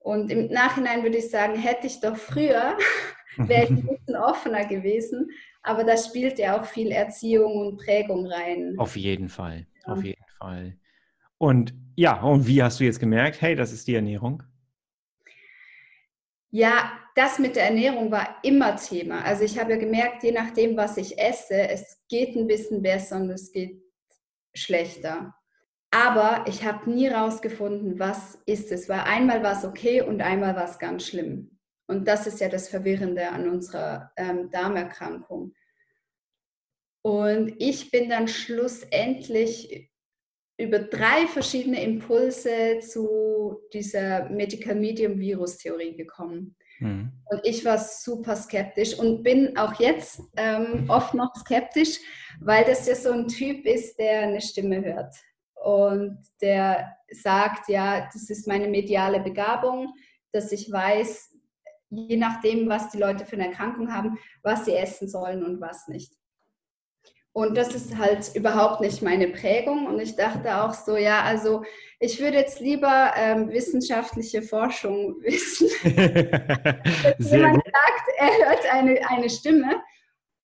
Und 0.00 0.30
im 0.30 0.48
Nachhinein 0.48 1.02
würde 1.02 1.18
ich 1.18 1.30
sagen, 1.30 1.54
hätte 1.56 1.86
ich 1.86 2.00
doch 2.00 2.16
früher, 2.16 2.76
wäre 3.36 3.64
ich 3.64 3.70
ein 3.70 3.86
bisschen 3.86 4.16
offener 4.16 4.66
gewesen. 4.66 5.30
Aber 5.62 5.84
da 5.84 5.96
spielt 5.96 6.38
ja 6.38 6.58
auch 6.58 6.64
viel 6.64 6.90
Erziehung 6.90 7.58
und 7.58 7.76
Prägung 7.76 8.26
rein. 8.26 8.74
Auf 8.78 8.96
jeden 8.96 9.28
Fall, 9.28 9.66
ja. 9.86 9.92
auf 9.92 10.02
jeden 10.02 10.24
Fall. 10.38 10.74
Und 11.36 11.74
ja, 11.96 12.20
und 12.22 12.46
wie 12.46 12.62
hast 12.62 12.80
du 12.80 12.84
jetzt 12.84 13.00
gemerkt, 13.00 13.40
hey, 13.40 13.54
das 13.54 13.72
ist 13.72 13.86
die 13.86 13.94
Ernährung? 13.94 14.42
Ja, 16.50 16.92
das 17.14 17.38
mit 17.38 17.56
der 17.56 17.64
Ernährung 17.64 18.10
war 18.10 18.36
immer 18.42 18.76
Thema. 18.76 19.22
Also 19.22 19.44
ich 19.44 19.58
habe 19.58 19.72
ja 19.72 19.78
gemerkt, 19.78 20.22
je 20.22 20.32
nachdem, 20.32 20.76
was 20.76 20.96
ich 20.96 21.18
esse, 21.18 21.68
es 21.68 22.02
geht 22.08 22.34
ein 22.36 22.46
bisschen 22.46 22.82
besser 22.82 23.16
und 23.16 23.30
es 23.30 23.52
geht 23.52 23.82
schlechter. 24.54 25.34
Aber 25.90 26.44
ich 26.46 26.64
habe 26.64 26.88
nie 26.88 27.08
rausgefunden, 27.08 27.98
was 27.98 28.38
ist 28.46 28.70
es. 28.70 28.88
Weil 28.88 29.00
einmal 29.00 29.42
war 29.42 29.58
es 29.58 29.64
okay 29.64 30.02
und 30.02 30.20
einmal 30.22 30.54
war 30.54 30.64
es 30.64 30.78
ganz 30.78 31.06
schlimm. 31.06 31.58
Und 31.88 32.06
das 32.06 32.26
ist 32.28 32.40
ja 32.40 32.48
das 32.48 32.68
Verwirrende 32.68 33.28
an 33.30 33.48
unserer 33.48 34.12
ähm, 34.16 34.50
Darmerkrankung. 34.50 35.54
Und 37.02 37.54
ich 37.58 37.90
bin 37.90 38.08
dann 38.08 38.28
schlussendlich 38.28 39.90
über 40.58 40.78
drei 40.78 41.26
verschiedene 41.26 41.82
Impulse 41.82 42.78
zu 42.80 43.58
dieser 43.72 44.28
Medical 44.28 44.74
Medium 44.76 45.18
Virus 45.18 45.56
Theorie 45.56 45.96
gekommen. 45.96 46.54
Mhm. 46.78 47.10
Und 47.24 47.40
ich 47.44 47.64
war 47.64 47.78
super 47.78 48.36
skeptisch 48.36 48.96
und 48.96 49.22
bin 49.24 49.56
auch 49.56 49.80
jetzt 49.80 50.20
ähm, 50.36 50.84
oft 50.88 51.14
noch 51.14 51.34
skeptisch, 51.34 51.98
weil 52.40 52.64
das 52.64 52.86
ja 52.86 52.94
so 52.94 53.10
ein 53.10 53.26
Typ 53.26 53.64
ist, 53.64 53.98
der 53.98 54.20
eine 54.20 54.40
Stimme 54.40 54.84
hört 54.84 55.14
und 55.62 56.18
der 56.40 56.96
sagt, 57.10 57.68
ja, 57.68 58.08
das 58.12 58.30
ist 58.30 58.48
meine 58.48 58.68
mediale 58.68 59.20
Begabung, 59.20 59.92
dass 60.32 60.52
ich 60.52 60.70
weiß, 60.70 61.36
je 61.90 62.16
nachdem, 62.16 62.68
was 62.68 62.90
die 62.90 62.98
Leute 62.98 63.26
für 63.26 63.36
eine 63.36 63.48
Erkrankung 63.48 63.92
haben, 63.92 64.18
was 64.42 64.64
sie 64.64 64.74
essen 64.74 65.08
sollen 65.08 65.44
und 65.44 65.60
was 65.60 65.88
nicht. 65.88 66.12
Und 67.32 67.56
das 67.56 67.74
ist 67.74 67.96
halt 67.96 68.34
überhaupt 68.34 68.80
nicht 68.80 69.02
meine 69.02 69.28
Prägung. 69.28 69.86
Und 69.86 70.00
ich 70.00 70.16
dachte 70.16 70.62
auch 70.62 70.74
so, 70.74 70.96
ja, 70.96 71.22
also 71.22 71.62
ich 72.00 72.18
würde 72.20 72.38
jetzt 72.38 72.58
lieber 72.58 73.12
ähm, 73.16 73.50
wissenschaftliche 73.50 74.42
Forschung 74.42 75.16
wissen. 75.22 75.68
jemand 77.18 77.54
gut. 77.54 77.72
sagt, 77.72 78.08
er 78.18 78.48
hört 78.48 78.72
eine, 78.72 79.08
eine 79.08 79.30
Stimme. 79.30 79.80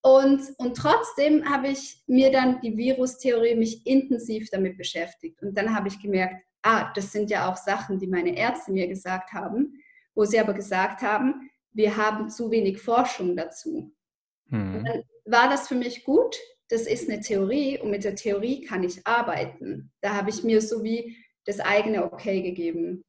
Und, 0.07 0.40
und 0.59 0.77
trotzdem 0.77 1.51
habe 1.51 1.66
ich 1.66 2.01
mir 2.07 2.31
dann 2.31 2.61
die 2.61 2.77
Virustheorie 2.77 3.57
mich 3.57 3.85
intensiv 3.85 4.49
damit 4.53 4.79
beschäftigt. 4.79 5.42
Und 5.42 5.59
dann 5.59 5.75
habe 5.75 5.88
ich 5.88 6.01
gemerkt, 6.01 6.45
ah, 6.62 6.92
das 6.95 7.11
sind 7.11 7.29
ja 7.29 7.51
auch 7.51 7.57
Sachen, 7.57 7.99
die 7.99 8.07
meine 8.07 8.38
Ärzte 8.38 8.71
mir 8.71 8.87
gesagt 8.87 9.33
haben, 9.33 9.83
wo 10.14 10.25
sie 10.25 10.38
aber 10.38 10.55
gesagt 10.55 11.03
haben, 11.03 11.51
wir 11.73 11.97
haben 11.97 12.31
zu 12.31 12.53
wenig 12.53 12.81
Forschung 12.81 13.37
dazu. 13.37 13.92
Hm. 14.51 14.85
Dann 14.85 15.03
war 15.25 15.51
das 15.51 15.66
für 15.66 15.75
mich 15.75 16.05
gut, 16.05 16.37
das 16.69 16.83
ist 16.83 17.11
eine 17.11 17.19
Theorie 17.19 17.81
und 17.81 17.90
mit 17.90 18.05
der 18.05 18.14
Theorie 18.14 18.61
kann 18.61 18.85
ich 18.85 19.05
arbeiten. 19.05 19.90
Da 20.03 20.14
habe 20.14 20.31
ich 20.31 20.45
mir 20.45 20.62
so 20.62 20.85
wie 20.85 21.16
das 21.47 21.59
eigene 21.59 22.05
Okay 22.05 22.42
gegeben. 22.42 23.03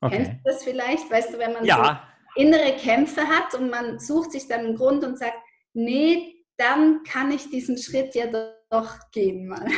Okay. 0.00 0.16
Kennst 0.16 0.32
du 0.32 0.38
das 0.44 0.64
vielleicht? 0.64 1.10
Weißt 1.10 1.34
du, 1.34 1.38
wenn 1.38 1.52
man 1.52 1.66
ja. 1.66 2.02
so 2.34 2.42
innere 2.42 2.76
Kämpfe 2.78 3.28
hat 3.28 3.52
und 3.54 3.68
man 3.68 3.98
sucht 3.98 4.32
sich 4.32 4.48
dann 4.48 4.60
einen 4.60 4.76
Grund 4.76 5.04
und 5.04 5.18
sagt, 5.18 5.36
nee, 5.72 6.44
dann 6.56 7.02
kann 7.04 7.30
ich 7.30 7.48
diesen 7.50 7.78
Schritt 7.78 8.14
ja 8.14 8.26
doch 8.70 9.10
gehen 9.12 9.48
mal. 9.48 9.66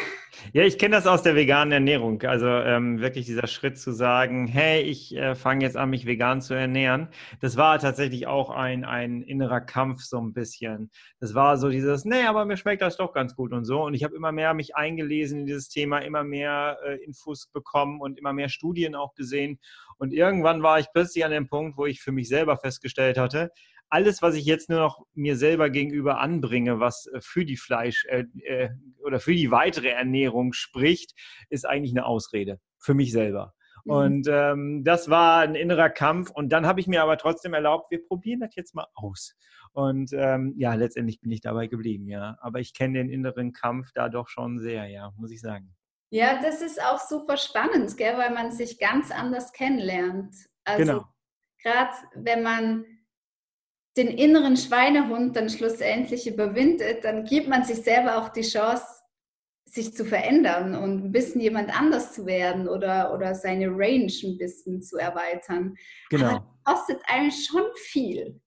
Ja, 0.55 0.65
ich 0.65 0.79
kenne 0.79 0.97
das 0.97 1.07
aus 1.07 1.23
der 1.23 1.37
veganen 1.37 1.73
Ernährung. 1.73 2.23
Also 2.23 2.47
ähm, 2.47 3.01
wirklich 3.01 3.27
dieser 3.27 3.47
Schritt 3.47 3.79
zu 3.79 3.93
sagen, 3.93 4.47
hey, 4.47 4.81
ich 4.81 5.15
äh, 5.15 5.35
fange 5.35 5.65
jetzt 5.65 5.77
an, 5.77 5.91
mich 5.91 6.07
vegan 6.07 6.41
zu 6.41 6.55
ernähren. 6.55 7.09
Das 7.41 7.57
war 7.57 7.79
tatsächlich 7.79 8.27
auch 8.27 8.51
ein, 8.51 8.85
ein 8.85 9.23
innerer 9.23 9.61
Kampf 9.61 10.03
so 10.03 10.19
ein 10.19 10.33
bisschen. 10.33 10.91
Das 11.21 11.35
war 11.35 11.59
so 11.59 11.69
dieses, 11.69 12.05
nee, 12.07 12.25
aber 12.25 12.45
mir 12.47 12.57
schmeckt 12.57 12.83
das 12.83 12.97
doch 12.97 13.13
ganz 13.13 13.37
gut 13.37 13.53
und 13.53 13.67
so. 13.67 13.83
Und 13.85 13.95
ich 13.95 14.05
habe 14.05 14.17
immer 14.17 14.33
mehr 14.33 14.53
mich 14.55 14.75
eingelesen 14.75 15.41
in 15.41 15.47
dieses 15.47 15.69
Thema, 15.69 15.99
immer 15.99 16.25
mehr 16.25 16.79
äh, 16.85 16.97
Infos 17.05 17.47
bekommen 17.53 18.01
und 18.01 18.19
immer 18.19 18.33
mehr 18.33 18.49
Studien 18.49 18.95
auch 18.95 19.15
gesehen. 19.15 19.61
Und 19.99 20.13
irgendwann 20.13 20.63
war 20.63 20.81
ich 20.81 20.87
plötzlich 20.93 21.25
an 21.25 21.31
dem 21.31 21.47
Punkt, 21.47 21.77
wo 21.77 21.87
ich 21.87 22.01
für 22.01 22.11
mich 22.11 22.29
selber 22.29 22.57
festgestellt 22.57 23.19
hatte, 23.19 23.53
alles, 23.93 24.23
was 24.23 24.35
ich 24.37 24.47
jetzt 24.47 24.71
nur 24.71 24.81
noch 24.81 25.05
mir 25.13 25.37
selber 25.37 25.69
gegenüber 25.69 26.19
anbringe, 26.19 26.81
was 26.81 27.07
äh, 27.09 27.21
für 27.21 27.45
die 27.45 27.59
Fleisch 27.59 28.07
äh, 28.07 28.25
äh, 28.43 28.71
oder 29.05 29.21
für 29.21 29.35
die 29.35 29.51
weitere 29.51 29.89
Ernährung 29.89 30.55
spricht, 30.55 31.13
ist 31.51 31.67
eigentlich 31.67 31.93
eine 31.93 32.07
Ausrede 32.07 32.59
für 32.79 32.95
mich 32.95 33.13
selber. 33.13 33.53
Mhm. 33.85 33.93
Und 33.93 34.29
ähm, 34.31 34.83
das 34.83 35.11
war 35.11 35.41
ein 35.41 35.55
innerer 35.55 35.91
Kampf. 35.91 36.31
Und 36.31 36.51
dann 36.53 36.67
habe 36.67 36.81
ich 36.81 36.87
mir 36.87 37.03
aber 37.03 37.19
trotzdem 37.19 37.53
erlaubt, 37.53 37.91
wir 37.91 38.03
probieren 38.03 38.41
das 38.41 38.57
jetzt 38.57 38.75
mal 38.75 38.87
aus. 38.95 39.35
Und 39.73 40.11
ähm, 40.15 40.55
ja, 40.57 40.73
letztendlich 40.73 41.21
bin 41.21 41.31
ich 41.31 41.43
dabei 41.43 41.67
geblieben, 41.67 42.09
ja. 42.09 42.39
Aber 42.41 42.61
ich 42.61 42.73
kenne 42.73 42.99
den 42.99 43.11
inneren 43.11 43.53
Kampf 43.53 43.91
da 43.95 44.09
doch 44.09 44.29
schon 44.29 44.59
sehr, 44.59 44.87
ja, 44.87 45.13
muss 45.19 45.31
ich 45.31 45.43
sagen. 45.43 45.75
Ja, 46.09 46.41
das 46.41 46.63
ist 46.63 46.83
auch 46.83 46.99
super 46.99 47.37
spannend, 47.37 47.95
gell, 47.99 48.17
weil 48.17 48.33
man 48.33 48.53
sich 48.53 48.79
ganz 48.79 49.11
anders 49.11 49.53
kennenlernt. 49.53 50.35
Also 50.65 50.83
genau. 50.83 51.05
gerade 51.63 51.93
wenn 52.15 52.43
man 52.43 52.85
den 53.97 54.09
inneren 54.09 54.57
Schweinehund 54.57 55.37
dann 55.37 55.51
schlussendlich 55.51 56.27
überwindet, 56.27 57.05
dann 57.05 57.25
gibt 57.25 57.49
man 57.49 57.65
sich 57.65 57.79
selber 57.79 58.19
auch 58.19 58.31
die 58.31 58.43
Chance, 58.43 58.85
sich 59.67 59.95
zu 59.95 60.05
verändern 60.05 60.75
und 60.75 61.05
ein 61.05 61.13
bisschen 61.13 61.41
jemand 61.41 61.79
anders 61.79 62.13
zu 62.13 62.27
werden 62.27 62.69
oder, 62.69 63.15
oder 63.15 63.35
seine 63.35 63.69
Range 63.69 64.13
ein 64.25 64.37
bisschen 64.37 64.83
zu 64.83 64.99
erweitern. 64.99 65.75
Genau. 66.11 66.27
Aber 66.27 66.47
das 66.65 66.75
kostet 66.75 67.03
eigentlich 67.07 67.47
schon 67.47 67.65
viel. 67.77 68.41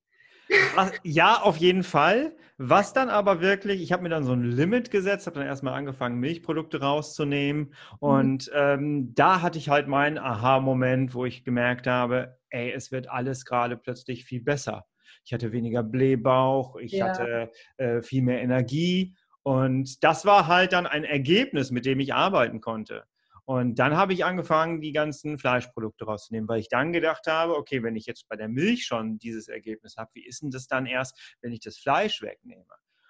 Ja, 1.03 1.41
auf 1.41 1.58
jeden 1.58 1.81
Fall. 1.81 2.36
Was 2.58 2.93
dann 2.93 3.10
aber 3.10 3.41
wirklich, 3.41 3.81
ich 3.81 3.91
habe 3.91 4.03
mir 4.03 4.10
dann 4.10 4.23
so 4.23 4.34
ein 4.34 4.43
Limit 4.43 4.91
gesetzt, 4.91 5.25
habe 5.25 5.39
dann 5.39 5.47
erstmal 5.47 5.73
angefangen, 5.73 6.19
Milchprodukte 6.19 6.79
rauszunehmen. 6.79 7.62
Mhm. 7.63 7.71
Und 7.99 8.51
ähm, 8.53 9.15
da 9.15 9.41
hatte 9.41 9.58
ich 9.58 9.69
halt 9.69 9.88
meinen 9.88 10.19
Aha-Moment, 10.19 11.15
wo 11.15 11.25
ich 11.25 11.43
gemerkt 11.43 11.88
habe, 11.88 12.38
ey, 12.49 12.71
es 12.71 12.91
wird 12.91 13.10
alles 13.10 13.45
gerade 13.45 13.77
plötzlich 13.77 14.25
viel 14.25 14.41
besser 14.41 14.86
ich 15.25 15.33
hatte 15.33 15.51
weniger 15.51 15.83
Blähbauch, 15.83 16.77
ich 16.77 16.93
ja. 16.93 17.09
hatte 17.09 17.51
äh, 17.77 18.01
viel 18.01 18.21
mehr 18.21 18.41
Energie. 18.41 19.15
Und 19.43 20.03
das 20.03 20.25
war 20.25 20.47
halt 20.47 20.73
dann 20.73 20.88
ein 20.88 21.03
Ergebnis, 21.03 21.71
mit 21.71 21.85
dem 21.85 21.99
ich 21.99 22.13
arbeiten 22.13 22.61
konnte. 22.61 23.03
Und 23.45 23.77
dann 23.77 23.95
habe 23.95 24.13
ich 24.13 24.25
angefangen, 24.25 24.81
die 24.81 24.91
ganzen 24.91 25.38
Fleischprodukte 25.38 26.05
rauszunehmen, 26.05 26.47
weil 26.47 26.59
ich 26.59 26.69
dann 26.69 26.93
gedacht 26.93 27.27
habe, 27.27 27.55
okay, 27.55 27.83
wenn 27.83 27.95
ich 27.95 28.07
jetzt 28.07 28.27
bei 28.27 28.35
der 28.35 28.49
Milch 28.49 28.85
schon 28.85 29.19
dieses 29.19 29.47
Ergebnis 29.47 29.97
habe, 29.97 30.09
wie 30.13 30.25
ist 30.25 30.41
denn 30.41 30.49
das 30.49 30.67
dann 30.67 30.88
erst, 30.88 31.38
wenn 31.41 31.51
ich 31.51 31.59
das 31.59 31.77
Fleisch 31.77 32.21
wegnehme? 32.23 32.65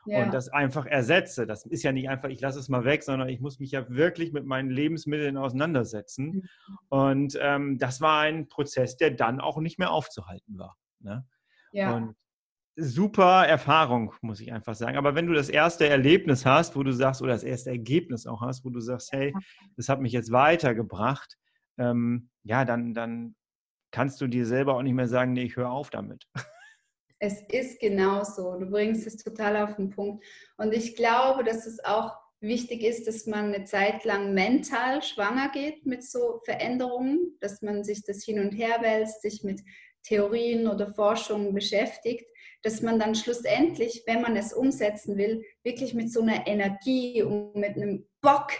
Ja. 0.06 0.23
Und 0.23 0.34
das 0.34 0.49
einfach 0.49 0.86
ersetze. 0.86 1.47
Das 1.47 1.65
ist 1.65 1.84
ja 1.84 1.91
nicht 1.91 2.10
einfach, 2.10 2.30
ich 2.30 2.41
lasse 2.41 2.60
es 2.60 2.69
mal 2.69 2.84
weg, 2.84 3.01
sondern 3.01 3.30
ich 3.30 3.39
muss 3.39 3.60
mich 3.60 3.71
ja 3.71 3.89
wirklich 3.89 4.34
mit 4.34 4.45
meinen 4.45 4.69
Lebensmitteln 4.69 5.38
auseinandersetzen. 5.38 6.25
Mhm. 6.25 6.49
Und 6.89 7.39
ähm, 7.41 7.78
das 7.80 8.01
war 8.01 8.21
ein 8.21 8.47
Prozess, 8.47 8.97
der 8.97 9.12
dann 9.12 9.39
auch 9.39 9.58
nicht 9.58 9.80
mehr 9.80 9.91
aufzuhalten 9.91 10.60
war. 10.60 10.78
Ne? 10.99 11.25
Ja. 11.75 11.95
Und 11.95 12.15
super 12.77 13.45
Erfahrung, 13.45 14.13
muss 14.21 14.39
ich 14.39 14.51
einfach 14.51 14.75
sagen. 14.75 14.97
Aber 14.97 15.13
wenn 15.13 15.27
du 15.27 15.33
das 15.33 15.49
erste 15.49 15.88
Erlebnis 15.88 16.45
hast, 16.45 16.75
wo 16.75 16.83
du 16.83 16.91
sagst, 16.91 17.21
oder 17.21 17.33
das 17.33 17.43
erste 17.43 17.69
Ergebnis 17.69 18.25
auch 18.25 18.41
hast, 18.41 18.63
wo 18.63 18.69
du 18.69 18.79
sagst, 18.79 19.11
hey, 19.11 19.33
das 19.75 19.89
hat 19.89 19.99
mich 20.01 20.13
jetzt 20.13 20.31
weitergebracht, 20.31 21.38
ähm, 21.77 22.29
ja, 22.43 22.63
dann, 22.63 22.93
dann 22.93 23.35
kannst 23.91 24.21
du 24.21 24.27
dir 24.27 24.45
selber 24.45 24.75
auch 24.75 24.81
nicht 24.81 24.93
mehr 24.93 25.07
sagen, 25.07 25.33
nee, 25.33 25.43
ich 25.43 25.57
höre 25.57 25.69
auf 25.69 25.89
damit. 25.89 26.25
Es 27.19 27.41
ist 27.49 27.79
genauso. 27.79 28.59
Du 28.59 28.65
bringst 28.65 29.07
es 29.07 29.17
total 29.17 29.55
auf 29.57 29.77
den 29.77 29.89
Punkt. 29.89 30.23
Und 30.57 30.73
ich 30.73 30.95
glaube, 30.95 31.45
dass 31.45 31.65
es 31.65 31.83
auch 31.83 32.13
wichtig 32.41 32.83
ist, 32.83 33.07
dass 33.07 33.25
man 33.25 33.53
eine 33.53 33.63
Zeit 33.63 34.03
lang 34.03 34.33
mental 34.33 35.01
schwanger 35.01 35.49
geht 35.49 35.85
mit 35.85 36.03
so 36.03 36.41
Veränderungen, 36.43 37.38
dass 37.39 37.61
man 37.61 37.83
sich 37.83 38.03
das 38.03 38.23
hin 38.23 38.39
und 38.39 38.51
her 38.51 38.81
wälzt, 38.81 39.21
sich 39.21 39.43
mit 39.43 39.61
Theorien 40.06 40.68
oder 40.68 40.94
Forschungen 40.94 41.54
beschäftigt, 41.54 42.26
dass 42.63 42.82
man 42.82 43.00
dann 43.00 43.15
schlussendlich, 43.15 44.04
wenn 44.08 44.22
man 44.22 44.36
es 44.36 44.54
umsetzen 44.54 45.18
will, 45.18 45.44
wirklich 45.63 45.94
mit 45.94 46.12
so 46.12 46.22
einer 46.22 46.48
Energie 46.48 47.22
und 47.22 47.56
mit 47.56 47.76
einem 47.76 48.08
Bock, 48.22 48.52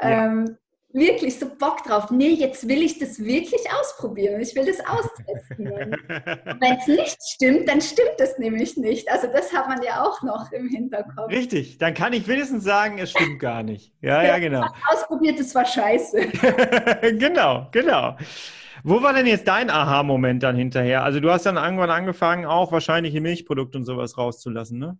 ja. 0.00 0.26
ähm, 0.26 0.56
wirklich 0.92 1.38
so 1.38 1.46
Bock 1.56 1.84
drauf, 1.84 2.10
nee, 2.10 2.30
jetzt 2.30 2.66
will 2.68 2.82
ich 2.82 2.98
das 2.98 3.22
wirklich 3.22 3.60
ausprobieren 3.80 4.40
ich 4.40 4.54
will 4.54 4.66
das 4.66 4.80
austesten. 4.80 5.66
wenn 6.60 6.78
es 6.78 6.86
nicht 6.86 7.18
stimmt, 7.22 7.68
dann 7.68 7.80
stimmt 7.80 8.18
es 8.18 8.38
nämlich 8.38 8.76
nicht. 8.76 9.10
Also 9.10 9.28
das 9.28 9.52
hat 9.52 9.68
man 9.68 9.82
ja 9.82 10.02
auch 10.04 10.22
noch 10.22 10.50
im 10.52 10.68
Hinterkopf. 10.68 11.30
Richtig, 11.30 11.78
dann 11.78 11.94
kann 11.94 12.12
ich 12.12 12.26
wenigstens 12.26 12.64
sagen, 12.64 12.98
es 12.98 13.10
stimmt 13.10 13.38
gar 13.38 13.62
nicht. 13.62 13.92
Ja, 14.00 14.22
ja, 14.22 14.38
genau. 14.38 14.66
Ausprobiert, 14.92 15.38
es 15.38 15.54
war 15.54 15.64
scheiße. 15.64 16.20
genau, 17.18 17.68
genau. 17.70 18.16
Wo 18.82 19.02
war 19.02 19.12
denn 19.12 19.26
jetzt 19.26 19.46
dein 19.48 19.70
Aha-Moment 19.70 20.42
dann 20.42 20.56
hinterher? 20.56 21.04
Also 21.04 21.20
du 21.20 21.30
hast 21.30 21.46
dann 21.46 21.56
irgendwann 21.56 21.90
angefangen, 21.90 22.46
auch 22.46 22.72
wahrscheinlich 22.72 23.14
Milchprodukte 23.14 23.78
und 23.78 23.84
sowas 23.84 24.16
rauszulassen, 24.16 24.78
ne? 24.78 24.98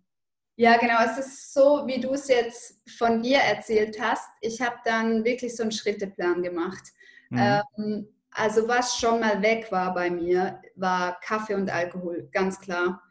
Ja, 0.55 0.77
genau. 0.77 0.97
Es 1.03 1.17
ist 1.17 1.53
so, 1.53 1.83
wie 1.87 1.99
du 1.99 2.13
es 2.13 2.27
jetzt 2.27 2.79
von 2.97 3.21
dir 3.23 3.39
erzählt 3.39 3.99
hast. 3.99 4.29
Ich 4.41 4.61
habe 4.61 4.75
dann 4.85 5.23
wirklich 5.23 5.55
so 5.55 5.63
einen 5.63 5.71
Schritteplan 5.71 6.43
gemacht. 6.43 6.83
Mhm. 7.29 7.61
Ähm, 7.77 8.07
also 8.31 8.67
was 8.67 8.97
schon 8.97 9.19
mal 9.19 9.41
weg 9.41 9.71
war 9.71 9.93
bei 9.93 10.09
mir, 10.09 10.61
war 10.75 11.19
Kaffee 11.21 11.55
und 11.55 11.69
Alkohol, 11.69 12.29
ganz 12.31 12.59
klar. 12.59 13.01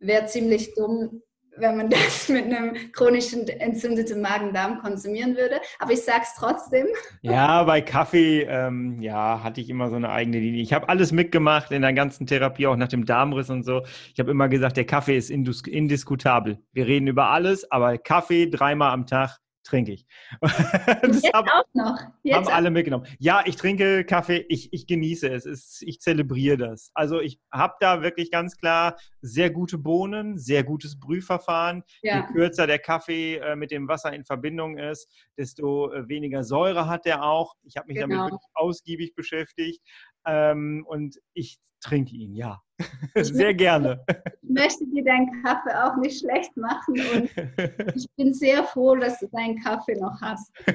Wäre 0.00 0.26
ziemlich 0.26 0.74
dumm, 0.74 1.22
wenn 1.60 1.76
man 1.76 1.90
das 1.90 2.28
mit 2.28 2.44
einem 2.44 2.74
chronischen 2.92 3.48
entzündeten 3.48 4.20
Magen-Darm 4.20 4.78
konsumieren 4.80 5.36
würde. 5.36 5.60
Aber 5.78 5.92
ich 5.92 6.02
sage 6.02 6.22
es 6.22 6.34
trotzdem. 6.38 6.86
Ja, 7.22 7.64
bei 7.64 7.80
Kaffee, 7.80 8.42
ähm, 8.42 9.00
ja, 9.00 9.42
hatte 9.42 9.60
ich 9.60 9.70
immer 9.70 9.88
so 9.90 9.96
eine 9.96 10.10
eigene 10.10 10.38
Linie. 10.38 10.62
Ich 10.62 10.72
habe 10.72 10.88
alles 10.88 11.12
mitgemacht 11.12 11.70
in 11.70 11.82
der 11.82 11.92
ganzen 11.92 12.26
Therapie, 12.26 12.66
auch 12.66 12.76
nach 12.76 12.88
dem 12.88 13.04
Darmriss 13.04 13.50
und 13.50 13.64
so. 13.64 13.82
Ich 14.12 14.20
habe 14.20 14.30
immer 14.30 14.48
gesagt, 14.48 14.76
der 14.76 14.86
Kaffee 14.86 15.16
ist 15.16 15.30
indiskutabel. 15.30 16.58
Wir 16.72 16.86
reden 16.86 17.06
über 17.06 17.30
alles, 17.30 17.70
aber 17.70 17.98
Kaffee 17.98 18.48
dreimal 18.48 18.92
am 18.92 19.06
Tag 19.06 19.38
trinke 19.68 19.92
ich. 19.92 20.06
das 20.40 21.22
Jetzt 21.22 21.32
haben, 21.34 21.48
auch 21.48 21.64
noch. 21.74 21.98
Jetzt 22.22 22.36
haben 22.36 22.48
alle 22.48 22.70
mitgenommen. 22.70 23.06
Ja, 23.18 23.42
ich 23.44 23.56
trinke 23.56 24.04
Kaffee, 24.04 24.44
ich, 24.48 24.72
ich 24.72 24.86
genieße 24.86 25.28
es. 25.28 25.46
es 25.46 25.82
ich 25.82 26.00
zelebriere 26.00 26.56
das. 26.56 26.90
Also 26.94 27.20
ich 27.20 27.38
habe 27.52 27.74
da 27.80 28.02
wirklich 28.02 28.30
ganz 28.30 28.56
klar 28.56 28.96
sehr 29.20 29.50
gute 29.50 29.78
Bohnen, 29.78 30.38
sehr 30.38 30.64
gutes 30.64 30.98
Brühverfahren. 30.98 31.84
Ja. 32.02 32.20
Je 32.20 32.32
kürzer 32.32 32.66
der 32.66 32.78
Kaffee 32.78 33.36
äh, 33.36 33.56
mit 33.56 33.70
dem 33.70 33.88
Wasser 33.88 34.12
in 34.12 34.24
Verbindung 34.24 34.78
ist, 34.78 35.08
desto 35.36 35.92
äh, 35.92 36.08
weniger 36.08 36.44
Säure 36.44 36.86
hat 36.88 37.04
der 37.04 37.22
auch. 37.22 37.54
Ich 37.62 37.76
habe 37.76 37.88
mich 37.88 37.96
genau. 37.96 38.08
damit 38.08 38.32
wirklich 38.32 38.50
ausgiebig 38.54 39.14
beschäftigt. 39.14 39.82
Ähm, 40.28 40.84
und 40.86 41.18
ich 41.32 41.58
trinke 41.80 42.14
ihn, 42.14 42.34
ja. 42.34 42.62
sehr 43.16 43.54
gerne. 43.54 44.04
Ich 44.42 44.50
möchte 44.50 44.86
dir 44.86 45.04
deinen 45.04 45.42
Kaffee 45.42 45.74
auch 45.74 45.96
nicht 45.96 46.20
schlecht 46.20 46.56
machen 46.56 46.94
und 47.12 47.96
ich 47.96 48.06
bin 48.16 48.32
sehr 48.32 48.62
froh, 48.62 48.94
dass 48.94 49.18
du 49.18 49.26
deinen 49.28 49.60
Kaffee 49.62 49.96
noch 49.96 50.20
hast. 50.20 50.52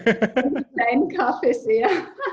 Deinen 0.75 1.07
Kaffee 1.09 1.53
sehr. 1.53 1.89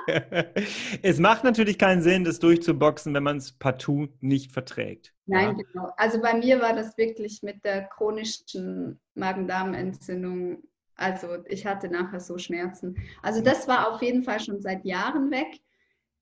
Es 1.03 1.21
macht 1.21 1.45
natürlich 1.45 1.79
keinen 1.79 2.03
Sinn, 2.03 2.25
das 2.25 2.41
durchzuboxen, 2.41 3.15
wenn 3.15 3.23
man 3.23 3.37
es 3.37 3.53
partout 3.53 4.09
nicht 4.21 4.51
verträgt. 4.51 5.15
Nein, 5.27 5.57
ja? 5.57 5.65
genau. 5.65 5.93
Also 5.97 6.21
bei 6.21 6.35
mir 6.35 6.61
war 6.61 6.75
das 6.75 6.99
wirklich 6.99 7.43
mit 7.43 7.65
der 7.65 7.85
chronischen 7.85 8.99
Magen-Darm-Entzündung. 9.15 10.65
Also 10.97 11.45
ich 11.47 11.65
hatte 11.65 11.89
nachher 11.89 12.21
so 12.21 12.39
Schmerzen. 12.39 12.97
Also 13.23 13.41
das 13.41 13.69
war 13.69 13.93
auf 13.93 14.03
jeden 14.03 14.25
Fall 14.25 14.41
schon 14.41 14.61
seit 14.61 14.85
Jahren 14.85 15.31
weg. 15.31 15.61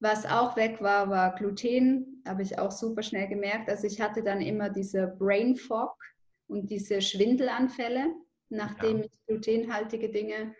Was 0.00 0.26
auch 0.26 0.56
weg 0.56 0.80
war, 0.80 1.10
war 1.10 1.34
Gluten, 1.34 2.22
habe 2.26 2.42
ich 2.42 2.58
auch 2.58 2.70
super 2.70 3.02
schnell 3.02 3.28
gemerkt. 3.28 3.68
Also 3.68 3.86
ich 3.86 4.00
hatte 4.00 4.22
dann 4.22 4.40
immer 4.40 4.70
diese 4.70 5.08
Brain 5.18 5.56
Fog 5.56 5.96
und 6.46 6.70
diese 6.70 7.02
Schwindelanfälle, 7.02 8.14
nachdem 8.48 8.98
ja. 8.98 9.04
ich 9.04 9.26
glutenhaltige 9.26 10.10
Dinge 10.10 10.54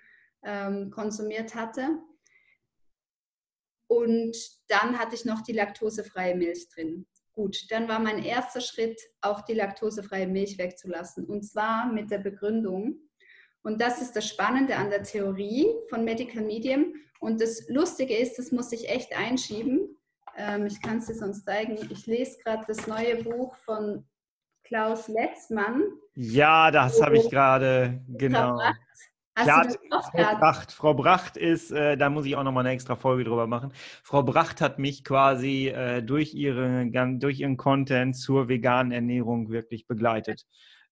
ähm, 0.45 0.91
konsumiert 0.91 1.55
hatte. 1.55 1.99
Und 3.87 4.37
dann 4.69 4.99
hatte 4.99 5.15
ich 5.15 5.25
noch 5.25 5.43
die 5.43 5.53
laktosefreie 5.53 6.35
Milch 6.35 6.69
drin. 6.69 7.07
Gut, 7.33 7.71
dann 7.71 7.89
war 7.89 8.01
mein 8.01 8.23
erster 8.23 8.61
Schritt, 8.61 9.01
auch 9.21 9.43
die 9.43 9.55
laktosefreie 9.55 10.27
Milch 10.27 10.59
wegzulassen. 10.59 11.25
Und 11.25 11.43
zwar 11.43 11.91
mit 11.93 12.11
der 12.11 12.19
Begründung, 12.19 13.09
und 13.63 13.81
das 13.81 14.01
ist 14.01 14.17
das 14.17 14.27
Spannende 14.27 14.77
an 14.77 14.91
der 14.91 15.03
Theorie 15.03 15.67
von 15.89 16.05
Medical 16.05 16.43
Medium. 16.43 16.95
Und 17.19 17.41
das 17.41 17.69
Lustige 17.69 18.17
ist, 18.17 18.39
das 18.39 18.53
muss 18.53 18.73
ich 18.73 18.89
echt 18.89 19.17
einschieben. 19.17 19.97
Ähm, 20.37 20.67
ich 20.67 20.81
kann 20.81 20.99
es 20.99 21.07
dir 21.07 21.15
sonst 21.15 21.45
zeigen. 21.45 21.79
Ich 21.91 22.07
lese 22.07 22.39
gerade 22.45 22.65
das 22.67 22.87
neue 22.87 23.23
Buch 23.25 23.57
von 23.57 24.05
Klaus 24.65 25.09
Letzmann. 25.09 25.83
Ja, 26.15 26.71
das 26.71 27.01
habe 27.01 27.17
ich 27.17 27.31
gerade, 27.31 28.03
genau. 28.09 28.61
Klar, 29.35 29.69
Frau 30.11 30.37
Bracht, 30.37 30.73
Frau 30.73 30.95
Bracht 30.95 31.37
ist, 31.37 31.71
äh, 31.71 31.97
da 31.97 32.11
muss 32.11 32.27
ich 32.27 32.37
auch 32.37 32.43
nochmal 32.43 32.67
eine 32.67 32.75
extra 32.75 32.97
Folge 32.97 33.25
drüber 33.25 33.47
machen. 33.47 33.73
Frau 34.03 34.23
Bracht 34.23 34.61
hat 34.61 34.79
mich 34.79 35.05
quasi 35.05 35.69
äh, 35.69 36.03
durch, 36.03 36.35
ihre, 36.35 36.87
durch 37.19 37.41
ihren 37.41 37.57
Content 37.57 38.17
zur 38.17 38.49
veganen 38.49 38.93
Ernährung 38.93 39.51
wirklich 39.51 39.87
begleitet. 39.87 40.45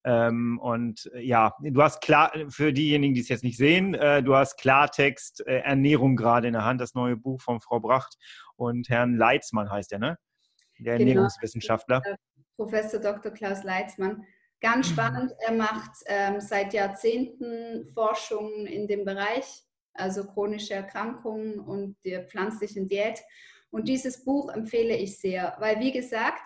Ähm, 0.06 0.60
und 0.60 1.10
äh, 1.14 1.22
ja, 1.22 1.52
du 1.60 1.82
hast 1.82 2.00
klar, 2.00 2.32
für 2.48 2.72
diejenigen, 2.72 3.12
die 3.12 3.20
es 3.20 3.28
jetzt 3.28 3.42
nicht 3.42 3.56
sehen, 3.56 3.94
äh, 3.94 4.22
du 4.22 4.36
hast 4.36 4.56
Klartext 4.56 5.44
äh, 5.44 5.58
Ernährung 5.58 6.14
gerade 6.14 6.46
in 6.46 6.52
der 6.52 6.64
Hand, 6.64 6.80
das 6.80 6.94
neue 6.94 7.16
Buch 7.16 7.40
von 7.40 7.60
Frau 7.60 7.80
Bracht 7.80 8.16
und 8.54 8.88
Herrn 8.88 9.16
Leitzmann 9.16 9.68
heißt 9.68 9.92
er, 9.92 9.98
ne? 9.98 10.16
Der 10.78 10.96
genau. 10.96 11.10
Ernährungswissenschaftler. 11.10 12.02
Professor 12.54 13.00
Dr. 13.00 13.32
Klaus 13.32 13.64
Leitzmann. 13.64 14.22
Ganz 14.60 14.88
spannend, 14.88 15.32
er 15.44 15.52
macht 15.52 15.90
ähm, 16.06 16.40
seit 16.40 16.72
Jahrzehnten 16.72 17.88
Forschungen 17.92 18.66
in 18.66 18.86
dem 18.86 19.04
Bereich, 19.04 19.64
also 19.92 20.24
chronische 20.24 20.74
Erkrankungen 20.74 21.58
und 21.58 21.96
der 22.04 22.24
pflanzlichen 22.24 22.86
Diät. 22.86 23.20
Und 23.70 23.88
dieses 23.88 24.24
Buch 24.24 24.50
empfehle 24.50 24.96
ich 24.96 25.18
sehr, 25.18 25.56
weil 25.58 25.80
wie 25.80 25.92
gesagt, 25.92 26.40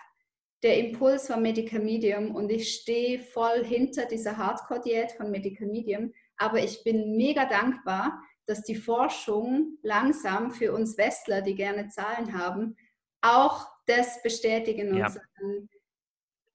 der 0.63 0.77
Impuls 0.77 1.27
von 1.27 1.41
Medical 1.41 1.79
Medium 1.79 2.35
und 2.35 2.51
ich 2.51 2.73
stehe 2.73 3.19
voll 3.19 3.63
hinter 3.63 4.05
dieser 4.05 4.37
Hardcore-Diät 4.37 5.11
von 5.13 5.31
Medical 5.31 5.67
Medium. 5.67 6.13
Aber 6.37 6.59
ich 6.59 6.83
bin 6.83 7.15
mega 7.15 7.45
dankbar, 7.45 8.21
dass 8.45 8.63
die 8.63 8.75
Forschung 8.75 9.77
langsam 9.81 10.51
für 10.51 10.73
uns 10.73 10.97
Westler, 10.97 11.41
die 11.41 11.55
gerne 11.55 11.89
Zahlen 11.89 12.37
haben, 12.37 12.75
auch 13.21 13.67
das 13.85 14.21
bestätigen 14.21 14.91
und 14.91 14.97
ja. 14.97 15.09
sagen, 15.09 15.69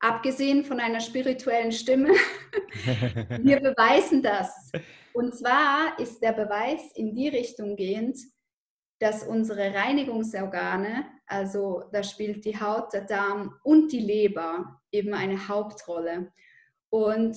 abgesehen 0.00 0.64
von 0.64 0.80
einer 0.80 1.00
spirituellen 1.00 1.72
Stimme, 1.72 2.10
wir 3.40 3.60
beweisen 3.60 4.22
das. 4.22 4.70
Und 5.12 5.34
zwar 5.34 5.98
ist 5.98 6.20
der 6.20 6.32
Beweis 6.32 6.92
in 6.94 7.14
die 7.14 7.28
Richtung 7.28 7.76
gehend, 7.76 8.18
dass 8.98 9.22
unsere 9.22 9.74
Reinigungsorgane, 9.74 11.04
also 11.26 11.84
da 11.92 12.02
spielt 12.02 12.44
die 12.44 12.58
Haut, 12.58 12.92
der 12.92 13.02
Darm 13.02 13.54
und 13.62 13.92
die 13.92 14.00
Leber 14.00 14.80
eben 14.90 15.12
eine 15.12 15.48
Hauptrolle. 15.48 16.32
Und 16.88 17.36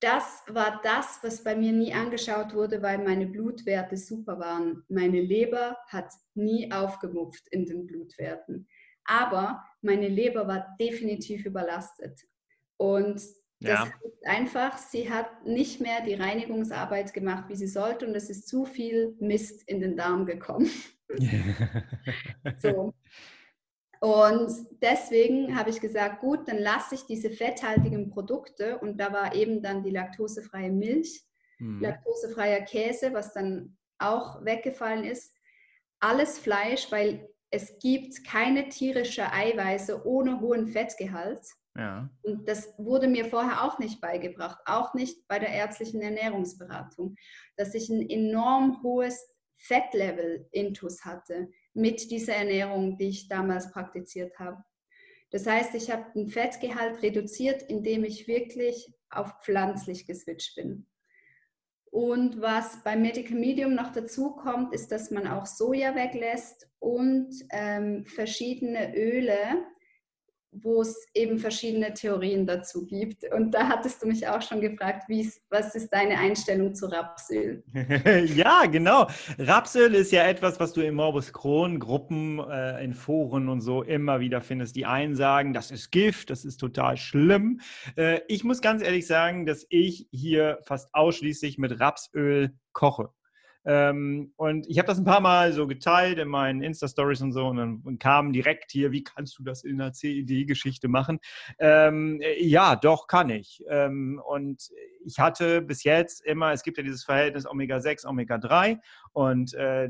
das 0.00 0.42
war 0.48 0.80
das, 0.82 1.18
was 1.22 1.42
bei 1.42 1.56
mir 1.56 1.72
nie 1.72 1.94
angeschaut 1.94 2.54
wurde, 2.54 2.82
weil 2.82 2.98
meine 2.98 3.26
Blutwerte 3.26 3.96
super 3.96 4.38
waren. 4.38 4.84
Meine 4.88 5.20
Leber 5.20 5.78
hat 5.88 6.12
nie 6.34 6.70
aufgemupft 6.70 7.48
in 7.48 7.64
den 7.64 7.86
Blutwerten. 7.86 8.68
Aber 9.04 9.64
meine 9.82 10.08
Leber 10.08 10.46
war 10.46 10.76
definitiv 10.78 11.44
überlastet. 11.46 12.20
Und 12.76 13.22
das 13.60 13.78
ja. 13.78 13.84
ist 13.84 14.26
einfach, 14.26 14.76
sie 14.76 15.10
hat 15.10 15.46
nicht 15.46 15.80
mehr 15.80 16.02
die 16.02 16.14
Reinigungsarbeit 16.14 17.14
gemacht, 17.14 17.44
wie 17.48 17.56
sie 17.56 17.66
sollte, 17.66 18.06
und 18.06 18.14
es 18.14 18.28
ist 18.28 18.46
zu 18.46 18.66
viel 18.66 19.16
Mist 19.20 19.66
in 19.66 19.80
den 19.80 19.96
Darm 19.96 20.26
gekommen. 20.26 20.70
so. 22.58 22.94
Und 24.00 24.52
deswegen 24.82 25.56
habe 25.56 25.70
ich 25.70 25.80
gesagt, 25.80 26.20
gut, 26.20 26.46
dann 26.46 26.58
lasse 26.58 26.94
ich 26.94 27.06
diese 27.06 27.30
fetthaltigen 27.30 28.10
Produkte 28.10 28.78
und 28.78 28.98
da 28.98 29.12
war 29.12 29.34
eben 29.34 29.62
dann 29.62 29.82
die 29.82 29.90
laktosefreie 29.90 30.70
Milch, 30.70 31.24
mhm. 31.58 31.80
laktosefreier 31.80 32.60
Käse, 32.62 33.14
was 33.14 33.32
dann 33.32 33.78
auch 33.98 34.44
weggefallen 34.44 35.04
ist, 35.04 35.34
alles 36.00 36.38
Fleisch, 36.38 36.92
weil 36.92 37.28
es 37.50 37.78
gibt 37.78 38.26
keine 38.26 38.68
tierische 38.68 39.32
Eiweiße 39.32 40.04
ohne 40.06 40.40
hohen 40.40 40.66
Fettgehalt. 40.66 41.46
Ja. 41.76 42.10
Und 42.22 42.46
das 42.48 42.74
wurde 42.76 43.08
mir 43.08 43.24
vorher 43.24 43.64
auch 43.64 43.78
nicht 43.78 44.00
beigebracht, 44.00 44.58
auch 44.66 44.94
nicht 44.94 45.26
bei 45.28 45.38
der 45.38 45.48
ärztlichen 45.48 46.02
Ernährungsberatung, 46.02 47.16
dass 47.56 47.74
ich 47.74 47.88
ein 47.88 48.08
enorm 48.08 48.82
hohes 48.82 49.33
Fettlevel 49.66 50.46
intus 50.52 51.04
hatte 51.04 51.48
mit 51.72 52.10
dieser 52.10 52.34
Ernährung, 52.34 52.96
die 52.98 53.08
ich 53.08 53.28
damals 53.28 53.72
praktiziert 53.72 54.38
habe. 54.38 54.62
Das 55.30 55.46
heißt, 55.46 55.74
ich 55.74 55.90
habe 55.90 56.12
den 56.14 56.28
Fettgehalt 56.28 57.02
reduziert, 57.02 57.62
indem 57.62 58.04
ich 58.04 58.28
wirklich 58.28 58.92
auf 59.10 59.32
pflanzlich 59.42 60.06
geswitcht 60.06 60.54
bin. 60.54 60.86
Und 61.90 62.40
was 62.40 62.82
beim 62.82 63.02
Medical 63.02 63.38
Medium 63.38 63.74
noch 63.74 63.92
dazu 63.92 64.32
kommt, 64.32 64.74
ist, 64.74 64.92
dass 64.92 65.10
man 65.10 65.26
auch 65.26 65.46
Soja 65.46 65.94
weglässt 65.94 66.68
und 66.78 67.32
ähm, 67.50 68.04
verschiedene 68.04 68.94
Öle, 68.96 69.64
wo 70.62 70.82
es 70.82 71.06
eben 71.14 71.38
verschiedene 71.38 71.94
Theorien 71.94 72.46
dazu 72.46 72.86
gibt. 72.86 73.24
Und 73.32 73.52
da 73.52 73.68
hattest 73.68 74.02
du 74.02 74.06
mich 74.06 74.26
auch 74.28 74.42
schon 74.42 74.60
gefragt, 74.60 75.04
was 75.50 75.74
ist 75.74 75.92
deine 75.92 76.18
Einstellung 76.18 76.74
zu 76.74 76.86
Rapsöl? 76.86 77.64
ja, 78.34 78.66
genau. 78.66 79.06
Rapsöl 79.38 79.94
ist 79.94 80.12
ja 80.12 80.24
etwas, 80.24 80.60
was 80.60 80.72
du 80.72 80.80
in 80.80 80.94
Morbus 80.94 81.32
Crohn 81.32 81.78
Gruppen, 81.78 82.38
äh, 82.38 82.84
in 82.84 82.94
Foren 82.94 83.48
und 83.48 83.60
so 83.60 83.82
immer 83.82 84.20
wieder 84.20 84.40
findest. 84.40 84.76
Die 84.76 84.86
einen 84.86 85.14
sagen, 85.14 85.52
das 85.52 85.70
ist 85.70 85.90
Gift, 85.90 86.30
das 86.30 86.44
ist 86.44 86.58
total 86.58 86.96
schlimm. 86.96 87.60
Äh, 87.96 88.20
ich 88.28 88.44
muss 88.44 88.60
ganz 88.60 88.82
ehrlich 88.82 89.06
sagen, 89.06 89.46
dass 89.46 89.66
ich 89.68 90.08
hier 90.10 90.58
fast 90.62 90.94
ausschließlich 90.94 91.58
mit 91.58 91.80
Rapsöl 91.80 92.54
koche. 92.72 93.10
Ähm, 93.66 94.32
und 94.36 94.66
ich 94.68 94.78
habe 94.78 94.86
das 94.86 94.98
ein 94.98 95.04
paar 95.04 95.20
Mal 95.20 95.52
so 95.52 95.66
geteilt 95.66 96.18
in 96.18 96.28
meinen 96.28 96.62
Insta-Stories 96.62 97.22
und 97.22 97.32
so 97.32 97.46
und 97.46 97.56
dann 97.56 97.98
kam 97.98 98.32
direkt 98.32 98.70
hier, 98.70 98.92
wie 98.92 99.02
kannst 99.02 99.38
du 99.38 99.42
das 99.42 99.64
in 99.64 99.80
einer 99.80 99.92
CED-Geschichte 99.92 100.88
machen? 100.88 101.18
Ähm, 101.58 102.20
ja, 102.38 102.76
doch, 102.76 103.06
kann 103.06 103.30
ich. 103.30 103.62
Ähm, 103.68 104.20
und 104.26 104.70
ich 105.04 105.18
hatte 105.18 105.62
bis 105.62 105.82
jetzt 105.84 106.24
immer, 106.24 106.52
es 106.52 106.62
gibt 106.62 106.76
ja 106.76 106.82
dieses 106.82 107.04
Verhältnis 107.04 107.46
Omega-6, 107.46 108.06
Omega-3 108.06 108.78
und 109.12 109.54
äh, 109.54 109.88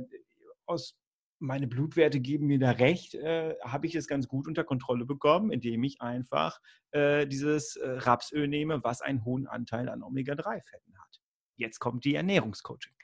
aus 0.66 0.96
meine 1.40 1.66
Blutwerte 1.66 2.20
geben 2.20 2.46
mir 2.46 2.58
da 2.58 2.70
recht, 2.70 3.14
äh, 3.16 3.54
habe 3.62 3.86
ich 3.86 3.94
es 3.96 4.06
ganz 4.06 4.28
gut 4.28 4.46
unter 4.46 4.64
Kontrolle 4.64 5.04
bekommen, 5.04 5.50
indem 5.50 5.82
ich 5.82 6.00
einfach 6.00 6.60
äh, 6.92 7.26
dieses 7.26 7.76
äh, 7.76 7.90
Rapsöl 7.90 8.48
nehme, 8.48 8.82
was 8.84 9.02
einen 9.02 9.24
hohen 9.24 9.46
Anteil 9.46 9.88
an 9.88 10.02
Omega-3-Fetten 10.02 10.98
hat. 10.98 11.20
Jetzt 11.56 11.80
kommt 11.80 12.04
die 12.04 12.14
Ernährungscoaching 12.14 12.94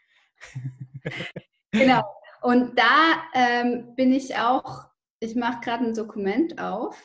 genau. 1.70 2.02
Und 2.42 2.78
da 2.78 3.22
ähm, 3.34 3.94
bin 3.96 4.12
ich 4.12 4.36
auch, 4.36 4.86
ich 5.20 5.34
mache 5.34 5.60
gerade 5.60 5.84
ein 5.84 5.94
Dokument 5.94 6.58
auf. 6.58 6.96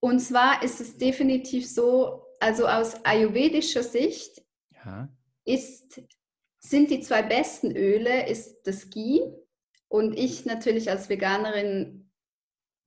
Und 0.00 0.20
zwar 0.20 0.62
ist 0.62 0.80
es 0.80 0.98
definitiv 0.98 1.68
so, 1.68 2.26
also 2.38 2.68
aus 2.68 3.04
ayurvedischer 3.04 3.82
Sicht 3.82 4.42
ja. 4.84 5.08
ist 5.44 6.00
sind 6.68 6.90
die 6.90 7.00
zwei 7.00 7.22
besten 7.22 7.76
Öle, 7.76 8.28
ist 8.28 8.62
das 8.64 8.90
Ghee 8.90 9.20
und 9.88 10.18
ich 10.18 10.44
natürlich 10.44 10.90
als 10.90 11.08
Veganerin, 11.08 12.10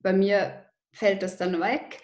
bei 0.00 0.12
mir 0.12 0.66
fällt 0.92 1.22
das 1.22 1.36
dann 1.36 1.60
weg, 1.60 2.00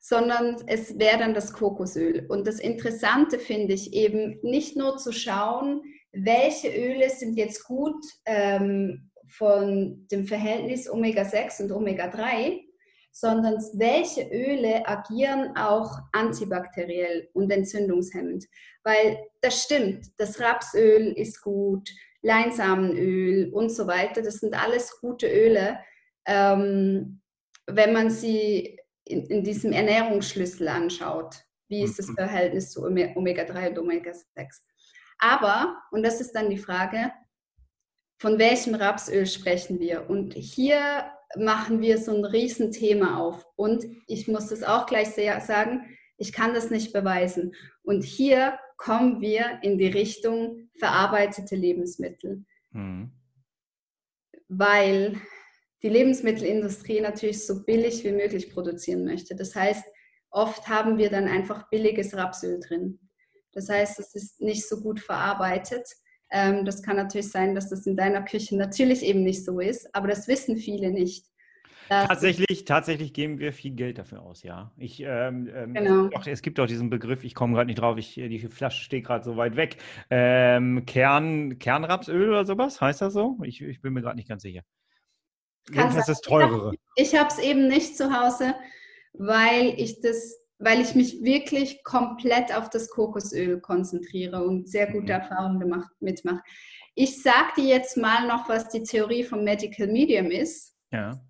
sondern 0.00 0.62
es 0.66 0.98
wäre 0.98 1.18
dann 1.18 1.34
das 1.34 1.52
Kokosöl. 1.52 2.26
Und 2.28 2.46
das 2.46 2.60
Interessante 2.60 3.38
finde 3.38 3.72
ich 3.72 3.94
eben 3.94 4.38
nicht 4.42 4.76
nur 4.76 4.98
zu 4.98 5.12
schauen, 5.12 5.82
welche 6.14 6.68
Öle 6.68 7.10
sind 7.10 7.36
jetzt 7.36 7.64
gut 7.64 8.04
ähm, 8.24 9.10
von 9.26 10.06
dem 10.10 10.26
Verhältnis 10.26 10.88
Omega-6 10.88 11.62
und 11.62 11.72
Omega-3, 11.72 12.60
sondern 13.10 13.54
welche 13.74 14.22
Öle 14.22 14.86
agieren 14.86 15.56
auch 15.56 15.98
antibakteriell 16.12 17.28
und 17.32 17.50
entzündungshemmend. 17.50 18.44
Weil 18.82 19.18
das 19.40 19.62
stimmt, 19.62 20.06
das 20.18 20.40
Rapsöl 20.40 21.12
ist 21.12 21.40
gut, 21.42 21.88
Leinsamenöl 22.22 23.52
und 23.52 23.70
so 23.70 23.86
weiter, 23.86 24.22
das 24.22 24.36
sind 24.36 24.54
alles 24.54 24.98
gute 25.00 25.28
Öle, 25.28 25.78
ähm, 26.26 27.20
wenn 27.66 27.92
man 27.92 28.10
sie 28.10 28.78
in, 29.04 29.26
in, 29.26 29.44
diesem 29.44 29.72
Ernährungsschlüssel 29.72 30.68
anschaut. 30.68 31.36
Wie 31.68 31.82
ist 31.82 31.98
das 31.98 32.08
mhm. 32.08 32.14
Verhältnis 32.14 32.70
zu 32.70 32.84
Omega-3 32.84 33.70
und 33.70 33.78
Omega-6? 33.78 34.62
Aber, 35.18 35.82
und 35.90 36.02
das 36.02 36.20
ist 36.20 36.32
dann 36.32 36.50
die 36.50 36.58
Frage, 36.58 37.12
von 38.18 38.38
welchem 38.38 38.74
Rapsöl 38.74 39.26
sprechen 39.26 39.80
wir? 39.80 40.08
Und 40.08 40.34
hier 40.34 41.10
machen 41.36 41.80
wir 41.80 41.98
so 41.98 42.14
ein 42.14 42.24
Riesenthema 42.24 43.18
auf. 43.18 43.46
Und 43.56 43.84
ich 44.06 44.28
muss 44.28 44.48
das 44.48 44.62
auch 44.62 44.86
gleich 44.86 45.10
sagen, 45.10 45.84
ich 46.16 46.32
kann 46.32 46.54
das 46.54 46.70
nicht 46.70 46.92
beweisen. 46.92 47.54
Und 47.82 48.04
hier 48.04 48.58
kommen 48.76 49.20
wir 49.20 49.58
in 49.62 49.78
die 49.78 49.88
Richtung 49.88 50.68
verarbeitete 50.78 51.56
Lebensmittel. 51.56 52.44
Mhm. 52.70 53.12
Weil 54.48 55.20
die 55.82 55.88
Lebensmittelindustrie 55.88 57.00
natürlich 57.00 57.46
so 57.46 57.64
billig 57.64 58.04
wie 58.04 58.12
möglich 58.12 58.50
produzieren 58.50 59.04
möchte. 59.04 59.34
Das 59.34 59.54
heißt, 59.54 59.84
oft 60.30 60.68
haben 60.68 60.98
wir 60.98 61.10
dann 61.10 61.28
einfach 61.28 61.68
billiges 61.68 62.16
Rapsöl 62.16 62.60
drin. 62.60 63.03
Das 63.54 63.68
heißt, 63.68 63.98
es 63.98 64.14
ist 64.14 64.40
nicht 64.40 64.68
so 64.68 64.80
gut 64.80 65.00
verarbeitet. 65.00 65.86
Ähm, 66.30 66.64
das 66.64 66.82
kann 66.82 66.96
natürlich 66.96 67.30
sein, 67.30 67.54
dass 67.54 67.70
das 67.70 67.86
in 67.86 67.96
deiner 67.96 68.22
Küche 68.22 68.56
natürlich 68.56 69.02
eben 69.02 69.22
nicht 69.22 69.44
so 69.44 69.60
ist, 69.60 69.94
aber 69.94 70.08
das 70.08 70.26
wissen 70.28 70.56
viele 70.56 70.90
nicht. 70.90 71.26
Tatsächlich, 71.88 72.64
tatsächlich 72.64 73.12
geben 73.12 73.38
wir 73.38 73.52
viel 73.52 73.72
Geld 73.72 73.98
dafür 73.98 74.22
aus, 74.22 74.42
ja. 74.42 74.72
Ich, 74.78 75.00
ähm, 75.00 75.50
ähm, 75.54 75.74
genau. 75.74 76.08
es, 76.24 76.40
gibt 76.40 76.58
auch 76.58 76.66
diesen 76.66 76.88
Begriff, 76.88 77.24
ich 77.24 77.34
komme 77.34 77.54
gerade 77.54 77.66
nicht 77.66 77.78
drauf, 77.78 77.98
ich, 77.98 78.14
die 78.14 78.38
Flasche 78.48 78.82
steht 78.82 79.04
gerade 79.04 79.24
so 79.24 79.36
weit 79.36 79.56
weg. 79.56 79.76
Ähm, 80.08 80.86
Kern, 80.86 81.58
Kernrapsöl 81.58 82.30
oder 82.30 82.46
sowas, 82.46 82.80
heißt 82.80 83.02
das 83.02 83.12
so? 83.12 83.36
Ich, 83.42 83.60
ich 83.60 83.82
bin 83.82 83.92
mir 83.92 84.00
gerade 84.00 84.16
nicht 84.16 84.28
ganz 84.28 84.42
sicher. 84.42 84.62
Kannst 85.72 85.96
das 85.96 86.08
ist 86.08 86.22
teurere. 86.22 86.74
Ich 86.96 87.14
habe 87.14 87.28
es 87.28 87.38
eben 87.38 87.68
nicht 87.68 87.96
zu 87.96 88.12
Hause, 88.12 88.54
weil 89.12 89.74
ich 89.76 90.00
das, 90.00 90.38
weil 90.64 90.80
ich 90.80 90.94
mich 90.94 91.22
wirklich 91.22 91.84
komplett 91.84 92.56
auf 92.56 92.70
das 92.70 92.88
Kokosöl 92.88 93.60
konzentriere 93.60 94.42
und 94.42 94.66
sehr 94.66 94.86
gute 94.86 95.12
mhm. 95.12 95.20
Erfahrungen 95.20 95.60
gemacht, 95.60 95.90
mitmache. 96.00 96.42
Ich 96.94 97.22
sage 97.22 97.52
dir 97.58 97.64
jetzt 97.64 97.98
mal 97.98 98.26
noch, 98.26 98.48
was 98.48 98.70
die 98.70 98.82
Theorie 98.82 99.24
vom 99.24 99.44
Medical 99.44 99.88
Medium 99.88 100.30
ist. 100.30 100.74
Ja. 100.90 101.20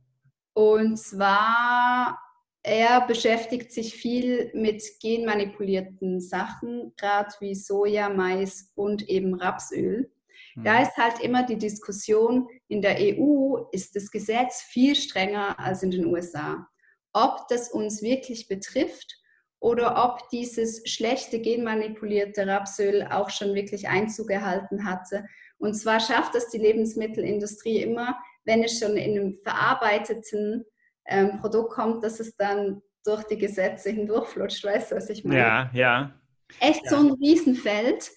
Und 0.53 0.99
zwar, 0.99 2.17
er 2.63 3.01
beschäftigt 3.07 3.73
sich 3.73 3.95
viel 3.95 4.53
mit 4.55 4.85
genmanipulierten 5.01 6.21
Sachen, 6.21 6.93
gerade 6.97 7.31
wie 7.41 7.57
Soja, 7.57 8.09
Mais 8.11 8.71
und 8.77 9.09
eben 9.09 9.35
Rapsöl. 9.35 10.13
Da 10.55 10.75
mhm. 10.77 10.83
ist 10.83 10.97
halt 10.97 11.19
immer 11.21 11.43
die 11.43 11.59
Diskussion, 11.59 12.47
in 12.69 12.83
der 12.83 12.99
EU 13.01 13.65
ist 13.73 13.97
das 13.97 14.13
Gesetz 14.13 14.63
viel 14.63 14.95
strenger 14.95 15.59
als 15.59 15.83
in 15.83 15.91
den 15.91 16.07
USA. 16.07 16.69
Ob 17.13 17.49
das 17.49 17.73
uns 17.73 18.01
wirklich 18.01 18.47
betrifft 18.47 19.24
oder 19.65 20.05
ob 20.05 20.29
dieses 20.29 20.83
schlechte 20.85 21.41
genmanipulierte 21.41 22.47
Rapsöl 22.47 23.09
auch 23.11 23.31
schon 23.31 23.55
wirklich 23.55 23.89
Einzug 23.89 24.31
erhalten 24.31 24.85
hatte. 24.85 25.25
Und 25.57 25.73
zwar 25.73 26.01
schafft 26.01 26.35
es 26.35 26.51
die 26.51 26.59
Lebensmittelindustrie 26.59 27.81
immer, 27.81 28.19
wenn 28.45 28.63
es 28.63 28.79
schon 28.79 28.99
in 28.99 29.19
einem 29.19 29.39
verarbeiteten 29.43 30.67
ähm, 31.07 31.41
Produkt 31.41 31.73
kommt, 31.73 32.05
dass 32.05 32.21
es 32.21 32.37
dann 32.37 32.83
durch 33.07 33.25
die 33.25 33.39
Gesetze 33.39 33.89
hindurchflutscht. 33.89 34.63
Weißt 34.65 34.93
du, 34.93 34.97
was 34.97 35.09
ich 35.09 35.25
meine? 35.25 35.41
Ja, 35.41 35.71
ja. 35.73 36.21
Echt 36.61 36.85
ja. 36.85 36.91
so 36.91 36.97
ein 36.97 37.13
Riesenfeld. 37.13 38.11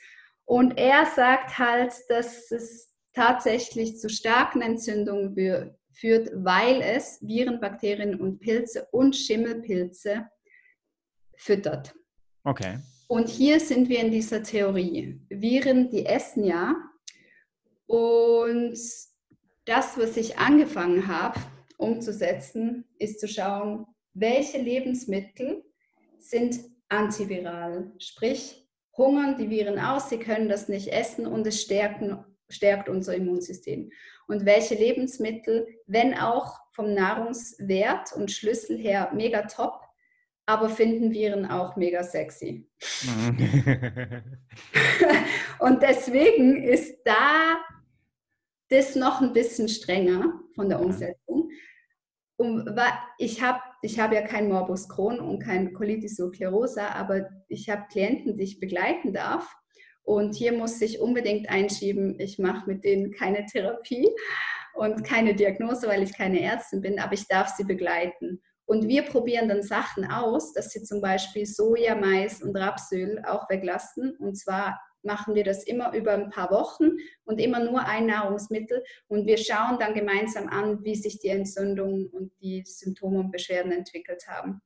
Und 0.44 0.78
er 0.78 1.06
sagt 1.06 1.58
halt, 1.58 1.94
dass 2.10 2.52
es 2.52 2.94
tatsächlich 3.14 3.98
zu 4.00 4.10
starken 4.10 4.62
Entzündungen 4.62 5.34
führt, 5.94 6.30
weil 6.34 6.82
es 6.82 7.20
Viren, 7.22 7.62
Bakterien 7.62 8.20
und 8.20 8.40
Pilze 8.40 8.86
und 8.92 9.16
Schimmelpilze 9.16 10.28
füttert. 11.38 11.96
Okay. 12.44 12.80
Und 13.08 13.30
hier 13.30 13.60
sind 13.60 13.88
wir 13.88 14.00
in 14.00 14.12
dieser 14.12 14.44
Theorie. 14.44 15.22
Viren, 15.30 15.90
die 15.90 16.06
essen 16.06 16.44
ja. 16.44 16.76
Und 17.86 18.78
das, 19.66 19.98
was 19.98 20.18
ich 20.18 20.38
angefangen 20.38 21.08
habe 21.08 21.40
umzusetzen, 21.78 22.86
ist 23.00 23.20
zu 23.20 23.28
schauen, 23.28 23.86
welche 24.14 24.58
Lebensmittel 24.58 25.64
sind 26.18 26.60
antiviral. 26.90 27.92
Sprich, 28.00 28.68
hungern 28.98 29.38
die 29.38 29.50
Viren 29.50 29.80
aus, 29.80 30.10
sie 30.10 30.18
können 30.18 30.50
das 30.50 30.68
nicht 30.68 30.88
essen 30.88 31.28
und 31.28 31.46
es 31.46 31.62
stärken, 31.62 32.26
stärkt 32.50 32.90
unser 32.90 33.16
Immunsystem. 33.16 33.92
Und 34.28 34.46
welche 34.46 34.76
Lebensmittel, 34.76 35.68
wenn 35.86 36.14
auch 36.18 36.60
vom 36.72 36.94
Nahrungswert 36.94 38.14
und 38.14 38.32
Schlüssel 38.32 38.78
her 38.78 39.12
mega 39.14 39.44
top, 39.44 39.87
aber 40.48 40.70
finden 40.70 41.12
Viren 41.12 41.46
auch 41.46 41.76
mega 41.76 42.04
sexy. 42.04 42.68
und 45.60 45.84
deswegen 45.84 46.64
ist 46.64 47.02
da 47.06 47.60
das 48.70 48.96
noch 48.96 49.22
ein 49.22 49.34
bisschen 49.34 49.70
strenger 49.70 50.40
von 50.56 50.70
der 50.70 50.80
Umsetzung. 50.80 51.52
Um, 52.38 52.66
ich 53.18 53.42
habe 53.42 53.60
ich 53.82 54.00
hab 54.00 54.14
ja 54.14 54.22
kein 54.22 54.48
Morbus 54.48 54.90
Crohn 54.90 55.20
und 55.20 55.40
kein 55.40 55.74
Colitis 55.74 56.20
ulcerosa, 56.20 56.90
aber 56.90 57.30
ich 57.48 57.70
habe 57.70 57.86
Klienten, 57.92 58.38
die 58.38 58.44
ich 58.44 58.60
begleiten 58.60 59.14
darf. 59.14 59.52
Und 60.04 60.36
hier 60.36 60.54
muss 60.54 60.80
ich 60.82 61.00
unbedingt 61.00 61.50
einschieben, 61.50 62.20
ich 62.20 62.40
mache 62.40 62.70
mit 62.70 62.86
denen 62.86 63.12
keine 63.12 63.46
Therapie 63.46 64.08
und 64.76 65.04
keine 65.04 65.36
Diagnose, 65.36 65.88
weil 65.88 66.04
ich 66.04 66.16
keine 66.16 66.42
Ärztin 66.42 66.82
bin, 66.82 67.00
aber 67.00 67.14
ich 67.14 67.28
darf 67.28 67.50
sie 67.50 67.66
begleiten. 67.66 68.42
Und 68.68 68.90
wir 68.90 69.04
probieren 69.04 69.48
dann 69.48 69.64
Sachen 69.64 70.06
aus, 70.12 70.52
dass 70.52 70.72
sie 70.72 70.84
zum 70.84 71.00
Beispiel 71.00 71.46
Soja, 71.46 71.96
Mais 71.96 72.44
und 72.44 72.56
Rapsöl 72.56 73.24
auch 73.26 73.50
weglassen. 73.50 74.18
Und 74.18 74.36
zwar 74.36 74.78
machen 75.04 75.36
wir 75.36 75.46
das 75.46 75.64
immer 75.64 75.94
über 75.94 76.12
ein 76.12 76.30
paar 76.30 76.52
Wochen 76.52 76.98
und 77.24 77.40
immer 77.40 77.64
nur 77.64 77.86
ein 77.86 78.08
Nahrungsmittel. 78.08 78.84
Und 79.08 79.26
wir 79.26 79.38
schauen 79.38 79.80
dann 79.80 79.94
gemeinsam 79.94 80.50
an, 80.50 80.84
wie 80.84 80.96
sich 80.96 81.20
die 81.20 81.30
Entzündungen 81.30 82.08
und 82.08 82.34
die 82.42 82.64
Symptome 82.66 83.20
und 83.20 83.32
Beschwerden 83.32 83.72
entwickelt 83.72 84.28
haben. 84.28 84.62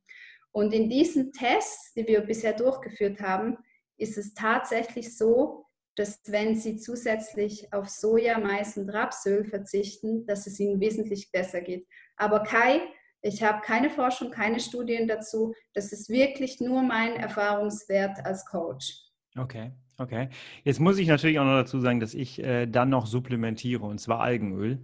Und 0.51 0.73
in 0.73 0.89
diesen 0.89 1.31
Tests, 1.31 1.93
die 1.93 2.07
wir 2.07 2.21
bisher 2.21 2.53
durchgeführt 2.53 3.21
haben, 3.21 3.57
ist 3.97 4.17
es 4.17 4.33
tatsächlich 4.33 5.15
so, 5.15 5.65
dass 5.95 6.21
wenn 6.25 6.55
Sie 6.55 6.77
zusätzlich 6.77 7.71
auf 7.71 7.87
Soja, 7.87 8.39
Mais 8.39 8.77
und 8.77 8.89
Rapsöl 8.89 9.45
verzichten, 9.45 10.25
dass 10.25 10.47
es 10.47 10.59
Ihnen 10.59 10.79
wesentlich 10.79 11.31
besser 11.31 11.61
geht. 11.61 11.85
Aber 12.15 12.41
Kai, 12.43 12.81
ich 13.21 13.43
habe 13.43 13.61
keine 13.61 13.89
Forschung, 13.89 14.31
keine 14.31 14.59
Studien 14.59 15.07
dazu. 15.07 15.53
Das 15.73 15.91
ist 15.91 16.09
wirklich 16.09 16.59
nur 16.59 16.81
mein 16.81 17.15
Erfahrungswert 17.15 18.25
als 18.25 18.45
Coach. 18.45 18.93
Okay. 19.37 19.71
Okay. 19.97 20.29
Jetzt 20.63 20.79
muss 20.79 20.97
ich 20.97 21.07
natürlich 21.07 21.37
auch 21.37 21.45
noch 21.45 21.57
dazu 21.57 21.79
sagen, 21.79 21.99
dass 21.99 22.15
ich 22.15 22.43
äh, 22.43 22.65
dann 22.65 22.89
noch 22.89 23.05
supplementiere 23.05 23.85
und 23.85 23.99
zwar 23.99 24.19
Algenöl. 24.21 24.79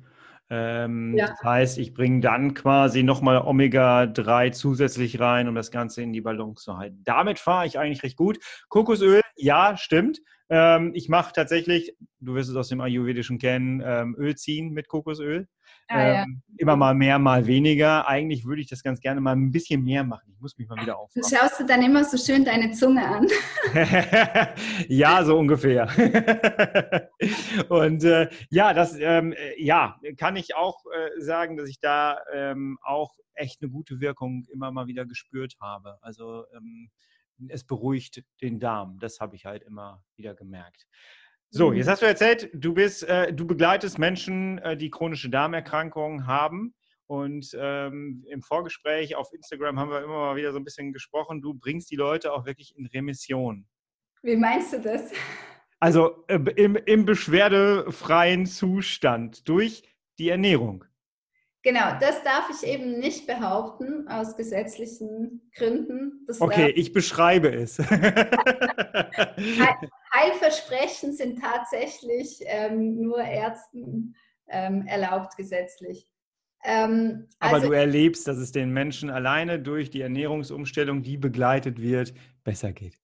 Ähm, 0.49 1.17
ja. 1.17 1.27
Das 1.27 1.43
heißt, 1.43 1.77
ich 1.79 1.93
bringe 1.93 2.21
dann 2.21 2.53
quasi 2.53 3.03
nochmal 3.03 3.39
Omega-3 3.39 4.51
zusätzlich 4.51 5.19
rein, 5.19 5.47
um 5.47 5.55
das 5.55 5.71
Ganze 5.71 6.03
in 6.03 6.13
die 6.13 6.21
Balance 6.21 6.63
zu 6.63 6.77
halten. 6.77 7.01
Damit 7.03 7.39
fahre 7.39 7.65
ich 7.65 7.79
eigentlich 7.79 8.03
recht 8.03 8.15
gut. 8.15 8.37
Kokosöl, 8.69 9.21
ja, 9.35 9.75
stimmt. 9.75 10.19
Ähm, 10.49 10.91
ich 10.93 11.09
mache 11.09 11.33
tatsächlich, 11.33 11.97
du 12.19 12.35
wirst 12.35 12.49
es 12.49 12.55
aus 12.55 12.69
dem 12.69 12.79
Ayurvedischen 12.79 13.39
kennen, 13.39 13.81
ähm, 13.83 14.15
Öl 14.17 14.35
ziehen 14.35 14.71
mit 14.71 14.87
Kokosöl. 14.87 15.47
Ah, 15.89 16.07
ja. 16.07 16.23
Ähm, 16.23 16.41
immer 16.57 16.75
mal 16.75 16.93
mehr, 16.93 17.17
mal 17.19 17.47
weniger. 17.47 18.07
Eigentlich 18.07 18.45
würde 18.45 18.61
ich 18.61 18.67
das 18.67 18.83
ganz 18.83 18.99
gerne 18.99 19.21
mal 19.21 19.35
ein 19.35 19.51
bisschen 19.51 19.83
mehr 19.83 20.03
machen. 20.03 20.29
Ich 20.33 20.39
muss 20.41 20.57
mich 20.57 20.67
mal 20.67 20.81
wieder 20.81 20.97
aufmachen. 20.97 21.29
Schaust 21.29 21.59
du 21.59 21.65
dann 21.65 21.81
immer 21.81 22.03
so 22.03 22.17
schön 22.17 22.43
deine 22.43 22.71
Zunge 22.71 23.07
an? 23.07 23.27
ja, 24.87 25.23
so 25.23 25.37
ungefähr. 25.37 25.87
Und 27.69 28.03
äh, 28.03 28.29
ja, 28.49 28.73
das 28.73 28.97
ähm, 28.99 29.33
ja, 29.57 29.97
kann 30.17 30.35
ich 30.35 30.55
auch 30.55 30.83
äh, 30.85 31.21
sagen, 31.21 31.57
dass 31.57 31.69
ich 31.69 31.79
da 31.79 32.17
ähm, 32.33 32.77
auch 32.83 33.15
echt 33.33 33.61
eine 33.61 33.71
gute 33.71 34.01
Wirkung 34.01 34.45
immer 34.51 34.71
mal 34.71 34.87
wieder 34.87 35.05
gespürt 35.05 35.55
habe. 35.61 35.97
Also 36.01 36.45
ähm, 36.55 36.89
es 37.47 37.63
beruhigt 37.63 38.23
den 38.41 38.59
Darm. 38.59 38.99
Das 38.99 39.19
habe 39.19 39.35
ich 39.35 39.45
halt 39.45 39.63
immer 39.63 40.03
wieder 40.15 40.33
gemerkt. 40.33 40.87
So, 41.49 41.71
jetzt 41.71 41.87
hast 41.87 42.01
du 42.01 42.05
erzählt, 42.05 42.49
du 42.53 42.73
bist, 42.73 43.03
äh, 43.03 43.33
du 43.33 43.47
begleitest 43.47 43.99
Menschen, 43.99 44.57
äh, 44.59 44.75
die 44.75 44.89
chronische 44.89 45.29
Darmerkrankungen 45.29 46.27
haben. 46.27 46.73
Und 47.07 47.55
ähm, 47.57 48.25
im 48.29 48.41
Vorgespräch 48.41 49.15
auf 49.15 49.31
Instagram 49.31 49.79
haben 49.79 49.89
wir 49.89 50.03
immer 50.03 50.17
mal 50.17 50.35
wieder 50.35 50.51
so 50.51 50.57
ein 50.57 50.65
bisschen 50.65 50.91
gesprochen. 50.91 51.41
Du 51.41 51.53
bringst 51.53 51.89
die 51.89 51.95
Leute 51.95 52.33
auch 52.33 52.45
wirklich 52.45 52.75
in 52.77 52.85
Remission. 52.87 53.65
Wie 54.23 54.35
meinst 54.35 54.73
du 54.73 54.81
das? 54.81 55.11
Also 55.79 56.25
äh, 56.27 56.39
im, 56.55 56.75
im 56.75 57.05
beschwerdefreien 57.05 58.45
Zustand 58.45 59.47
durch 59.47 59.83
die 60.19 60.29
Ernährung. 60.29 60.83
Genau, 61.67 61.99
das 61.99 62.23
darf 62.23 62.49
ich 62.49 62.65
eben 62.65 62.97
nicht 62.97 63.27
behaupten 63.27 64.07
aus 64.07 64.37
gesetzlichen 64.37 65.51
Gründen. 65.53 66.23
Das 66.25 66.39
okay, 66.39 66.69
ich 66.69 66.93
beschreibe 66.93 67.53
es. 67.53 67.77
Heilversprechen 70.13 71.11
sind 71.11 71.41
tatsächlich 71.41 72.39
ähm, 72.45 73.01
nur 73.01 73.19
Ärzten 73.19 74.15
ähm, 74.47 74.87
erlaubt 74.87 75.35
gesetzlich. 75.35 76.09
Ähm, 76.63 77.27
Aber 77.39 77.55
also, 77.55 77.67
du 77.67 77.73
erlebst, 77.73 78.29
dass 78.29 78.37
es 78.37 78.53
den 78.53 78.71
Menschen 78.71 79.09
alleine 79.09 79.59
durch 79.59 79.89
die 79.89 79.99
Ernährungsumstellung, 79.99 81.03
die 81.03 81.17
begleitet 81.17 81.81
wird, 81.81 82.13
besser 82.45 82.71
geht. 82.71 82.97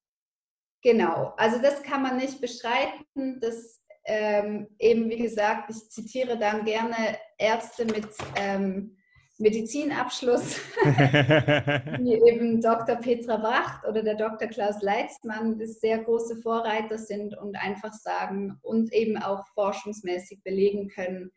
Genau, 0.84 1.34
also 1.36 1.62
das 1.62 1.84
kann 1.84 2.02
man 2.02 2.16
nicht 2.16 2.40
bestreiten. 2.40 3.42
Das 3.42 3.83
ähm, 4.06 4.68
eben, 4.80 5.10
wie 5.10 5.18
gesagt, 5.18 5.70
ich 5.70 5.90
zitiere 5.90 6.38
dann 6.38 6.66
gerne 6.66 7.18
Ärzte 7.38 7.86
mit 7.86 8.08
ähm, 8.36 8.98
Medizinabschluss, 9.38 10.58
wie 10.84 12.14
eben 12.14 12.62
Dr. 12.62 12.96
Petra 12.98 13.42
Wacht 13.42 13.86
oder 13.88 14.04
der 14.04 14.16
Dr. 14.16 14.48
Klaus 14.48 14.82
Leitzmann, 14.82 15.58
die 15.58 15.66
sehr 15.66 16.00
große 16.00 16.38
Vorreiter 16.38 16.98
sind 16.98 17.38
und 17.38 17.56
einfach 17.56 17.94
sagen 17.94 18.60
und 18.62 18.94
eben 18.94 19.18
auch 19.18 19.46
forschungsmäßig 19.54 20.44
belegen 20.44 20.88
können, 20.88 21.32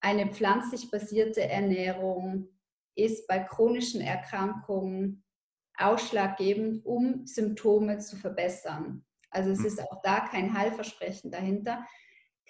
eine 0.00 0.26
pflanzlich 0.26 0.90
basierte 0.90 1.42
Ernährung 1.42 2.48
ist 2.94 3.26
bei 3.26 3.38
chronischen 3.38 4.00
Erkrankungen 4.00 5.24
ausschlaggebend, 5.76 6.84
um 6.84 7.26
Symptome 7.26 7.98
zu 7.98 8.16
verbessern. 8.16 9.04
Also 9.30 9.50
es 9.50 9.64
ist 9.64 9.80
auch 9.80 10.02
da 10.02 10.20
kein 10.20 10.56
Heilversprechen 10.56 11.30
dahinter. 11.30 11.86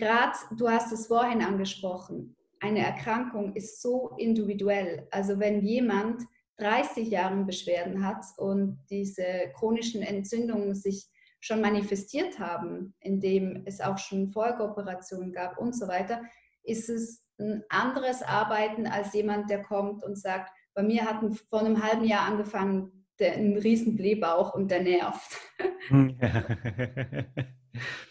Gerade, 0.00 0.32
du 0.56 0.70
hast 0.70 0.92
es 0.92 1.08
vorhin 1.08 1.42
angesprochen, 1.42 2.34
eine 2.58 2.78
Erkrankung 2.78 3.54
ist 3.54 3.82
so 3.82 4.12
individuell. 4.16 5.06
Also 5.10 5.38
wenn 5.38 5.62
jemand 5.62 6.22
30 6.56 7.10
Jahre 7.10 7.44
Beschwerden 7.44 8.06
hat 8.06 8.24
und 8.38 8.78
diese 8.88 9.52
chronischen 9.54 10.00
Entzündungen 10.00 10.74
sich 10.74 11.06
schon 11.40 11.60
manifestiert 11.60 12.38
haben, 12.38 12.94
indem 13.00 13.62
es 13.66 13.82
auch 13.82 13.98
schon 13.98 14.30
Folgeoperationen 14.30 15.34
gab 15.34 15.58
und 15.58 15.76
so 15.76 15.86
weiter, 15.86 16.22
ist 16.62 16.88
es 16.88 17.22
ein 17.38 17.62
anderes 17.68 18.22
Arbeiten 18.22 18.86
als 18.86 19.12
jemand, 19.12 19.50
der 19.50 19.62
kommt 19.62 20.02
und 20.02 20.18
sagt, 20.18 20.50
bei 20.72 20.82
mir 20.82 21.04
hat 21.04 21.20
vor 21.50 21.60
einem 21.60 21.82
halben 21.82 22.06
Jahr 22.06 22.26
angefangen, 22.26 23.04
der, 23.18 23.34
ein 23.34 23.58
riesen 23.58 23.96
Blähbauch 23.96 24.54
und 24.54 24.70
der 24.70 24.82
nervt. 24.82 25.36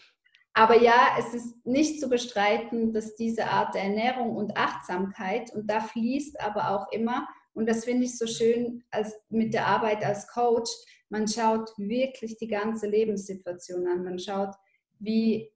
Aber 0.52 0.80
ja, 0.80 1.16
es 1.18 1.32
ist 1.32 1.66
nicht 1.66 2.00
zu 2.00 2.08
bestreiten, 2.08 2.92
dass 2.92 3.14
diese 3.14 3.46
Art 3.46 3.74
der 3.74 3.84
Ernährung 3.84 4.36
und 4.36 4.56
Achtsamkeit, 4.56 5.54
und 5.54 5.70
da 5.70 5.80
fließt 5.80 6.40
aber 6.40 6.70
auch 6.70 6.90
immer, 6.92 7.28
und 7.52 7.68
das 7.68 7.84
finde 7.84 8.04
ich 8.04 8.18
so 8.18 8.26
schön 8.26 8.84
als, 8.90 9.14
mit 9.28 9.54
der 9.54 9.66
Arbeit 9.66 10.04
als 10.04 10.26
Coach, 10.28 10.70
man 11.08 11.26
schaut 11.26 11.70
wirklich 11.76 12.36
die 12.38 12.46
ganze 12.46 12.86
Lebenssituation 12.86 13.86
an. 13.86 14.04
Man 14.04 14.18
schaut, 14.18 14.54
wie 15.00 15.50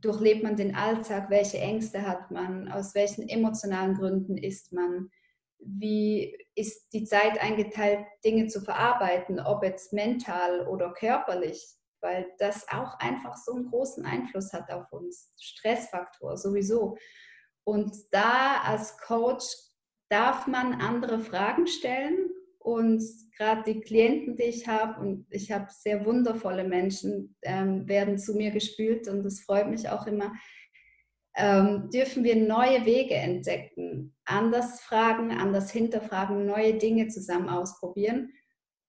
durchlebt 0.00 0.42
man 0.42 0.56
den 0.56 0.74
Alltag, 0.74 1.30
welche 1.30 1.58
Ängste 1.58 2.06
hat 2.06 2.30
man, 2.30 2.70
aus 2.70 2.94
welchen 2.94 3.28
emotionalen 3.28 3.94
Gründen 3.94 4.38
ist 4.38 4.72
man, 4.72 5.10
wie 5.58 6.36
ist 6.54 6.92
die 6.92 7.04
Zeit 7.04 7.40
eingeteilt, 7.40 8.06
Dinge 8.24 8.46
zu 8.46 8.60
verarbeiten, 8.60 9.40
ob 9.40 9.62
jetzt 9.62 9.92
mental 9.92 10.66
oder 10.66 10.92
körperlich 10.92 11.76
weil 12.06 12.32
das 12.38 12.68
auch 12.68 13.00
einfach 13.00 13.36
so 13.36 13.54
einen 13.54 13.68
großen 13.68 14.06
Einfluss 14.06 14.52
hat 14.52 14.70
auf 14.70 14.92
uns. 14.92 15.32
Stressfaktor 15.40 16.36
sowieso. 16.36 16.96
Und 17.64 17.92
da 18.12 18.62
als 18.64 18.96
Coach 18.98 19.44
darf 20.08 20.46
man 20.46 20.74
andere 20.74 21.18
Fragen 21.18 21.66
stellen. 21.66 22.30
Und 22.60 23.02
gerade 23.36 23.64
die 23.64 23.80
Klienten, 23.80 24.36
die 24.36 24.44
ich 24.44 24.68
habe, 24.68 25.00
und 25.00 25.26
ich 25.30 25.50
habe 25.50 25.66
sehr 25.70 26.06
wundervolle 26.06 26.62
Menschen, 26.62 27.36
ähm, 27.42 27.88
werden 27.88 28.18
zu 28.18 28.34
mir 28.34 28.52
gespült 28.52 29.08
und 29.08 29.24
das 29.24 29.40
freut 29.40 29.68
mich 29.68 29.88
auch 29.88 30.06
immer, 30.06 30.32
ähm, 31.36 31.90
dürfen 31.92 32.24
wir 32.24 32.36
neue 32.36 32.84
Wege 32.86 33.14
entdecken, 33.14 34.16
anders 34.24 34.80
fragen, 34.80 35.32
anders 35.32 35.70
hinterfragen, 35.70 36.46
neue 36.46 36.74
Dinge 36.74 37.08
zusammen 37.08 37.48
ausprobieren. 37.48 38.32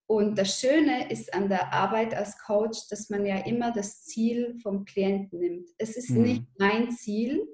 Und 0.08 0.38
das 0.38 0.58
Schöne 0.58 1.10
ist 1.10 1.34
an 1.34 1.50
der 1.50 1.74
Arbeit 1.74 2.14
als 2.14 2.38
Coach, 2.38 2.88
dass 2.88 3.10
man 3.10 3.26
ja 3.26 3.44
immer 3.44 3.72
das 3.72 4.04
Ziel 4.04 4.58
vom 4.62 4.86
Klienten 4.86 5.38
nimmt. 5.38 5.68
Es 5.76 5.98
ist 5.98 6.08
mhm. 6.08 6.22
nicht 6.22 6.42
mein 6.58 6.90
Ziel, 6.90 7.46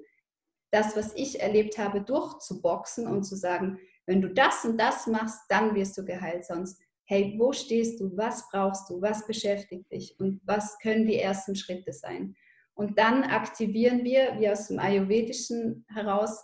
das, 0.71 0.95
was 0.95 1.13
ich 1.15 1.41
erlebt 1.41 1.77
habe, 1.77 1.99
durchzuboxen 1.99 3.07
und 3.07 3.23
zu 3.23 3.35
sagen, 3.35 3.77
wenn 4.05 4.21
du 4.21 4.29
das 4.29 4.63
und 4.63 4.79
das 4.79 5.05
machst, 5.05 5.41
dann 5.49 5.75
wirst 5.75 5.97
du 5.97 6.05
geheilt. 6.05 6.45
Sonst, 6.45 6.81
hey, 7.03 7.35
wo 7.37 7.51
stehst 7.51 7.99
du? 7.99 8.15
Was 8.15 8.49
brauchst 8.49 8.89
du? 8.89 9.01
Was 9.01 9.27
beschäftigt 9.27 9.91
dich? 9.91 10.17
Und 10.17 10.39
was 10.45 10.79
können 10.79 11.05
die 11.05 11.19
ersten 11.19 11.57
Schritte 11.57 11.91
sein? 11.91 12.37
Und 12.73 12.97
dann 12.97 13.23
aktivieren 13.23 14.05
wir, 14.05 14.39
wie 14.39 14.49
aus 14.49 14.69
dem 14.69 14.79
Ayurvedischen 14.79 15.85
heraus, 15.93 16.41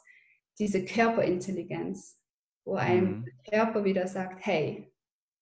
diese 0.60 0.84
Körperintelligenz, 0.84 2.22
wo 2.66 2.76
einem 2.76 3.20
mhm. 3.20 3.26
Körper 3.50 3.86
wieder 3.86 4.08
sagt, 4.08 4.46
hey, 4.46 4.91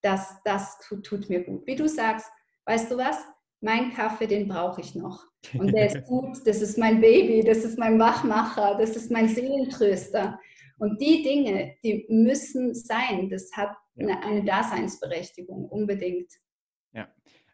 das, 0.02 0.36
das 0.43 0.80
tut, 0.88 1.06
tut 1.06 1.30
mir 1.30 1.43
gut. 1.43 1.66
Wie 1.66 1.76
du 1.76 1.88
sagst, 1.88 2.28
weißt 2.66 2.91
du 2.91 2.97
was? 2.97 3.18
Mein 3.62 3.93
Kaffee, 3.93 4.28
den 4.28 4.47
brauche 4.47 4.82
ich 4.82 4.95
noch. 4.95 5.26
Und 5.54 5.74
der 5.74 5.88
ist 5.88 6.04
gut, 6.08 6.38
das 6.45 6.62
ist 6.62 6.78
mein 6.78 7.02
Baby, 7.02 7.43
das 7.43 7.60
ist 7.60 7.78
mein 7.78 8.00
Wachmacher, 8.00 8.78
das 8.80 8.95
ist 8.95 9.12
mein 9.12 9.28
Seelentröster. 9.28 10.39
Und 10.78 11.02
die 11.02 11.24
Dinge, 11.24 11.76
die 11.84 12.06
müssen 12.10 12.74
sein. 12.74 13.30
Das 13.30 13.52
hat 13.54 13.76
eine, 14.00 14.24
eine 14.24 14.43
Daseinsberechtigung, 14.45 15.66
unbedingt. 15.66 16.32
Ja. 16.93 17.10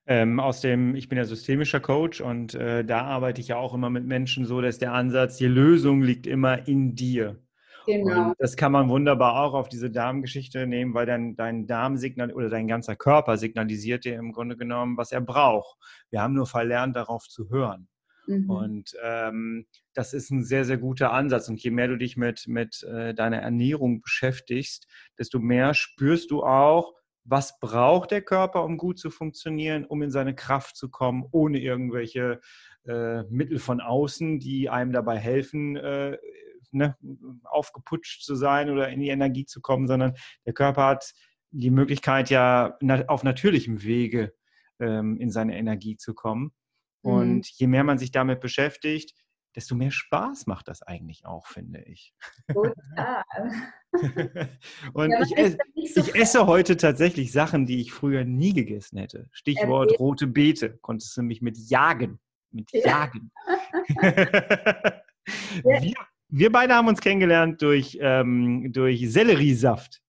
Ähm, 0.06 0.40
aus 0.40 0.62
dem, 0.62 0.96
ich 0.96 1.10
bin 1.10 1.18
ja 1.18 1.26
systemischer 1.26 1.80
Coach 1.80 2.22
und 2.22 2.54
äh, 2.54 2.86
da 2.86 3.02
arbeite 3.02 3.42
ich 3.42 3.48
ja 3.48 3.58
auch 3.58 3.74
immer 3.74 3.90
mit 3.90 4.06
Menschen 4.06 4.46
so, 4.46 4.62
dass 4.62 4.78
der 4.78 4.94
Ansatz, 4.94 5.38
die 5.38 5.48
Lösung 5.48 6.04
liegt 6.04 6.28
immer 6.28 6.68
in 6.68 6.94
dir. 6.94 7.40
Genau. 7.86 8.30
Und 8.30 8.36
das 8.40 8.56
kann 8.56 8.72
man 8.72 8.90
wunderbar 8.90 9.42
auch 9.42 9.54
auf 9.54 9.70
diese 9.70 9.92
Darmgeschichte 9.92 10.66
nehmen, 10.68 10.94
weil 10.94 11.06
dann 11.06 11.36
dein 11.36 11.68
Darmsignal 11.68 12.32
oder 12.32 12.50
dein 12.50 12.68
ganzer 12.68 12.96
Körper 12.96 13.38
signalisiert 13.38 14.06
dir 14.06 14.16
im 14.16 14.32
Grunde 14.32 14.58
genommen, 14.58 14.98
was 14.98 15.12
er 15.12 15.22
braucht. 15.22 15.78
Wir 16.10 16.22
haben 16.22 16.34
nur 16.34 16.48
verlernt, 16.48 16.96
darauf 16.96 17.28
zu 17.28 17.50
hören. 17.50 17.88
Mhm. 18.28 18.50
Und 18.50 18.96
ähm, 19.04 19.66
das 19.94 20.14
ist 20.14 20.32
ein 20.32 20.44
sehr, 20.44 20.66
sehr 20.66 20.78
guter 20.78 21.12
Ansatz. 21.12 21.48
Und 21.50 21.62
je 21.62 21.72
mehr 21.72 21.88
du 21.88 21.98
dich 21.98 22.18
mit, 22.18 22.48
mit 22.48 22.84
äh, 22.84 23.14
deiner 23.14 23.38
Ernährung 23.38 24.02
beschäftigst, 24.02 24.88
desto 25.18 25.40
mehr 25.40 25.74
spürst 25.74 26.32
du 26.32 26.44
auch, 26.44 26.94
was 27.24 27.60
braucht 27.60 28.12
der 28.12 28.22
Körper, 28.22 28.64
um 28.64 28.78
gut 28.78 29.00
zu 29.00 29.10
funktionieren, 29.10 29.86
um 29.86 30.02
in 30.04 30.12
seine 30.12 30.36
Kraft 30.36 30.76
zu 30.76 30.90
kommen, 30.90 31.26
ohne 31.32 31.60
irgendwelche 31.60 32.40
äh, 32.88 33.24
Mittel 33.24 33.58
von 33.58 33.82
außen, 33.82 34.40
die 34.40 34.70
einem 34.70 34.92
dabei 34.92 35.18
helfen, 35.18 35.76
äh, 35.76 36.18
ne, 36.72 36.98
aufgeputscht 37.44 38.24
zu 38.24 38.36
sein 38.36 38.70
oder 38.70 38.90
in 38.90 39.00
die 39.00 39.10
Energie 39.10 39.46
zu 39.46 39.62
kommen, 39.62 39.88
sondern 39.88 40.14
der 40.46 40.54
Körper 40.54 40.86
hat 40.86 41.14
die 41.52 41.72
Möglichkeit 41.72 42.30
ja 42.30 42.78
auf 43.08 43.24
natürlichem 43.24 43.84
Wege 43.84 44.34
ähm, 44.80 45.18
in 45.18 45.32
seine 45.32 45.58
Energie 45.58 45.98
zu 45.98 46.14
kommen. 46.14 46.52
Mhm. 47.04 47.12
Und 47.12 47.48
je 47.50 47.68
mehr 47.68 47.84
man 47.84 47.98
sich 47.98 48.12
damit 48.12 48.40
beschäftigt, 48.42 49.14
desto 49.56 49.76
mehr 49.76 49.92
Spaß 49.92 50.48
macht 50.48 50.68
das 50.68 50.82
eigentlich 50.82 51.26
auch, 51.26 51.48
finde 51.48 51.82
ich. 51.84 52.14
Total. 52.52 53.24
und 54.94 55.12
ja, 55.12 55.22
ich, 55.22 55.38
esse, 55.38 55.58
so 55.94 56.02
ich 56.02 56.16
esse 56.16 56.46
heute 56.46 56.76
tatsächlich 56.76 57.32
Sachen, 57.32 57.66
die 57.66 57.80
ich 57.80 57.94
früher 57.94 58.26
nie 58.26 58.54
gegessen 58.54 58.98
hätte. 58.98 59.30
Stichwort 59.32 59.88
Erlebt. 59.88 60.00
rote 60.02 60.28
Beete. 60.28 60.78
Konntest 60.82 61.16
du 61.16 61.22
mich 61.22 61.42
mit 61.42 61.58
jagen. 61.58 62.20
Mit 62.52 62.70
jagen. 62.74 63.32
Ja. 65.64 65.82
wir, 65.82 65.96
wir 66.30 66.52
beide 66.52 66.76
haben 66.76 66.88
uns 66.88 67.02
kennengelernt 67.02 67.62
durch, 67.62 67.98
ähm, 68.02 68.72
durch 68.72 69.12
Selleriesaft. 69.12 70.02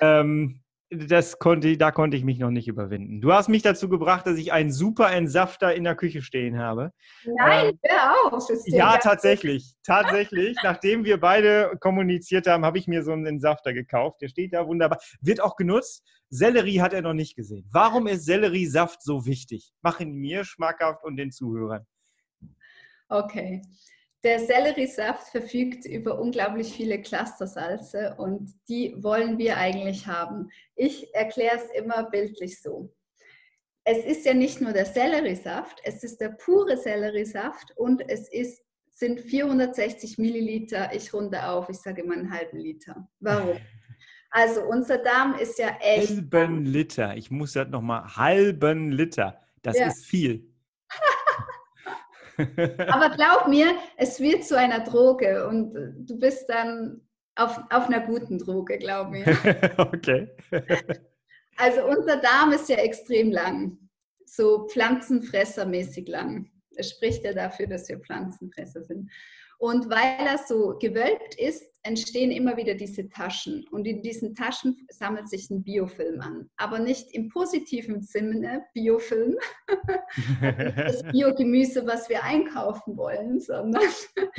Ähm, 0.00 0.60
das 0.92 1.38
konnte, 1.38 1.76
da 1.76 1.92
konnte 1.92 2.16
ich 2.16 2.24
mich 2.24 2.40
noch 2.40 2.50
nicht 2.50 2.66
überwinden. 2.66 3.20
Du 3.20 3.32
hast 3.32 3.48
mich 3.48 3.62
dazu 3.62 3.88
gebracht, 3.88 4.26
dass 4.26 4.36
ich 4.36 4.52
einen 4.52 4.72
super 4.72 5.12
Entsafter 5.12 5.72
in 5.72 5.84
der 5.84 5.94
Küche 5.94 6.20
stehen 6.20 6.58
habe. 6.58 6.92
Nein, 7.38 7.68
ähm, 7.68 7.78
hör 7.84 8.34
auf. 8.34 8.48
Ja, 8.66 8.98
tatsächlich. 8.98 9.72
Tatsächlich. 9.84 10.56
Nachdem 10.64 11.04
wir 11.04 11.20
beide 11.20 11.76
kommuniziert 11.78 12.48
haben, 12.48 12.64
habe 12.64 12.78
ich 12.78 12.88
mir 12.88 13.04
so 13.04 13.12
einen 13.12 13.26
Entsafter 13.26 13.72
gekauft. 13.72 14.20
Der 14.20 14.28
steht 14.28 14.52
da 14.52 14.66
wunderbar. 14.66 14.98
Wird 15.20 15.40
auch 15.40 15.54
genutzt. 15.54 16.04
Sellerie 16.28 16.80
hat 16.80 16.92
er 16.92 17.02
noch 17.02 17.14
nicht 17.14 17.36
gesehen. 17.36 17.68
Warum 17.70 18.08
ist 18.08 18.24
Selleriesaft 18.24 19.00
so 19.00 19.26
wichtig? 19.26 19.72
Mach 19.82 20.00
ihn 20.00 20.14
mir 20.14 20.44
schmackhaft 20.44 21.04
und 21.04 21.16
den 21.16 21.30
Zuhörern. 21.30 21.86
Okay. 23.08 23.62
Der 24.22 24.38
Selleriesaft 24.38 25.28
verfügt 25.28 25.86
über 25.86 26.20
unglaublich 26.20 26.72
viele 26.74 27.00
Clustersalze 27.00 28.16
und 28.18 28.52
die 28.68 28.94
wollen 29.02 29.38
wir 29.38 29.56
eigentlich 29.56 30.06
haben. 30.06 30.50
Ich 30.76 31.14
erkläre 31.14 31.56
es 31.56 31.70
immer 31.70 32.10
bildlich 32.10 32.60
so. 32.60 32.94
Es 33.84 34.04
ist 34.04 34.26
ja 34.26 34.34
nicht 34.34 34.60
nur 34.60 34.72
der 34.72 34.84
Selleriesaft, 34.84 35.80
es 35.84 36.04
ist 36.04 36.20
der 36.20 36.28
pure 36.28 36.76
Selleriesaft 36.76 37.72
und 37.76 38.02
es 38.08 38.30
ist, 38.30 38.62
sind 38.90 39.20
460 39.20 40.18
Milliliter, 40.18 40.94
ich 40.94 41.14
runde 41.14 41.48
auf, 41.48 41.70
ich 41.70 41.78
sage 41.78 42.02
immer 42.02 42.12
einen 42.12 42.30
halben 42.30 42.58
Liter. 42.58 43.08
Warum? 43.20 43.56
Also 44.32 44.62
unser 44.62 44.98
Darm 44.98 45.34
ist 45.34 45.58
ja 45.58 45.76
echt. 45.80 46.08
Halben 46.08 46.64
Liter, 46.64 47.16
ich 47.16 47.32
muss 47.32 47.54
das 47.54 47.68
nochmal, 47.68 48.14
halben 48.14 48.92
Liter, 48.92 49.40
das 49.62 49.76
ja. 49.76 49.88
ist 49.88 50.06
viel. 50.06 50.49
Aber 52.88 53.10
glaub 53.16 53.48
mir, 53.48 53.74
es 53.96 54.20
wird 54.20 54.44
zu 54.44 54.56
einer 54.56 54.80
Droge 54.80 55.46
und 55.48 55.74
du 56.08 56.18
bist 56.18 56.48
dann 56.48 57.00
auf, 57.36 57.58
auf 57.70 57.86
einer 57.86 58.00
guten 58.00 58.38
Droge, 58.38 58.78
glaub 58.78 59.10
mir. 59.10 59.24
okay. 59.78 60.28
Also 61.56 61.84
unser 61.86 62.16
Darm 62.16 62.52
ist 62.52 62.68
ja 62.68 62.76
extrem 62.76 63.30
lang, 63.30 63.78
so 64.24 64.66
pflanzenfressermäßig 64.68 66.08
lang. 66.08 66.50
Spricht 66.82 67.24
ja 67.24 67.32
dafür, 67.32 67.66
dass 67.66 67.88
wir 67.88 67.98
Pflanzenfresser 67.98 68.82
sind. 68.84 69.10
Und 69.60 69.90
weil 69.90 70.26
er 70.26 70.38
so 70.38 70.78
gewölbt 70.80 71.34
ist, 71.34 71.70
entstehen 71.82 72.30
immer 72.30 72.56
wieder 72.56 72.74
diese 72.74 73.10
Taschen. 73.10 73.66
Und 73.70 73.86
in 73.86 74.00
diesen 74.00 74.34
Taschen 74.34 74.86
sammelt 74.88 75.28
sich 75.28 75.50
ein 75.50 75.62
Biofilm 75.62 76.22
an. 76.22 76.50
Aber 76.56 76.78
nicht 76.78 77.12
im 77.12 77.28
positiven 77.28 78.00
Sinne 78.00 78.64
Biofilm, 78.72 79.36
das 80.40 81.02
Biogemüse, 81.12 81.86
was 81.86 82.08
wir 82.08 82.24
einkaufen 82.24 82.96
wollen, 82.96 83.38
sondern 83.38 83.82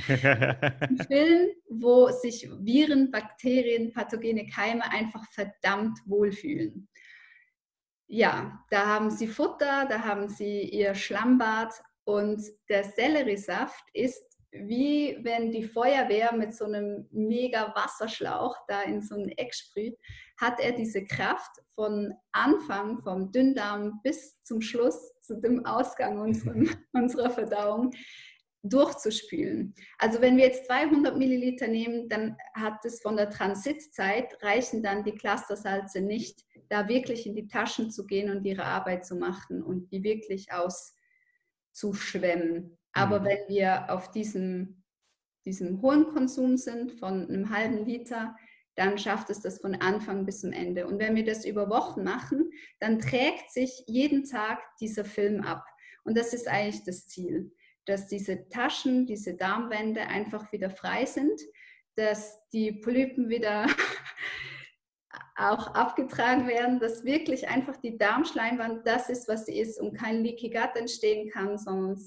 ein 0.07 0.97
Film, 1.07 1.49
wo 1.69 2.09
sich 2.09 2.49
Viren, 2.59 3.11
Bakterien, 3.11 3.93
pathogene 3.93 4.47
Keime 4.47 4.91
einfach 4.91 5.23
verdammt 5.31 5.99
wohlfühlen. 6.07 6.87
Ja, 8.07 8.59
da 8.71 8.87
haben 8.87 9.11
sie 9.11 9.27
Futter, 9.27 9.85
da 9.87 10.03
haben 10.03 10.29
sie 10.29 10.63
ihr 10.63 10.95
Schlammbad 10.95 11.73
und 12.13 12.41
der 12.69 12.83
Selleriesaft 12.83 13.83
ist 13.93 14.31
wie 14.51 15.17
wenn 15.21 15.51
die 15.51 15.63
Feuerwehr 15.63 16.33
mit 16.33 16.53
so 16.53 16.65
einem 16.65 17.07
mega 17.11 17.73
Wasserschlauch 17.73 18.55
da 18.67 18.81
in 18.81 19.01
so 19.01 19.15
ein 19.15 19.29
Eck 19.29 19.55
sprüht, 19.55 19.97
hat 20.39 20.59
er 20.59 20.73
diese 20.73 21.05
Kraft 21.05 21.51
von 21.73 22.13
Anfang, 22.33 23.01
vom 23.01 23.31
Dünndarm 23.31 24.01
bis 24.03 24.41
zum 24.43 24.61
Schluss, 24.61 25.13
zu 25.21 25.39
dem 25.39 25.65
Ausgang 25.65 26.19
unseren, 26.19 26.69
unserer 26.93 27.29
Verdauung, 27.29 27.91
durchzuspülen. 28.63 29.73
Also 29.97 30.21
wenn 30.21 30.37
wir 30.37 30.45
jetzt 30.45 30.65
200 30.67 31.17
Milliliter 31.17 31.67
nehmen, 31.67 32.09
dann 32.09 32.37
hat 32.53 32.83
es 32.85 33.01
von 33.01 33.15
der 33.15 33.29
Transitzeit, 33.29 34.37
reichen 34.43 34.83
dann 34.83 35.03
die 35.03 35.15
Clustersalze 35.15 36.01
nicht, 36.01 36.41
da 36.69 36.87
wirklich 36.87 37.25
in 37.25 37.35
die 37.35 37.47
Taschen 37.47 37.89
zu 37.89 38.05
gehen 38.05 38.29
und 38.29 38.45
ihre 38.45 38.65
Arbeit 38.65 39.05
zu 39.05 39.15
machen 39.15 39.63
und 39.63 39.91
die 39.91 40.03
wirklich 40.03 40.51
auszuschwemmen. 41.71 42.77
Aber 42.93 43.21
mhm. 43.21 43.25
wenn 43.25 43.47
wir 43.47 43.85
auf 43.89 44.11
diesem, 44.11 44.83
diesem 45.45 45.81
hohen 45.81 46.07
Konsum 46.09 46.57
sind 46.57 46.91
von 46.93 47.27
einem 47.27 47.49
halben 47.49 47.85
Liter, 47.85 48.35
dann 48.75 48.97
schafft 48.97 49.29
es 49.29 49.41
das 49.41 49.59
von 49.59 49.75
Anfang 49.75 50.25
bis 50.25 50.41
zum 50.41 50.53
Ende. 50.53 50.87
Und 50.87 50.99
wenn 50.99 51.15
wir 51.15 51.25
das 51.25 51.45
über 51.45 51.69
Wochen 51.69 52.03
machen, 52.03 52.51
dann 52.79 52.99
trägt 52.99 53.51
sich 53.51 53.83
jeden 53.87 54.23
Tag 54.23 54.59
dieser 54.79 55.03
Film 55.05 55.41
ab. 55.41 55.65
Und 56.03 56.17
das 56.17 56.33
ist 56.33 56.47
eigentlich 56.47 56.83
das 56.83 57.07
Ziel, 57.07 57.53
dass 57.85 58.07
diese 58.07 58.47
Taschen, 58.49 59.05
diese 59.05 59.35
Darmwände 59.35 60.01
einfach 60.01 60.51
wieder 60.51 60.69
frei 60.69 61.05
sind, 61.05 61.39
dass 61.95 62.39
die 62.53 62.71
Polypen 62.71 63.29
wieder 63.29 63.67
auch 65.41 65.67
abgetragen 65.73 66.47
werden, 66.47 66.79
dass 66.79 67.03
wirklich 67.03 67.47
einfach 67.49 67.77
die 67.77 67.97
Darmschleimwand 67.97 68.85
das 68.85 69.09
ist, 69.09 69.27
was 69.27 69.45
sie 69.45 69.59
ist 69.59 69.79
und 69.79 69.93
kein 69.93 70.23
Leaky 70.23 70.49
Gut 70.49 70.75
entstehen 70.75 71.29
kann, 71.29 71.57
sondern 71.57 71.99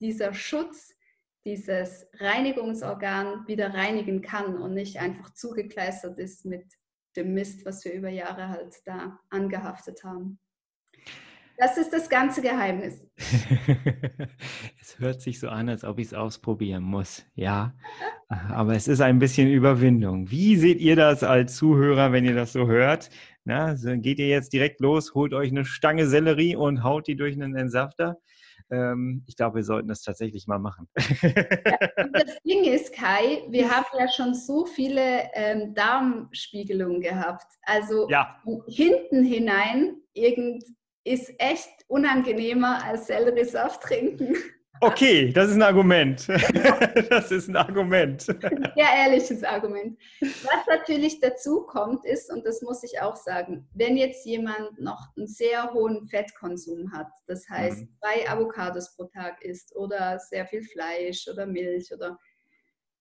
dieser 0.00 0.32
Schutz, 0.32 0.94
dieses 1.44 2.06
Reinigungsorgan 2.14 3.46
wieder 3.46 3.74
reinigen 3.74 4.22
kann 4.22 4.58
und 4.58 4.74
nicht 4.74 4.98
einfach 4.98 5.30
zugekleistert 5.34 6.18
ist 6.18 6.44
mit 6.44 6.64
dem 7.16 7.34
Mist, 7.34 7.64
was 7.64 7.84
wir 7.84 7.92
über 7.92 8.08
Jahre 8.08 8.48
halt 8.48 8.76
da 8.84 9.18
angehaftet 9.30 10.04
haben. 10.04 10.38
Das 11.58 11.76
ist 11.76 11.92
das 11.92 12.08
ganze 12.08 12.40
Geheimnis. 12.40 13.04
es 14.80 14.98
hört 15.00 15.20
sich 15.20 15.40
so 15.40 15.48
an, 15.48 15.68
als 15.68 15.82
ob 15.82 15.98
ich 15.98 16.06
es 16.06 16.14
ausprobieren 16.14 16.84
muss. 16.84 17.26
Ja, 17.34 17.74
aber 18.28 18.76
es 18.76 18.86
ist 18.86 19.00
ein 19.00 19.18
bisschen 19.18 19.48
Überwindung. 19.48 20.30
Wie 20.30 20.56
seht 20.56 20.80
ihr 20.80 20.94
das 20.94 21.24
als 21.24 21.56
Zuhörer, 21.56 22.12
wenn 22.12 22.24
ihr 22.24 22.36
das 22.36 22.52
so 22.52 22.68
hört? 22.68 23.10
Na, 23.44 23.76
so 23.76 23.90
geht 23.96 24.20
ihr 24.20 24.28
jetzt 24.28 24.52
direkt 24.52 24.78
los, 24.80 25.14
holt 25.14 25.34
euch 25.34 25.50
eine 25.50 25.64
Stange 25.64 26.06
Sellerie 26.06 26.54
und 26.54 26.84
haut 26.84 27.08
die 27.08 27.16
durch 27.16 27.34
einen 27.34 27.56
Entsafter? 27.56 28.18
Ähm, 28.70 29.24
ich 29.26 29.36
glaube, 29.36 29.56
wir 29.56 29.64
sollten 29.64 29.88
das 29.88 30.02
tatsächlich 30.02 30.46
mal 30.46 30.58
machen. 30.58 30.88
Das 30.94 31.02
Ding 32.46 32.64
ist, 32.64 32.92
Kai, 32.92 33.42
wir 33.48 33.70
haben 33.70 33.86
ja 33.98 34.08
schon 34.08 34.34
so 34.34 34.66
viele 34.66 35.30
ähm, 35.32 35.74
Darmspiegelungen 35.74 37.00
gehabt. 37.00 37.46
Also 37.62 38.08
ja. 38.10 38.36
hinten 38.68 39.24
hinein 39.24 39.96
irgend, 40.12 40.62
ist 41.08 41.32
echt 41.38 41.84
unangenehmer 41.88 42.84
als 42.84 43.06
Selleriesaft 43.06 43.82
trinken. 43.82 44.36
Okay, 44.80 45.32
das 45.32 45.50
ist 45.50 45.56
ein 45.56 45.62
Argument. 45.62 46.26
Das 47.10 47.30
ist 47.30 47.48
ein 47.48 47.56
Argument. 47.56 48.22
Sehr 48.22 48.36
ehrliches 48.76 49.42
Argument. 49.42 49.98
Was 50.20 50.66
natürlich 50.68 51.20
dazu 51.20 51.62
kommt, 51.62 52.04
ist, 52.04 52.30
und 52.30 52.44
das 52.44 52.60
muss 52.62 52.82
ich 52.82 53.00
auch 53.00 53.16
sagen, 53.16 53.68
wenn 53.74 53.96
jetzt 53.96 54.26
jemand 54.26 54.78
noch 54.78 55.08
einen 55.16 55.26
sehr 55.26 55.72
hohen 55.72 56.06
Fettkonsum 56.08 56.92
hat, 56.92 57.08
das 57.26 57.48
heißt 57.48 57.80
mhm. 57.80 57.88
zwei 57.98 58.28
Avocados 58.28 58.94
pro 58.94 59.04
Tag 59.04 59.42
isst 59.42 59.74
oder 59.74 60.18
sehr 60.18 60.46
viel 60.46 60.62
Fleisch 60.62 61.26
oder 61.28 61.46
Milch 61.46 61.92
oder 61.92 62.18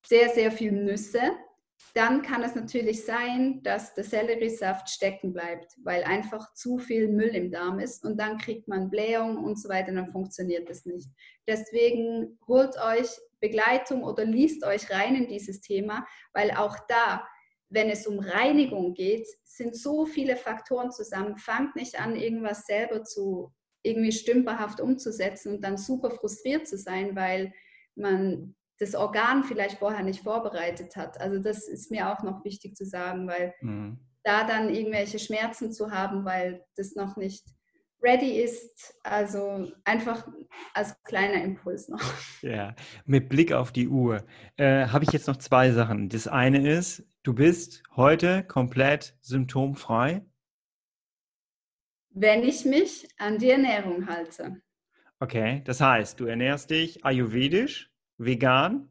sehr, 0.05 0.29
sehr 0.29 0.51
viel 0.51 0.71
Nüsse, 0.71 1.31
dann 1.93 2.21
kann 2.21 2.43
es 2.43 2.55
natürlich 2.55 3.05
sein, 3.05 3.61
dass 3.63 3.93
der 3.93 4.03
Selleriesaft 4.03 4.89
stecken 4.89 5.33
bleibt, 5.33 5.75
weil 5.83 6.03
einfach 6.03 6.53
zu 6.53 6.77
viel 6.77 7.07
Müll 7.07 7.35
im 7.35 7.51
Darm 7.51 7.79
ist 7.79 8.03
und 8.05 8.19
dann 8.19 8.37
kriegt 8.37 8.67
man 8.67 8.89
Blähung 8.89 9.43
und 9.43 9.59
so 9.59 9.69
weiter, 9.69 9.91
dann 9.91 10.11
funktioniert 10.11 10.69
das 10.69 10.85
nicht. 10.85 11.07
Deswegen 11.47 12.39
holt 12.47 12.75
euch 12.77 13.07
Begleitung 13.39 14.03
oder 14.03 14.25
liest 14.25 14.63
euch 14.63 14.89
rein 14.91 15.15
in 15.15 15.27
dieses 15.27 15.61
Thema, 15.61 16.05
weil 16.33 16.51
auch 16.51 16.77
da, 16.87 17.27
wenn 17.69 17.89
es 17.89 18.07
um 18.07 18.19
Reinigung 18.19 18.93
geht, 18.93 19.27
sind 19.43 19.75
so 19.75 20.05
viele 20.05 20.35
Faktoren 20.35 20.91
zusammen. 20.91 21.37
Fangt 21.37 21.75
nicht 21.75 21.99
an, 21.99 22.15
irgendwas 22.15 22.65
selber 22.65 23.03
zu 23.03 23.53
irgendwie 23.83 24.11
stümperhaft 24.11 24.81
umzusetzen 24.81 25.55
und 25.55 25.63
dann 25.63 25.77
super 25.77 26.11
frustriert 26.11 26.67
zu 26.67 26.77
sein, 26.77 27.15
weil 27.15 27.53
man 27.95 28.55
das 28.79 28.95
Organ 28.95 29.43
vielleicht 29.43 29.79
vorher 29.79 30.03
nicht 30.03 30.23
vorbereitet 30.23 30.95
hat. 30.95 31.19
Also 31.19 31.39
das 31.39 31.67
ist 31.67 31.91
mir 31.91 32.11
auch 32.11 32.23
noch 32.23 32.43
wichtig 32.43 32.75
zu 32.75 32.85
sagen, 32.85 33.27
weil 33.27 33.53
mhm. 33.61 33.99
da 34.23 34.45
dann 34.45 34.73
irgendwelche 34.73 35.19
Schmerzen 35.19 35.71
zu 35.71 35.91
haben, 35.91 36.25
weil 36.25 36.63
das 36.75 36.95
noch 36.95 37.17
nicht 37.17 37.45
ready 38.01 38.41
ist. 38.41 38.95
Also 39.03 39.71
einfach 39.83 40.27
als 40.73 41.01
kleiner 41.03 41.43
Impuls 41.43 41.89
noch. 41.89 42.01
Ja, 42.41 42.75
mit 43.05 43.29
Blick 43.29 43.51
auf 43.51 43.71
die 43.71 43.87
Uhr 43.87 44.25
äh, 44.57 44.87
habe 44.87 45.03
ich 45.03 45.11
jetzt 45.11 45.27
noch 45.27 45.37
zwei 45.37 45.71
Sachen. 45.71 46.09
Das 46.09 46.27
eine 46.27 46.69
ist, 46.69 47.03
du 47.23 47.33
bist 47.33 47.83
heute 47.95 48.43
komplett 48.43 49.15
symptomfrei. 49.21 50.23
Wenn 52.09 52.43
ich 52.43 52.65
mich 52.65 53.07
an 53.17 53.37
die 53.37 53.49
Ernährung 53.49 54.07
halte. 54.07 54.61
Okay, 55.19 55.61
das 55.65 55.81
heißt, 55.81 56.19
du 56.19 56.25
ernährst 56.25 56.69
dich 56.69 57.03
ayurvedisch 57.03 57.91
vegan 58.17 58.89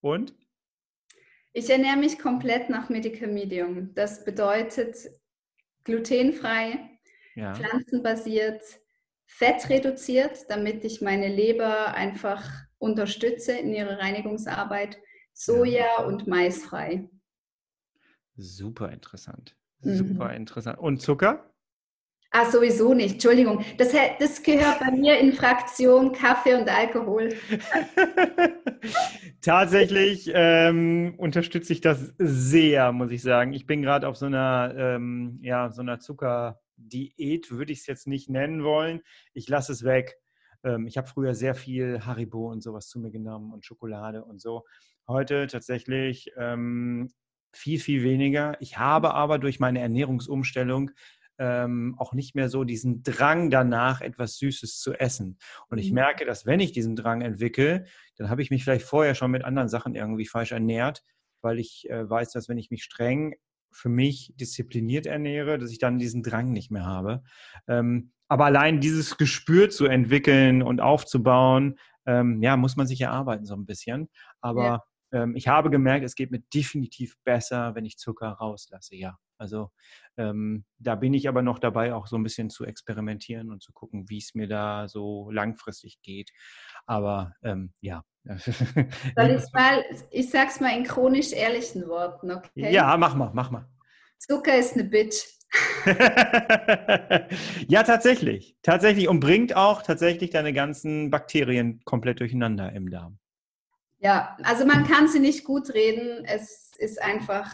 und? 0.00 0.34
Ich 1.52 1.68
ernähre 1.68 1.96
mich 1.96 2.18
komplett 2.18 2.70
nach 2.70 2.88
Medical 2.88 3.28
Medium. 3.28 3.92
Das 3.94 4.24
bedeutet 4.24 4.96
glutenfrei, 5.84 6.90
ja. 7.34 7.54
pflanzenbasiert, 7.54 8.62
fettreduziert, 9.26 10.48
damit 10.48 10.84
ich 10.84 11.00
meine 11.00 11.28
Leber 11.28 11.94
einfach 11.94 12.48
unterstütze 12.78 13.52
in 13.52 13.72
ihrer 13.72 13.98
Reinigungsarbeit, 13.98 14.98
Soja 15.32 15.86
ja. 15.98 16.04
und 16.04 16.26
maisfrei. 16.26 17.08
Super 18.36 18.90
interessant. 18.90 19.56
Super 19.80 20.28
mhm. 20.28 20.36
interessant. 20.36 20.78
Und 20.78 21.00
Zucker? 21.00 21.49
Ah, 22.32 22.48
sowieso 22.48 22.94
nicht. 22.94 23.14
Entschuldigung. 23.14 23.64
Das, 23.76 23.92
das 24.20 24.40
gehört 24.42 24.78
bei 24.78 24.92
mir 24.92 25.18
in 25.18 25.32
Fraktion 25.32 26.12
Kaffee 26.12 26.54
und 26.54 26.68
Alkohol. 26.68 27.30
Tatsächlich 29.42 30.30
ähm, 30.32 31.14
unterstütze 31.16 31.72
ich 31.72 31.80
das 31.80 32.14
sehr, 32.18 32.92
muss 32.92 33.10
ich 33.10 33.22
sagen. 33.22 33.52
Ich 33.52 33.66
bin 33.66 33.82
gerade 33.82 34.06
auf 34.06 34.16
so 34.16 34.26
einer, 34.26 34.72
ähm, 34.76 35.40
ja, 35.42 35.72
so 35.72 35.82
einer 35.82 35.98
Zuckerdiät, 35.98 37.50
würde 37.50 37.72
ich 37.72 37.80
es 37.80 37.86
jetzt 37.86 38.06
nicht 38.06 38.30
nennen 38.30 38.62
wollen. 38.62 39.02
Ich 39.34 39.48
lasse 39.48 39.72
es 39.72 39.82
weg. 39.82 40.16
Ähm, 40.62 40.86
ich 40.86 40.98
habe 40.98 41.08
früher 41.08 41.34
sehr 41.34 41.56
viel 41.56 42.06
Haribo 42.06 42.48
und 42.48 42.62
sowas 42.62 42.86
zu 42.86 43.00
mir 43.00 43.10
genommen 43.10 43.52
und 43.52 43.66
Schokolade 43.66 44.24
und 44.24 44.40
so. 44.40 44.64
Heute 45.08 45.48
tatsächlich 45.48 46.30
ähm, 46.36 47.10
viel, 47.52 47.80
viel 47.80 48.04
weniger. 48.04 48.56
Ich 48.60 48.78
habe 48.78 49.14
aber 49.14 49.40
durch 49.40 49.58
meine 49.58 49.80
Ernährungsumstellung 49.80 50.92
ähm, 51.40 51.94
auch 51.98 52.12
nicht 52.12 52.34
mehr 52.34 52.50
so 52.50 52.64
diesen 52.64 53.02
Drang 53.02 53.48
danach, 53.50 54.02
etwas 54.02 54.36
Süßes 54.36 54.78
zu 54.78 54.92
essen. 54.92 55.38
Und 55.70 55.78
ich 55.78 55.88
mhm. 55.88 55.94
merke, 55.94 56.26
dass 56.26 56.44
wenn 56.44 56.60
ich 56.60 56.72
diesen 56.72 56.96
Drang 56.96 57.22
entwickle, 57.22 57.86
dann 58.16 58.28
habe 58.28 58.42
ich 58.42 58.50
mich 58.50 58.62
vielleicht 58.62 58.84
vorher 58.84 59.14
schon 59.14 59.30
mit 59.30 59.42
anderen 59.42 59.70
Sachen 59.70 59.94
irgendwie 59.94 60.26
falsch 60.26 60.52
ernährt, 60.52 61.02
weil 61.40 61.58
ich 61.58 61.88
äh, 61.88 62.08
weiß, 62.08 62.30
dass 62.32 62.50
wenn 62.50 62.58
ich 62.58 62.70
mich 62.70 62.84
streng 62.84 63.34
für 63.72 63.88
mich 63.88 64.34
diszipliniert 64.36 65.06
ernähre, 65.06 65.58
dass 65.58 65.70
ich 65.70 65.78
dann 65.78 65.98
diesen 65.98 66.22
Drang 66.22 66.52
nicht 66.52 66.70
mehr 66.70 66.84
habe. 66.84 67.22
Ähm, 67.66 68.12
aber 68.28 68.44
allein 68.44 68.80
dieses 68.80 69.16
Gespür 69.16 69.70
zu 69.70 69.86
entwickeln 69.86 70.62
und 70.62 70.80
aufzubauen, 70.80 71.78
ähm, 72.04 72.42
ja, 72.42 72.56
muss 72.56 72.76
man 72.76 72.86
sich 72.86 73.00
erarbeiten 73.00 73.46
so 73.46 73.54
ein 73.54 73.64
bisschen. 73.64 74.10
Aber 74.42 74.84
ja. 75.12 75.22
ähm, 75.22 75.34
ich 75.36 75.48
habe 75.48 75.70
gemerkt, 75.70 76.04
es 76.04 76.14
geht 76.14 76.30
mir 76.30 76.42
definitiv 76.52 77.16
besser, 77.24 77.74
wenn 77.74 77.86
ich 77.86 77.96
Zucker 77.96 78.28
rauslasse, 78.28 78.94
ja. 78.96 79.18
Also 79.40 79.70
ähm, 80.18 80.64
da 80.78 80.94
bin 80.94 81.14
ich 81.14 81.28
aber 81.28 81.42
noch 81.42 81.58
dabei, 81.58 81.94
auch 81.94 82.06
so 82.06 82.16
ein 82.16 82.22
bisschen 82.22 82.50
zu 82.50 82.64
experimentieren 82.64 83.50
und 83.50 83.62
zu 83.62 83.72
gucken, 83.72 84.08
wie 84.08 84.18
es 84.18 84.34
mir 84.34 84.46
da 84.46 84.86
so 84.86 85.30
langfristig 85.30 86.00
geht. 86.02 86.30
Aber 86.86 87.32
ähm, 87.42 87.72
ja. 87.80 88.04
Soll 88.26 89.30
ich 89.30 89.52
mal, 89.54 89.84
ich 90.10 90.30
sag's 90.30 90.60
mal 90.60 90.76
in 90.76 90.84
chronisch 90.84 91.32
ehrlichen 91.32 91.88
Worten, 91.88 92.30
okay? 92.30 92.70
Ja, 92.70 92.96
mach 92.98 93.14
mal, 93.14 93.30
mach 93.32 93.50
mal. 93.50 93.66
Zucker 94.18 94.58
ist 94.58 94.74
eine 94.74 94.84
Bitch. 94.84 95.24
ja, 97.68 97.82
tatsächlich. 97.82 98.56
Tatsächlich. 98.62 99.08
Und 99.08 99.20
bringt 99.20 99.56
auch 99.56 99.82
tatsächlich 99.82 100.30
deine 100.30 100.52
ganzen 100.52 101.10
Bakterien 101.10 101.80
komplett 101.84 102.20
durcheinander 102.20 102.72
im 102.72 102.90
Darm. 102.90 103.18
Ja, 104.00 104.36
also 104.42 104.66
man 104.66 104.86
kann 104.86 105.08
sie 105.08 105.18
nicht 105.18 105.44
gut 105.44 105.72
reden. 105.74 106.24
Es 106.24 106.72
ist 106.78 107.02
einfach 107.02 107.50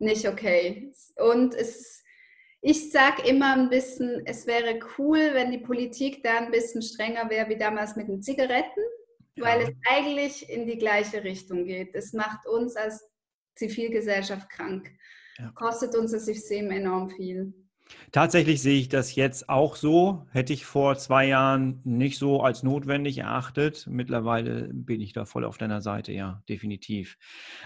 nicht 0.00 0.26
okay. 0.26 0.92
Und 1.16 1.54
es, 1.54 2.02
ich 2.60 2.90
sage 2.90 3.26
immer 3.28 3.54
ein 3.54 3.70
bisschen, 3.70 4.22
es 4.26 4.46
wäre 4.46 4.78
cool, 4.98 5.30
wenn 5.32 5.50
die 5.50 5.58
Politik 5.58 6.22
da 6.22 6.38
ein 6.38 6.50
bisschen 6.50 6.82
strenger 6.82 7.28
wäre 7.30 7.48
wie 7.48 7.56
damals 7.56 7.96
mit 7.96 8.08
den 8.08 8.22
Zigaretten, 8.22 8.82
ja. 9.34 9.44
weil 9.44 9.62
es 9.62 9.70
eigentlich 9.88 10.48
in 10.48 10.66
die 10.66 10.78
gleiche 10.78 11.24
Richtung 11.24 11.64
geht. 11.64 11.94
Es 11.94 12.12
macht 12.12 12.46
uns 12.46 12.76
als 12.76 13.08
Zivilgesellschaft 13.56 14.48
krank. 14.50 14.90
Ja. 15.38 15.52
Kostet 15.54 15.94
uns 15.94 16.12
das 16.12 16.26
System 16.26 16.70
enorm 16.70 17.10
viel. 17.10 17.52
Tatsächlich 18.12 18.62
sehe 18.62 18.78
ich 18.78 18.88
das 18.88 19.14
jetzt 19.14 19.48
auch 19.48 19.76
so. 19.76 20.26
Hätte 20.32 20.52
ich 20.52 20.64
vor 20.64 20.96
zwei 20.96 21.26
Jahren 21.26 21.80
nicht 21.84 22.18
so 22.18 22.40
als 22.40 22.62
notwendig 22.62 23.18
erachtet. 23.18 23.86
Mittlerweile 23.88 24.70
bin 24.72 25.00
ich 25.00 25.12
da 25.12 25.26
voll 25.26 25.44
auf 25.44 25.58
deiner 25.58 25.82
Seite, 25.82 26.12
ja, 26.12 26.42
definitiv. 26.48 27.18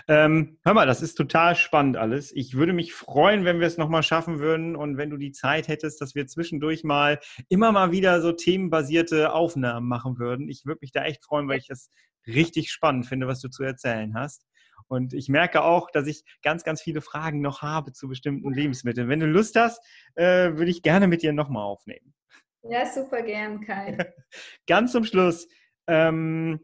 Ähm, 0.08 0.58
hör 0.64 0.74
mal, 0.74 0.86
das 0.86 1.00
ist 1.00 1.14
total 1.14 1.54
spannend 1.54 1.96
alles. 1.96 2.32
Ich 2.34 2.54
würde 2.54 2.72
mich 2.72 2.92
freuen, 2.92 3.44
wenn 3.44 3.60
wir 3.60 3.66
es 3.66 3.78
nochmal 3.78 4.02
schaffen 4.02 4.40
würden 4.40 4.74
und 4.74 4.96
wenn 4.96 5.10
du 5.10 5.16
die 5.16 5.32
Zeit 5.32 5.68
hättest, 5.68 6.00
dass 6.00 6.14
wir 6.14 6.26
zwischendurch 6.26 6.82
mal 6.82 7.20
immer 7.48 7.70
mal 7.70 7.92
wieder 7.92 8.20
so 8.20 8.32
themenbasierte 8.32 9.32
Aufnahmen 9.32 9.86
machen 9.86 10.18
würden. 10.18 10.48
Ich 10.48 10.66
würde 10.66 10.80
mich 10.82 10.92
da 10.92 11.04
echt 11.04 11.24
freuen, 11.24 11.48
weil 11.48 11.58
ich 11.58 11.68
das 11.68 11.90
richtig 12.26 12.70
spannend 12.70 13.06
finde, 13.06 13.26
was 13.26 13.40
du 13.40 13.48
zu 13.48 13.62
erzählen 13.62 14.14
hast. 14.14 14.44
Und 14.88 15.14
ich 15.14 15.28
merke 15.28 15.62
auch, 15.62 15.90
dass 15.90 16.06
ich 16.06 16.24
ganz, 16.42 16.64
ganz 16.64 16.80
viele 16.82 17.00
Fragen 17.00 17.40
noch 17.40 17.62
habe 17.62 17.92
zu 17.92 18.08
bestimmten 18.08 18.52
Lebensmitteln. 18.52 19.08
Wenn 19.08 19.20
du 19.20 19.26
Lust 19.26 19.56
hast, 19.56 19.80
äh, 20.14 20.52
würde 20.54 20.70
ich 20.70 20.82
gerne 20.82 21.06
mit 21.06 21.22
dir 21.22 21.32
nochmal 21.32 21.64
aufnehmen. 21.64 22.14
Ja, 22.62 22.86
super 22.86 23.22
gern, 23.22 23.60
Kai. 23.60 23.98
ganz 24.66 24.92
zum 24.92 25.04
Schluss. 25.04 25.48
Ähm, 25.86 26.60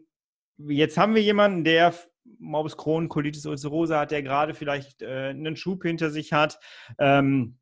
jetzt 0.57 0.97
haben 0.97 1.15
wir 1.15 1.23
jemanden, 1.23 1.65
der 1.65 1.95
Morbus 2.39 2.77
Crohn, 2.77 3.09
Colitis 3.09 3.47
ulcerosa 3.47 4.01
hat, 4.01 4.11
der 4.11 4.23
gerade 4.23 4.55
vielleicht 4.55 5.03
äh, 5.03 5.31
einen 5.31 5.57
Schub 5.57 5.83
hinter 5.83 6.11
sich 6.11 6.33
hat. 6.33 6.61
Ähm, 6.99 7.59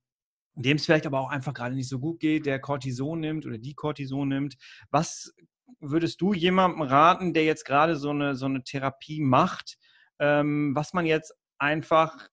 dem 0.56 0.78
es 0.78 0.86
vielleicht 0.86 1.06
aber 1.06 1.20
auch 1.20 1.28
einfach 1.28 1.52
gerade 1.52 1.74
nicht 1.74 1.88
so 1.88 1.98
gut 1.98 2.18
geht, 2.18 2.46
der 2.46 2.58
Cortison 2.58 3.20
nimmt 3.20 3.46
oder 3.46 3.58
die 3.58 3.74
Cortison 3.74 4.28
nimmt. 4.28 4.56
Was 4.90 5.34
würdest 5.80 6.20
du 6.20 6.32
jemandem 6.32 6.82
raten, 6.82 7.34
der 7.34 7.44
jetzt 7.44 7.64
gerade 7.64 7.96
so 7.96 8.10
eine, 8.10 8.34
so 8.34 8.46
eine 8.46 8.62
Therapie 8.64 9.20
macht, 9.20 9.76
ähm, 10.18 10.74
was 10.74 10.92
man 10.92 11.06
jetzt 11.06 11.34
einfach 11.58 12.28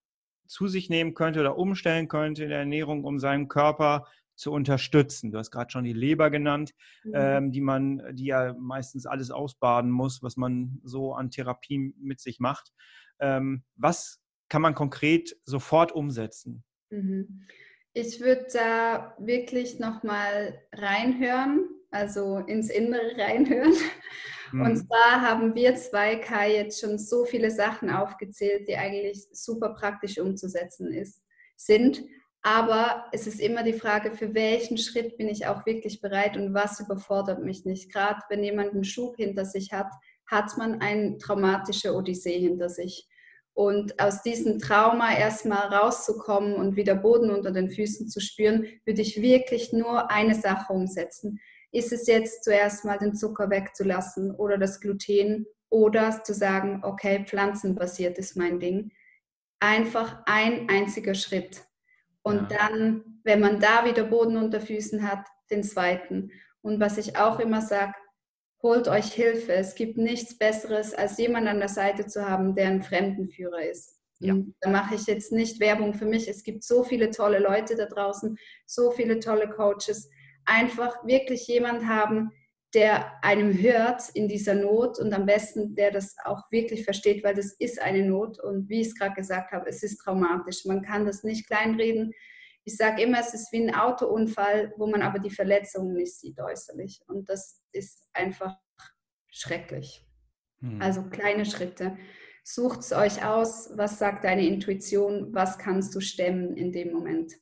zu 0.47 0.67
sich 0.67 0.89
nehmen 0.89 1.13
könnte 1.13 1.39
oder 1.39 1.57
umstellen 1.57 2.07
könnte 2.07 2.43
in 2.43 2.49
der 2.49 2.59
Ernährung, 2.59 3.03
um 3.05 3.19
seinen 3.19 3.47
Körper 3.47 4.05
zu 4.35 4.51
unterstützen. 4.51 5.31
Du 5.31 5.37
hast 5.37 5.51
gerade 5.51 5.71
schon 5.71 5.83
die 5.83 5.93
Leber 5.93 6.29
genannt, 6.29 6.73
mhm. 7.03 7.13
ähm, 7.15 7.51
die 7.51 7.61
man, 7.61 8.01
die 8.15 8.25
ja 8.25 8.53
meistens 8.53 9.05
alles 9.05 9.31
ausbaden 9.31 9.91
muss, 9.91 10.23
was 10.23 10.37
man 10.37 10.79
so 10.83 11.13
an 11.13 11.29
Therapie 11.29 11.93
mit 11.99 12.19
sich 12.19 12.39
macht. 12.39 12.71
Ähm, 13.19 13.63
was 13.75 14.21
kann 14.49 14.61
man 14.61 14.75
konkret 14.75 15.35
sofort 15.45 15.91
umsetzen? 15.91 16.63
Mhm. 16.89 17.47
Ich 17.93 18.21
würde 18.21 18.47
da 18.51 19.15
wirklich 19.19 19.79
nochmal 19.79 20.59
reinhören, 20.71 21.69
also 21.91 22.37
ins 22.37 22.69
Innere 22.69 23.17
reinhören 23.17 23.73
und 24.53 24.73
mhm. 24.73 24.87
zwar 24.87 25.21
haben 25.21 25.55
wir 25.55 25.75
zwei, 25.75 26.15
Kai, 26.15 26.53
jetzt 26.53 26.79
schon 26.79 26.99
so 26.99 27.25
viele 27.25 27.49
Sachen 27.49 27.89
aufgezählt, 27.89 28.67
die 28.67 28.75
eigentlich 28.75 29.25
super 29.31 29.73
praktisch 29.73 30.19
umzusetzen 30.19 30.93
ist, 30.93 31.23
sind. 31.55 32.03
Aber 32.43 33.05
es 33.11 33.25
ist 33.25 33.39
immer 33.39 33.63
die 33.63 33.73
Frage, 33.73 34.11
für 34.11 34.35
welchen 34.35 34.77
Schritt 34.77 35.17
bin 35.17 35.27
ich 35.27 35.47
auch 35.47 35.65
wirklich 35.65 36.01
bereit 36.01 36.37
und 36.37 36.53
was 36.53 36.79
überfordert 36.79 37.43
mich 37.43 37.65
nicht. 37.65 37.91
Gerade 37.91 38.19
wenn 38.29 38.43
jemand 38.43 38.73
einen 38.73 38.83
Schub 38.83 39.15
hinter 39.15 39.45
sich 39.45 39.71
hat, 39.71 39.91
hat 40.29 40.55
man 40.57 40.81
eine 40.81 41.17
traumatische 41.17 41.95
Odyssee 41.95 42.39
hinter 42.39 42.69
sich. 42.69 43.07
Und 43.55 43.99
aus 43.99 44.21
diesem 44.21 44.59
Trauma 44.59 45.15
erstmal 45.15 45.73
rauszukommen 45.73 46.55
und 46.55 46.75
wieder 46.75 46.95
Boden 46.95 47.31
unter 47.31 47.51
den 47.51 47.71
Füßen 47.71 48.07
zu 48.07 48.19
spüren, 48.19 48.67
würde 48.85 49.01
ich 49.01 49.21
wirklich 49.21 49.73
nur 49.73 50.11
eine 50.11 50.35
Sache 50.35 50.73
umsetzen 50.73 51.39
ist 51.73 51.91
es 51.91 52.07
jetzt 52.07 52.43
zuerst 52.43 52.85
mal 52.85 52.97
den 52.97 53.15
Zucker 53.15 53.49
wegzulassen 53.49 54.33
oder 54.35 54.57
das 54.57 54.79
Gluten 54.79 55.45
oder 55.69 56.23
zu 56.23 56.33
sagen, 56.33 56.81
okay, 56.83 57.25
pflanzenbasiert 57.25 58.17
ist 58.19 58.37
mein 58.37 58.59
Ding. 58.59 58.91
Einfach 59.59 60.21
ein 60.25 60.69
einziger 60.69 61.15
Schritt. 61.15 61.63
Und 62.21 62.51
ja. 62.51 62.57
dann, 62.59 63.19
wenn 63.23 63.39
man 63.39 63.59
da 63.59 63.85
wieder 63.85 64.03
Boden 64.03 64.37
unter 64.37 64.61
Füßen 64.61 65.09
hat, 65.09 65.25
den 65.49 65.63
zweiten. 65.63 66.31
Und 66.61 66.79
was 66.79 66.97
ich 66.97 67.17
auch 67.17 67.39
immer 67.39 67.61
sage, 67.61 67.93
holt 68.61 68.87
euch 68.87 69.11
Hilfe. 69.11 69.53
Es 69.53 69.73
gibt 69.73 69.97
nichts 69.97 70.37
Besseres, 70.37 70.93
als 70.93 71.17
jemand 71.17 71.47
an 71.47 71.59
der 71.59 71.69
Seite 71.69 72.05
zu 72.05 72.29
haben, 72.29 72.55
der 72.55 72.67
ein 72.67 72.83
Fremdenführer 72.83 73.63
ist. 73.63 73.99
Ja. 74.19 74.35
Da 74.61 74.69
mache 74.69 74.95
ich 74.95 75.07
jetzt 75.07 75.31
nicht 75.31 75.59
Werbung 75.59 75.95
für 75.95 76.05
mich. 76.05 76.29
Es 76.29 76.43
gibt 76.43 76.63
so 76.63 76.83
viele 76.83 77.09
tolle 77.09 77.39
Leute 77.39 77.75
da 77.75 77.87
draußen, 77.87 78.37
so 78.65 78.91
viele 78.91 79.19
tolle 79.19 79.49
Coaches 79.49 80.09
einfach 80.45 81.05
wirklich 81.05 81.47
jemand 81.47 81.87
haben, 81.87 82.31
der 82.73 83.23
einem 83.23 83.53
hört 83.53 84.09
in 84.13 84.27
dieser 84.27 84.55
Not 84.55 84.97
und 84.99 85.13
am 85.13 85.25
besten, 85.25 85.75
der 85.75 85.91
das 85.91 86.15
auch 86.25 86.41
wirklich 86.51 86.83
versteht, 86.83 87.23
weil 87.23 87.35
das 87.35 87.53
ist 87.59 87.79
eine 87.79 88.03
Not 88.03 88.39
und 88.39 88.67
wie 88.67 88.81
ich 88.81 88.87
es 88.87 88.95
gerade 88.95 89.13
gesagt 89.13 89.51
habe, 89.51 89.69
es 89.69 89.83
ist 89.83 89.97
traumatisch. 89.97 90.65
Man 90.65 90.81
kann 90.81 91.05
das 91.05 91.23
nicht 91.23 91.47
kleinreden. 91.47 92.13
Ich 92.65 92.75
sage 92.77 93.03
immer, 93.03 93.19
es 93.19 93.33
ist 93.33 93.51
wie 93.51 93.61
ein 93.61 93.75
Autounfall, 93.75 94.73
wo 94.77 94.87
man 94.87 95.01
aber 95.01 95.19
die 95.19 95.29
Verletzungen 95.29 95.93
nicht 95.93 96.19
sieht 96.19 96.39
äußerlich 96.39 97.01
und 97.07 97.29
das 97.29 97.61
ist 97.73 98.09
einfach 98.13 98.55
schrecklich. 99.27 100.07
Hm. 100.61 100.81
Also 100.81 101.03
kleine 101.03 101.45
Schritte. 101.45 101.97
Sucht 102.43 102.79
es 102.79 102.91
euch 102.91 103.23
aus, 103.23 103.69
was 103.75 103.99
sagt 103.99 104.23
deine 104.23 104.45
Intuition, 104.47 105.33
was 105.33 105.57
kannst 105.57 105.93
du 105.95 105.99
stemmen 105.99 106.57
in 106.57 106.71
dem 106.71 106.91
Moment. 106.91 107.33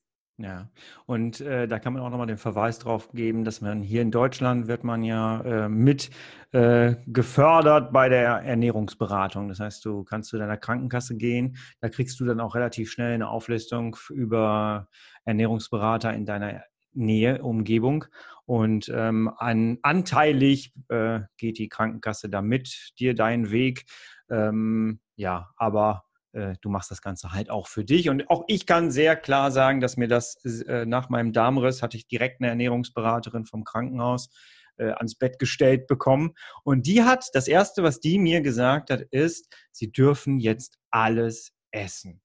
Ja, 0.44 0.70
und 1.06 1.40
äh, 1.42 1.68
da 1.68 1.78
kann 1.78 1.94
man 1.94 2.02
auch 2.02 2.10
nochmal 2.10 2.26
den 2.26 2.38
Verweis 2.38 2.80
drauf 2.80 3.12
geben, 3.12 3.44
dass 3.44 3.62
man 3.62 3.84
hier 3.84 4.02
in 4.02 4.10
Deutschland 4.10 4.68
wird 4.68 4.84
man 4.84 5.04
ja 5.04 5.42
äh, 5.42 5.70
mit 5.70 6.10
äh, 6.52 6.96
gefördert 7.06 7.94
bei 7.94 8.10
der 8.10 8.38
Ernährungsberatung. 8.38 9.50
Das 9.50 9.60
heißt, 9.60 9.86
du 9.86 10.04
kannst 10.04 10.30
zu 10.30 10.40
deiner 10.40 10.58
Krankenkasse 10.58 11.16
gehen, 11.16 11.58
da 11.80 11.90
kriegst 11.90 12.20
du 12.20 12.26
dann 12.26 12.40
auch 12.40 12.56
relativ 12.56 12.90
schnell 12.90 13.14
eine 13.14 13.30
Auflistung 13.30 13.96
über 14.10 14.88
Ernährungsberater 15.26 16.12
in 16.14 16.26
deiner 16.26 16.64
Nähe, 16.94 17.44
Umgebung. 17.44 18.06
Und 18.46 18.92
ähm, 18.94 19.32
an, 19.38 19.78
anteilig 19.84 20.74
äh, 20.90 21.20
geht 21.38 21.60
die 21.60 21.70
Krankenkasse 21.70 22.30
da 22.30 22.42
mit 22.42 22.94
dir 22.98 23.14
deinen 23.14 23.52
Weg. 23.52 23.86
Ähm, 24.30 25.02
ja, 25.16 25.52
aber 25.56 26.06
äh, 26.34 26.56
du 26.62 26.70
machst 26.70 26.92
das 26.92 27.02
Ganze 27.02 27.32
halt 27.32 27.50
auch 27.50 27.68
für 27.68 27.84
dich. 27.84 28.10
Und 28.10 28.30
auch 28.30 28.44
ich 28.48 28.66
kann 28.66 28.92
sehr 28.92 29.16
klar 29.16 29.52
sagen, 29.52 29.82
dass 29.82 29.98
mir 29.98 30.08
das 30.08 30.44
äh, 30.46 30.86
nach 30.86 31.10
meinem 31.10 31.34
Darmriss 31.34 31.82
hatte 31.82 31.98
ich 31.98 32.08
direkt 32.08 32.42
eine 32.42 32.50
Ernährungsberaterin 32.50 33.46
vom 33.46 33.64
Krankenhaus 33.64 34.30
äh, 34.78 34.92
ans 34.92 35.16
Bett 35.16 35.40
gestellt 35.40 35.88
bekommen. 35.88 36.34
Und 36.64 36.88
die 36.88 37.04
hat, 37.04 37.26
das 37.34 37.48
Erste, 37.48 37.84
was 37.84 38.00
die 38.00 38.20
mir 38.20 38.42
gesagt 38.42 38.90
hat, 38.90 39.02
ist, 39.12 39.54
sie 39.72 39.92
dürfen 39.92 40.40
jetzt 40.40 40.78
alles 40.90 41.54
essen. 41.72 42.22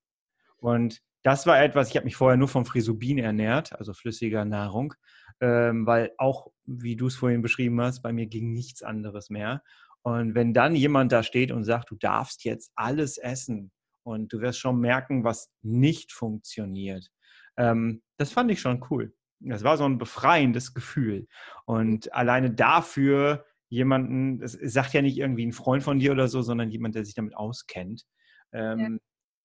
Und 0.56 1.00
das 1.22 1.46
war 1.46 1.60
etwas, 1.60 1.88
ich 1.88 1.96
habe 1.96 2.04
mich 2.04 2.16
vorher 2.16 2.36
nur 2.36 2.48
vom 2.48 2.64
Frisubin 2.64 3.18
ernährt, 3.18 3.72
also 3.72 3.92
flüssiger 3.92 4.44
Nahrung, 4.44 4.94
ähm, 5.40 5.84
weil 5.86 6.12
auch, 6.18 6.52
wie 6.64 6.96
du 6.96 7.08
es 7.08 7.16
vorhin 7.16 7.42
beschrieben 7.42 7.80
hast, 7.80 8.00
bei 8.02 8.12
mir 8.12 8.26
ging 8.26 8.52
nichts 8.52 8.82
anderes 8.82 9.28
mehr. 9.28 9.62
Und 10.02 10.36
wenn 10.36 10.54
dann 10.54 10.76
jemand 10.76 11.10
da 11.10 11.24
steht 11.24 11.50
und 11.50 11.64
sagt, 11.64 11.90
du 11.90 11.96
darfst 11.96 12.44
jetzt 12.44 12.70
alles 12.76 13.18
essen 13.18 13.72
und 14.06 14.32
du 14.32 14.40
wirst 14.40 14.60
schon 14.60 14.78
merken, 14.78 15.24
was 15.24 15.50
nicht 15.62 16.12
funktioniert, 16.12 17.10
ähm, 17.56 18.02
das 18.18 18.30
fand 18.30 18.50
ich 18.52 18.60
schon 18.60 18.84
cool. 18.90 19.12
Das 19.40 19.64
war 19.64 19.76
so 19.76 19.84
ein 19.84 19.98
befreiendes 19.98 20.74
Gefühl. 20.74 21.26
Und 21.66 22.12
alleine 22.14 22.52
dafür 22.52 23.44
jemanden, 23.68 24.40
es 24.42 24.52
sagt 24.52 24.92
ja 24.92 25.02
nicht 25.02 25.18
irgendwie 25.18 25.44
ein 25.44 25.52
Freund 25.52 25.82
von 25.82 25.98
dir 25.98 26.12
oder 26.12 26.28
so, 26.28 26.40
sondern 26.40 26.70
jemand, 26.70 26.94
der 26.94 27.04
sich 27.04 27.14
damit 27.14 27.36
auskennt. 27.36 28.04
Ähm, 28.52 28.78
ja. 28.78 28.88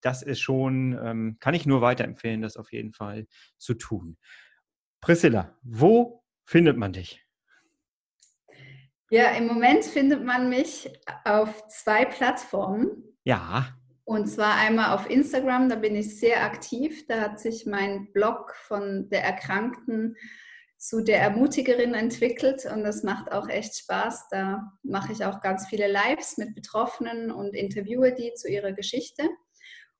Das 0.00 0.22
ist 0.22 0.40
schon, 0.40 0.98
ähm, 1.02 1.36
kann 1.40 1.54
ich 1.54 1.66
nur 1.66 1.80
weiterempfehlen, 1.80 2.40
das 2.40 2.56
auf 2.56 2.72
jeden 2.72 2.92
Fall 2.92 3.26
zu 3.58 3.74
tun. 3.74 4.16
Priscilla, 5.00 5.58
wo 5.62 6.22
findet 6.44 6.76
man 6.76 6.92
dich? 6.92 7.20
Ja, 9.10 9.32
im 9.32 9.46
Moment 9.46 9.84
findet 9.84 10.24
man 10.24 10.48
mich 10.48 10.88
auf 11.24 11.66
zwei 11.68 12.04
Plattformen. 12.04 13.02
Ja. 13.24 13.76
Und 14.04 14.26
zwar 14.26 14.56
einmal 14.56 14.94
auf 14.94 15.08
Instagram, 15.08 15.68
da 15.68 15.76
bin 15.76 15.94
ich 15.94 16.18
sehr 16.18 16.44
aktiv. 16.44 17.06
Da 17.06 17.20
hat 17.20 17.40
sich 17.40 17.66
mein 17.66 18.12
Blog 18.12 18.54
von 18.66 19.08
der 19.10 19.22
Erkrankten 19.22 20.16
zu 20.76 21.00
der 21.00 21.20
Ermutigerin 21.20 21.94
entwickelt 21.94 22.64
und 22.64 22.82
das 22.82 23.04
macht 23.04 23.30
auch 23.30 23.48
echt 23.48 23.76
Spaß. 23.76 24.26
Da 24.30 24.72
mache 24.82 25.12
ich 25.12 25.24
auch 25.24 25.40
ganz 25.40 25.68
viele 25.68 25.86
Lives 25.86 26.38
mit 26.38 26.56
Betroffenen 26.56 27.30
und 27.30 27.54
interviewe 27.54 28.12
die 28.12 28.34
zu 28.34 28.48
ihrer 28.48 28.72
Geschichte. 28.72 29.22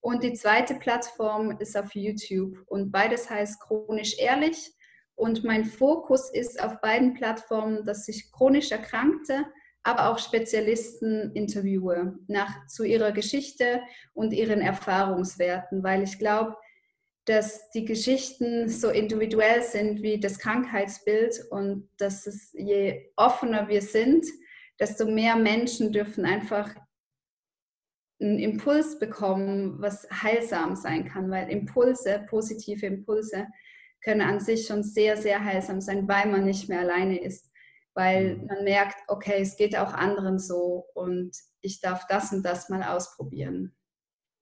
Und 0.01 0.25
die 0.25 0.33
zweite 0.33 0.75
Plattform 0.75 1.57
ist 1.61 1.77
auf 1.77 1.95
YouTube 1.95 2.59
und 2.67 2.91
beides 2.91 3.31
heißt 3.31 3.61
chronisch 3.61 4.19
ehrlich. 4.19 4.73
Und 5.15 5.45
mein 5.45 5.65
Fokus 5.65 6.29
ist 6.33 6.61
auf 6.61 6.81
beiden 6.81 7.15
Plattformen, 7.15 7.85
dass 7.85 8.09
ich 8.09 8.33
chronisch 8.33 8.73
Erkrankte 8.73 9.47
aber 9.83 10.11
auch 10.11 10.19
Spezialisten 10.19 11.33
interviewe 11.33 12.19
nach, 12.29 12.67
zu 12.67 12.85
ihrer 12.85 13.13
Geschichte 13.13 13.81
und 14.15 14.33
ihren 14.33 14.61
Erfahrungswerten, 14.61 15.83
weil 15.83 16.03
ich 16.03 16.19
glaube, 16.19 16.57
dass 17.25 17.71
die 17.71 17.85
Geschichten 17.85 18.69
so 18.69 18.91
individuell 18.91 19.63
sind 19.63 20.03
wie 20.03 20.19
das 20.19 20.39
Krankheitsbild 20.39 21.47
und 21.51 21.89
dass 21.97 22.27
es 22.27 22.53
je 22.53 23.11
offener 23.17 23.69
wir 23.69 23.83
sind, 23.83 24.27
desto 24.79 25.07
mehr 25.07 25.37
Menschen 25.37 25.93
dürfen 25.93 26.25
einfach 26.25 26.75
einen 28.21 28.39
Impuls 28.39 28.99
bekommen, 28.99 29.81
was 29.81 30.09
heilsam 30.11 30.77
sein 30.77 31.07
kann, 31.09 31.31
weil 31.31 31.51
Impulse, 31.51 32.25
positive 32.29 32.87
Impulse, 32.87 33.47
können 34.01 34.21
an 34.21 34.41
sich 34.41 34.67
schon 34.67 34.83
sehr, 34.83 35.17
sehr 35.17 35.45
heilsam 35.45 35.81
sein, 35.81 36.09
weil 36.09 36.27
man 36.29 36.45
nicht 36.45 36.69
mehr 36.69 36.81
alleine 36.81 37.21
ist 37.21 37.52
weil 37.95 38.37
mhm. 38.37 38.47
man 38.47 38.65
merkt, 38.65 38.97
okay, 39.09 39.41
es 39.41 39.57
geht 39.57 39.77
auch 39.77 39.93
anderen 39.93 40.39
so 40.39 40.87
und 40.95 41.37
ich 41.61 41.81
darf 41.81 42.07
das 42.09 42.33
und 42.33 42.43
das 42.43 42.69
mal 42.69 42.83
ausprobieren. 42.83 43.75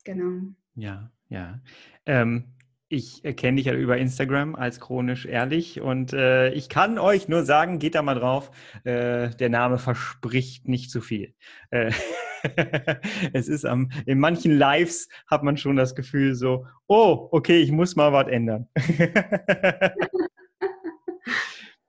Genau. 0.05 0.53
Ja, 0.75 1.11
ja. 1.29 1.61
Ähm, 2.07 2.55
ich 2.93 3.23
kenne 3.37 3.59
dich 3.59 3.67
ja 3.67 3.75
über 3.75 3.99
Instagram 3.99 4.57
als 4.57 4.81
chronisch 4.81 5.25
ehrlich 5.25 5.81
und 5.81 6.13
äh, 6.13 6.51
ich 6.51 6.69
kann 6.69 6.99
euch 6.99 7.29
nur 7.29 7.45
sagen, 7.45 7.79
geht 7.79 7.95
da 7.95 8.03
mal 8.03 8.17
drauf. 8.17 8.51
Äh, 8.83 9.31
der 9.31 9.49
Name 9.49 9.79
verspricht 9.79 10.67
nicht 10.67 10.91
zu 10.91 11.01
viel. 11.01 11.35
Äh, 11.71 11.93
es 13.33 13.47
ist 13.47 13.65
am, 13.65 13.91
in 14.07 14.19
manchen 14.19 14.59
Lives 14.59 15.09
hat 15.29 15.45
man 15.45 15.57
schon 15.57 15.77
das 15.77 15.95
Gefühl 15.95 16.35
so, 16.35 16.67
oh, 16.89 17.29
okay, 17.31 17.61
ich 17.61 17.71
muss 17.71 17.95
mal 17.95 18.13
was 18.13 18.27
ändern. 18.27 18.69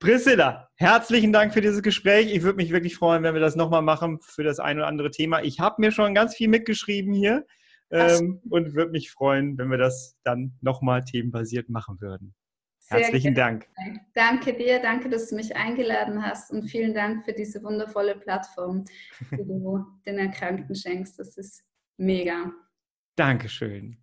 Priscilla, 0.01 0.67
herzlichen 0.77 1.31
Dank 1.31 1.53
für 1.53 1.61
dieses 1.61 1.83
Gespräch. 1.83 2.33
Ich 2.33 2.41
würde 2.41 2.57
mich 2.57 2.71
wirklich 2.71 2.95
freuen, 2.95 3.21
wenn 3.21 3.35
wir 3.35 3.39
das 3.39 3.55
nochmal 3.55 3.83
machen 3.83 4.19
für 4.19 4.43
das 4.43 4.59
ein 4.59 4.77
oder 4.77 4.87
andere 4.87 5.11
Thema. 5.11 5.43
Ich 5.43 5.59
habe 5.59 5.75
mir 5.79 5.91
schon 5.91 6.15
ganz 6.15 6.35
viel 6.35 6.47
mitgeschrieben 6.47 7.13
hier 7.13 7.45
ähm, 7.91 8.41
und 8.49 8.73
würde 8.73 8.91
mich 8.91 9.11
freuen, 9.11 9.59
wenn 9.59 9.69
wir 9.69 9.77
das 9.77 10.17
dann 10.23 10.57
nochmal 10.59 11.03
themenbasiert 11.03 11.69
machen 11.69 12.01
würden. 12.01 12.33
Herzlichen 12.87 13.35
Dank. 13.35 13.67
Danke 14.15 14.53
dir, 14.53 14.81
danke, 14.81 15.07
dass 15.07 15.29
du 15.29 15.35
mich 15.35 15.55
eingeladen 15.55 16.25
hast 16.25 16.51
und 16.51 16.67
vielen 16.67 16.95
Dank 16.95 17.23
für 17.23 17.33
diese 17.33 17.61
wundervolle 17.61 18.15
Plattform, 18.15 18.85
die 19.31 19.37
du 19.37 19.85
den 20.07 20.17
Erkrankten 20.17 20.75
schenkst. 20.75 21.19
Das 21.19 21.37
ist 21.37 21.63
mega. 21.97 22.51
Dankeschön. 23.15 23.97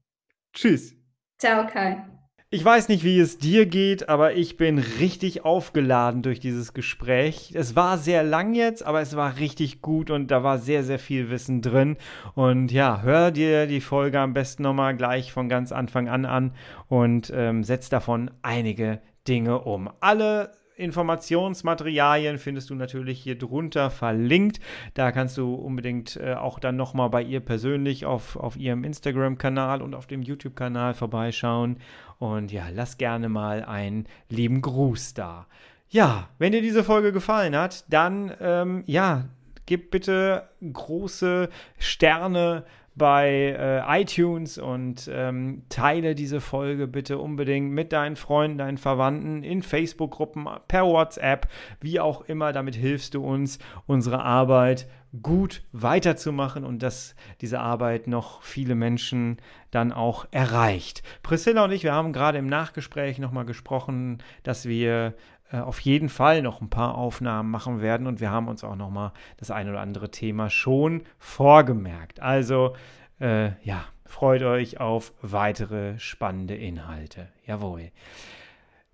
Tschüss. 0.55 0.95
Ciao, 1.39 1.67
Kai. 1.67 2.18
Ich 2.51 2.65
weiß 2.65 2.89
nicht, 2.89 3.05
wie 3.05 3.21
es 3.21 3.37
dir 3.37 3.67
geht, 3.67 4.09
aber 4.09 4.33
ich 4.33 4.57
bin 4.57 4.79
richtig 4.79 5.45
aufgeladen 5.45 6.23
durch 6.23 6.41
dieses 6.41 6.73
Gespräch. 6.73 7.53
Es 7.55 7.77
war 7.77 7.99
sehr 7.99 8.25
lang 8.25 8.55
jetzt, 8.55 8.83
aber 8.83 9.03
es 9.03 9.15
war 9.17 9.37
richtig 9.37 9.83
gut 9.83 10.11
und 10.11 10.31
da 10.31 10.43
war 10.43 10.57
sehr, 10.57 10.83
sehr 10.83 10.99
viel 10.99 11.29
Wissen 11.29 11.61
drin. 11.61 11.99
Und 12.35 12.73
ja, 12.73 13.03
hör 13.03 13.33
dir 13.33 13.67
die 13.67 13.83
Folge 13.83 14.19
am 14.19 14.33
besten 14.33 14.63
nochmal 14.63 14.97
gleich 14.97 15.31
von 15.31 15.51
ganz 15.51 15.73
Anfang 15.73 16.09
an 16.09 16.25
an 16.25 16.55
und 16.87 17.31
ähm, 17.37 17.65
setz 17.65 17.91
davon 17.91 18.31
einige 18.41 19.03
Dinge 19.27 19.61
um. 19.61 19.91
Alle 20.01 20.53
Informationsmaterialien 20.79 22.39
findest 22.39 22.71
du 22.71 22.75
natürlich 22.75 23.21
hier 23.21 23.37
drunter 23.37 23.91
verlinkt. 23.91 24.61
Da 24.95 25.13
kannst 25.13 25.37
du 25.37 25.55
unbedingt 25.55 26.17
äh, 26.17 26.35
auch 26.35 26.59
dann 26.59 26.77
nochmal 26.77 27.11
bei 27.11 27.23
ihr 27.23 27.41
persönlich 27.41 28.07
auf, 28.07 28.37
auf 28.37 28.57
ihrem 28.57 28.85
Instagram-Kanal 28.85 29.83
und 29.83 29.95
auf 29.95 30.07
dem 30.07 30.23
YouTube-Kanal 30.23 30.95
vorbeischauen. 30.95 31.79
Und 32.19 32.53
ja, 32.53 32.69
lass 32.73 32.99
gerne 32.99 33.29
mal 33.29 33.65
einen 33.65 34.07
lieben 34.29 34.61
Gruß 34.61 35.15
da. 35.15 35.47
Ja, 35.89 36.29
wenn 36.39 36.53
dir 36.53 36.63
diese 36.63 36.85
Folge 36.85 37.13
gefallen 37.13 37.57
hat, 37.57 37.85
dann 37.89 38.35
ähm, 38.41 38.83
ja, 38.87 39.25
gib 39.67 39.91
bitte 39.91 40.49
große 40.73 41.49
Sterne 41.79 42.65
bei 42.99 43.57
äh, 43.59 44.03
iTunes 44.03 44.59
und 44.59 45.09
ähm, 45.13 45.63
teile 45.69 46.15
diese 46.15 46.41
Folge 46.41 46.87
bitte 46.87 47.19
unbedingt 47.19 47.73
mit 47.73 47.93
deinen 47.93 48.17
Freunden, 48.17 48.59
deinen 48.59 48.79
Verwandten, 48.79 49.43
in 49.43 49.63
Facebook-Gruppen, 49.63 50.49
per 50.67 50.87
WhatsApp, 50.87 51.49
wie 51.81 52.01
auch 52.01 52.23
immer. 52.23 52.53
Damit 52.53 52.75
hilfst 52.75 53.15
du 53.15 53.25
uns, 53.25 53.59
unsere 53.87 54.23
Arbeit 54.23 54.89
gut 55.23 55.63
weiterzumachen 55.73 56.65
und 56.65 56.83
dass 56.83 57.15
diese 57.41 57.61
Arbeit 57.61 58.09
noch 58.09 58.43
viele 58.43 58.75
Menschen 58.75 59.39
dann 59.71 59.93
auch 59.93 60.27
erreicht. 60.31 61.03
Priscilla 61.23 61.65
und 61.65 61.73
ich, 61.73 61.83
wir 61.83 61.95
haben 61.95 62.13
gerade 62.13 62.39
im 62.39 62.47
Nachgespräch 62.47 63.19
nochmal 63.19 63.47
gesprochen, 63.47 64.19
dass 64.43 64.67
wir 64.67 65.15
auf 65.57 65.81
jeden 65.81 66.09
Fall 66.09 66.43
noch 66.43 66.61
ein 66.61 66.71
paar 66.71 66.97
Aufnahmen 66.97 67.51
machen 67.51 67.81
werden 67.81 68.07
und 68.07 68.21
wir 68.21 68.31
haben 68.31 68.49
uns 68.49 68.65
auch 68.65 68.77
noch 68.77 68.91
mal 68.91 69.13
das 69.39 69.51
ein 69.51 69.69
oder 69.69 69.81
andere 69.81 70.11
Thema 70.11 70.51
schon 70.51 71.03
vorgemerkt. 71.19 72.21
Also 72.21 72.75
äh, 73.21 73.53
ja, 73.65 73.85
freut 74.05 74.43
euch 74.43 74.81
auf 74.81 75.13
weitere 75.23 75.99
spannende 75.99 76.55
Inhalte. 76.55 77.29
Jawohl. 77.47 77.91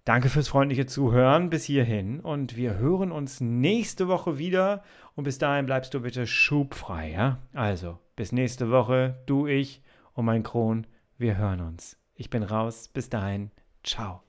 Danke 0.04 0.28
fürs 0.28 0.48
freundliche 0.48 0.84
Zuhören 0.84 1.48
bis 1.48 1.64
hierhin 1.64 2.20
und 2.20 2.56
wir 2.56 2.76
hören 2.76 3.10
uns 3.10 3.40
nächste 3.40 4.06
Woche 4.06 4.36
wieder 4.36 4.82
und 5.14 5.24
bis 5.24 5.38
dahin 5.38 5.64
bleibst 5.64 5.94
du 5.94 6.00
bitte 6.00 6.26
schubfrei, 6.26 7.12
ja? 7.12 7.38
Also, 7.54 7.98
bis 8.14 8.30
nächste 8.30 8.70
Woche, 8.70 9.22
du, 9.24 9.46
ich 9.46 9.82
und 10.12 10.26
mein 10.26 10.42
Kron, 10.42 10.86
wir 11.16 11.38
hören 11.38 11.62
uns. 11.62 11.96
Ich 12.14 12.28
bin 12.28 12.42
raus, 12.42 12.88
bis 12.88 13.08
dahin, 13.08 13.50
ciao. 13.82 14.23